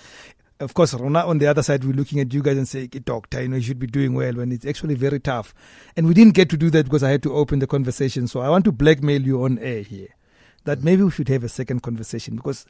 Of 0.60 0.74
course, 0.74 0.94
Rona, 0.94 1.26
on 1.26 1.40
the 1.40 1.48
other 1.48 1.64
side, 1.64 1.84
we're 1.84 1.94
looking 1.94 2.20
at 2.20 2.34
you 2.34 2.42
guys 2.42 2.58
and 2.58 2.68
saying, 2.68 2.90
doctor, 3.04 3.42
you 3.42 3.48
know, 3.48 3.56
you 3.56 3.64
should 3.64 3.80
be 3.80 3.88
doing 3.88 4.14
well 4.14 4.34
when 4.34 4.52
it's 4.52 4.66
actually 4.66 4.96
very 4.96 5.20
tough. 5.20 5.54
And 5.98 6.08
we 6.08 6.14
didn't 6.14 6.36
get 6.36 6.50
to 6.52 6.58
do 6.58 6.70
that 6.72 6.86
because 6.86 7.04
I 7.04 7.10
had 7.10 7.24
to 7.24 7.34
open 7.34 7.60
the 7.60 7.68
conversation. 7.68 8.28
So 8.28 8.42
I 8.42 8.50
want 8.50 8.66
to 8.66 8.72
blackmail 8.72 9.22
you 9.22 9.44
on 9.44 9.58
air 9.60 9.82
here 9.82 10.10
that 10.66 10.84
maybe 10.84 11.04
we 11.04 11.12
should 11.12 11.30
have 11.30 11.44
a 11.44 11.50
second 11.50 11.82
conversation 11.82 12.36
because 12.36 12.66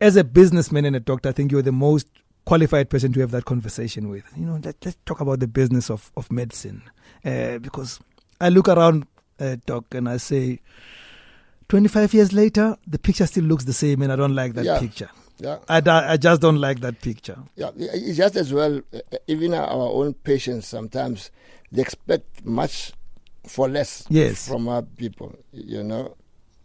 as 0.00 0.16
a 0.16 0.24
businessman 0.24 0.84
and 0.84 0.96
a 0.96 1.00
doctor, 1.00 1.28
I 1.28 1.32
think 1.32 1.52
you're 1.52 1.62
the 1.62 1.72
most 1.72 2.08
qualified 2.44 2.90
person 2.90 3.12
to 3.12 3.20
have 3.20 3.30
that 3.30 3.44
conversation 3.44 4.08
with. 4.08 4.24
You 4.36 4.46
know, 4.46 4.60
let, 4.62 4.76
let's 4.84 4.96
talk 5.06 5.20
about 5.20 5.40
the 5.40 5.46
business 5.46 5.90
of, 5.90 6.10
of 6.16 6.30
medicine. 6.30 6.82
Uh, 7.24 7.58
because 7.58 8.00
I 8.40 8.48
look 8.48 8.68
around, 8.68 9.06
uh, 9.42 9.56
doc, 9.66 9.94
and 9.94 10.08
I 10.08 10.16
say, 10.18 10.60
25 11.68 12.14
years 12.14 12.32
later, 12.32 12.76
the 12.86 12.98
picture 12.98 13.26
still 13.26 13.44
looks 13.44 13.64
the 13.64 13.72
same, 13.72 14.02
and 14.02 14.12
I 14.12 14.16
don't 14.16 14.34
like 14.34 14.54
that 14.54 14.64
Yeah. 14.64 14.78
picture. 14.78 15.10
yeah 15.38 15.58
I, 15.68 15.80
I 16.12 16.16
just 16.18 16.40
don't 16.42 16.60
like 16.60 16.80
that 16.80 17.00
picture. 17.00 17.38
yeah 17.56 17.70
it's 17.76 18.16
just 18.18 18.36
as 18.36 18.52
well 18.52 18.80
even 19.26 19.54
our 19.54 19.88
own 20.00 20.12
patients 20.14 20.66
sometimes 20.68 21.30
they 21.72 21.82
expect 21.82 22.44
much 22.44 22.92
for 23.54 23.66
less 23.68 24.04
Yes. 24.10 24.46
from 24.46 24.68
our 24.68 24.82
people 24.82 25.34
you 25.52 25.82
know 25.82 26.14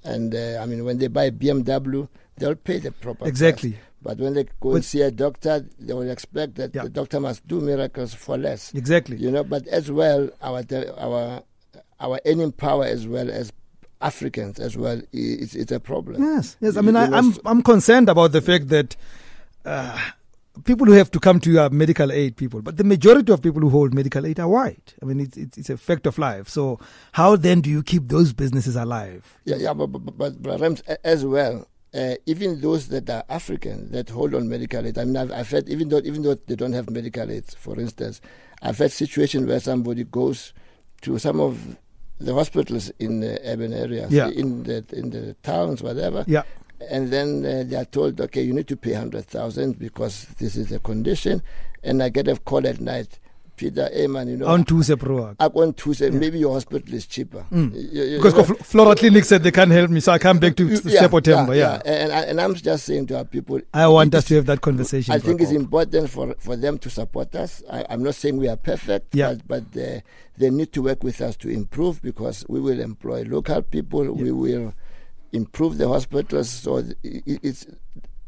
and 0.04 0.36
uh, 0.36 0.60
i 0.62 0.66
mean 0.70 0.84
when 0.88 0.98
they 1.00 1.08
buy 1.08 1.32
bmw 1.32 2.08
they'll 2.38 2.56
pay 2.70 2.78
the 2.78 2.92
proper 2.92 3.20
price. 3.20 3.30
Exactly. 3.30 3.74
but 4.04 4.18
when 4.20 4.34
they 4.36 4.44
go 4.44 4.70
But- 4.72 4.76
and 4.76 4.86
see 4.86 5.02
a 5.02 5.12
doctor 5.12 5.66
they 5.80 5.94
will 5.94 6.12
expect 6.12 6.56
that 6.56 6.76
Yeah. 6.76 6.84
the 6.84 6.90
doctor 6.90 7.20
must 7.20 7.48
do 7.48 7.62
miracles 7.62 8.14
for 8.14 8.38
less 8.38 8.74
Exactly. 8.76 9.16
you 9.18 9.32
know 9.32 9.44
but 9.46 9.66
as 9.80 9.90
well 9.90 10.30
our 10.42 10.62
our 11.00 11.42
our 12.00 12.20
earning 12.26 12.52
power 12.52 12.86
as 12.86 13.08
well 13.08 13.30
as 13.30 13.52
africans 14.02 14.60
as 14.60 14.78
well 14.78 15.02
it's, 15.12 15.56
it's 15.56 15.72
a 15.72 15.80
problem 15.80 16.22
Yes, 16.22 16.56
yes. 16.62 16.78
I 16.78 16.82
mean, 16.82 16.96
I, 16.96 17.08
know, 17.08 17.18
I'm 17.18 17.34
I'm 17.46 17.62
concerned 17.64 18.10
about 18.10 18.32
the 18.32 18.42
fact 18.42 18.68
that 18.70 18.96
uh, 19.66 20.00
people 20.64 20.86
who 20.86 20.94
have 20.94 21.12
to 21.12 21.20
come 21.20 21.40
to 21.42 21.52
you 21.52 21.60
are 21.60 21.70
medical 21.70 22.12
aid 22.12 22.36
people, 22.38 22.62
but 22.62 22.78
the 22.78 22.84
majority 22.84 23.32
of 23.32 23.42
people 23.42 23.62
who 23.62 23.70
hold 23.70 23.94
medical 23.94 24.26
aid 24.26 24.40
are 24.40 24.48
white. 24.48 24.96
I 25.02 25.06
mean, 25.06 25.20
it's 25.20 25.38
it's, 25.38 25.58
it's 25.58 25.70
a 25.70 25.78
fact 25.78 26.06
of 26.08 26.18
life. 26.18 26.50
So 26.50 26.80
how 27.14 27.36
then 27.36 27.62
do 27.62 27.70
you 27.70 27.84
keep 27.84 28.08
those 28.08 28.34
businesses 28.34 28.76
alive? 28.76 29.38
Yeah, 29.46 29.58
yeah, 29.58 29.74
but, 29.74 29.88
but, 29.88 30.18
but, 30.18 30.42
but 30.42 30.60
Rams, 30.60 30.82
as 31.04 31.26
well, 31.26 31.68
uh, 31.94 32.16
even 32.26 32.62
those 32.62 32.88
that 32.90 33.10
are 33.10 33.24
African 33.30 33.92
that 33.92 34.10
hold 34.10 34.36
on 34.36 34.50
medical 34.50 34.86
aid. 34.86 34.98
I 34.98 35.06
mean, 35.06 35.18
I've, 35.18 35.32
I've 35.32 35.50
had 35.50 35.70
even 35.70 35.90
though 35.90 36.02
even 36.04 36.22
though 36.22 36.36
they 36.36 36.56
don't 36.56 36.74
have 36.74 36.90
medical 36.90 37.30
aid, 37.30 37.46
for 37.58 37.80
instance, 37.80 38.22
I've 38.62 38.78
had 38.78 38.92
situations 38.92 39.48
where 39.48 39.60
somebody 39.60 40.04
goes 40.04 40.54
to 41.02 41.20
some 41.20 41.40
of 41.40 41.78
the 42.20 42.34
hospitals 42.34 42.92
in 43.00 43.20
the 43.20 43.40
urban 43.46 43.74
areas, 43.74 44.12
Yeah. 44.12 44.30
in 44.30 44.64
the 44.64 44.84
in 44.94 45.10
the 45.12 45.36
towns, 45.44 45.82
whatever, 45.84 46.24
Yeah, 46.28 46.44
and 46.90 47.12
then 47.12 47.46
uh, 47.46 47.64
they 47.68 47.76
are 47.76 47.86
told, 47.86 48.20
okay, 48.22 48.42
you 48.42 48.54
need 48.54 48.68
to 48.68 48.76
pay 48.78 48.94
hundred 48.94 49.26
thousand 49.26 49.78
because 49.80 50.26
this 50.40 50.56
is 50.56 50.72
a 50.72 50.80
condition, 50.80 51.42
and 51.84 52.02
I 52.02 52.10
get 52.10 52.28
a 52.28 52.36
call 52.38 52.66
at 52.68 52.80
night, 52.82 53.20
Peter, 53.58 53.90
hey 53.92 54.06
man, 54.08 54.28
you 54.28 54.38
know, 54.38 54.46
on 54.48 54.64
to 54.64 54.76
Zeproag. 54.76 55.36
I 55.40 55.48
want 55.48 55.76
to 55.78 55.94
say 55.94 56.12
maybe 56.12 56.38
your 56.40 56.54
hospital 56.54 56.94
is 56.94 57.06
cheaper 57.08 57.44
Mm. 57.52 57.74
You- 57.74 57.82
you- 57.82 58.04
you 58.12 58.18
Because 58.18 58.36
know? 58.36 58.44
Fl- 58.44 58.64
Flora 58.64 58.96
Clinic 58.96 59.26
said 59.26 59.42
they 59.44 59.52
can't 59.52 59.72
help 59.72 59.90
me, 59.90 60.00
so 60.00 60.12
I 60.12 60.20
come 60.20 60.38
back 60.40 60.56
to 60.58 60.68
Yeah, 60.68 61.02
September. 61.08 61.56
Yeah, 61.56 61.82
And, 61.84 62.12
and, 62.12 62.30
and 62.30 62.42
I'm 62.42 62.54
just 62.54 62.86
saying 62.86 63.08
to 63.08 63.18
our 63.18 63.26
people, 63.26 63.60
I 63.74 63.88
want 63.88 64.14
us 64.16 64.26
to 64.26 64.36
have 64.36 64.46
that 64.46 64.62
conversation. 64.62 65.14
I 65.14 65.20
think 65.20 65.42
it's 65.42 65.52
important 65.52 66.10
for, 66.10 66.36
for 66.40 66.56
them 66.56 66.78
to 66.78 66.90
support 66.90 67.36
us. 67.36 67.64
I, 67.70 67.84
I'm 67.90 68.04
not 68.04 68.14
saying 68.16 68.38
we 68.38 68.48
are 68.48 68.58
perfect, 68.58 69.16
Yeah. 69.16 69.34
but, 69.48 69.66
but 69.74 69.82
uh, 69.82 70.00
they 70.38 70.50
need 70.52 70.72
to 70.74 70.84
work 70.84 71.04
with 71.04 71.20
us 71.20 71.36
to 71.38 71.50
improve 71.50 72.02
because 72.04 72.46
we 72.48 72.60
will 72.62 72.80
employ 72.80 73.24
local 73.24 73.64
people. 73.64 74.04
We 74.14 74.32
will 74.32 74.74
improve 75.34 75.78
the 75.80 75.88
hospitals. 75.88 76.50
So 76.50 76.78
it- 76.78 76.94
it's 77.04 77.66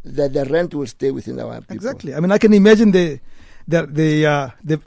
that 0.03 0.33
the 0.33 0.45
rent 0.45 0.73
will 0.73 0.87
stay 0.87 1.11
within 1.11 1.39
our 1.39 1.59
people. 1.61 1.75
Exactly. 1.75 2.15
I 2.15 2.19
mean, 2.19 2.31
I 2.31 2.39
can 2.39 2.53
imagine 2.53 2.91
the 2.91 3.19
the 3.67 3.85
the 3.85 4.25
uh, 4.25 4.49
the 4.63 4.81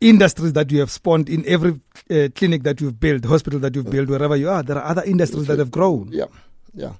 industries 0.00 0.52
that 0.54 0.70
you 0.70 0.80
have 0.80 0.90
spawned 0.90 1.28
in 1.28 1.44
every 1.46 1.80
uh, 2.10 2.28
clinic 2.34 2.62
that 2.64 2.80
you've 2.80 2.98
built, 3.00 3.24
hospital 3.24 3.58
that 3.60 3.74
you've 3.74 3.90
built, 3.90 4.08
wherever 4.08 4.36
you 4.36 4.48
are. 4.48 4.62
There 4.62 4.76
are 4.76 4.84
other 4.84 5.02
industries 5.04 5.46
that 5.46 5.58
have 5.58 5.70
grown. 5.70 6.08
Yeah, 6.12 6.26
yeah. 6.74 6.92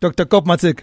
Dr. 0.00 0.24
Kop 0.26 0.44
Matseke, 0.44 0.82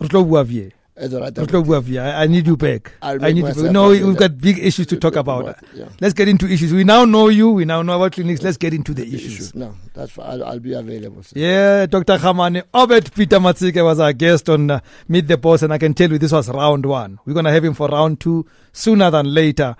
re 0.00 0.08
tlo. 0.08 0.72
That's 0.96 1.12
all 1.12 1.20
right. 1.20 1.36
Re 1.36 1.44
tlo 1.46 1.62
bua 1.62 1.80
vie. 1.82 1.98
I 2.00 2.26
need 2.26 2.46
you 2.46 2.56
back. 2.56 2.92
I'll 3.02 3.22
I 3.22 3.32
need 3.32 3.46
you 3.46 3.54
back. 3.54 3.70
No, 3.70 3.90
we've 3.90 4.16
got 4.16 4.38
big 4.38 4.58
issues 4.58 4.86
to 4.86 4.96
talk 4.96 5.16
about. 5.16 5.58
Yeah. 5.74 5.88
Let's 6.00 6.14
get 6.14 6.26
into 6.26 6.48
issues. 6.48 6.72
We 6.72 6.84
now 6.84 7.04
know 7.04 7.28
you. 7.28 7.50
We 7.50 7.66
now 7.66 7.82
know 7.82 7.96
about 7.96 8.12
Clinix. 8.12 8.42
Let's 8.42 8.56
get 8.56 8.72
into 8.72 8.94
the 8.94 9.02
issues. 9.06 9.34
Issues. 9.34 9.54
No, 9.54 9.74
that's 9.92 10.12
fine. 10.12 10.26
I'll, 10.26 10.44
I'll 10.44 10.58
be 10.58 10.72
available. 10.72 11.22
sir. 11.22 11.38
Yeah, 11.38 11.84
Dr. 11.84 12.16
Khamane. 12.16 12.62
Obed 12.72 13.14
Peter 13.14 13.38
Matseke 13.38 13.84
was 13.84 14.00
our 14.00 14.14
guest 14.14 14.48
on 14.48 14.70
uh, 14.70 14.80
Meet 15.08 15.28
the 15.28 15.36
Boss, 15.36 15.62
and 15.62 15.72
I 15.74 15.76
can 15.78 15.92
tell 15.92 16.10
you 16.10 16.16
this 16.18 16.32
was 16.32 16.48
round 16.48 16.86
one. 16.86 17.18
We're 17.26 17.34
going 17.34 17.44
to 17.44 17.52
have 17.52 17.64
him 17.64 17.74
for 17.74 17.88
round 17.88 18.18
two 18.20 18.46
sooner 18.72 19.10
than 19.10 19.34
later. 19.34 19.76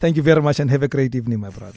Thank 0.00 0.16
you 0.16 0.22
very 0.22 0.40
much 0.40 0.60
and 0.60 0.70
have 0.70 0.84
a 0.84 0.88
great 0.88 1.14
evening, 1.14 1.40
my 1.40 1.50
brother. 1.50 1.74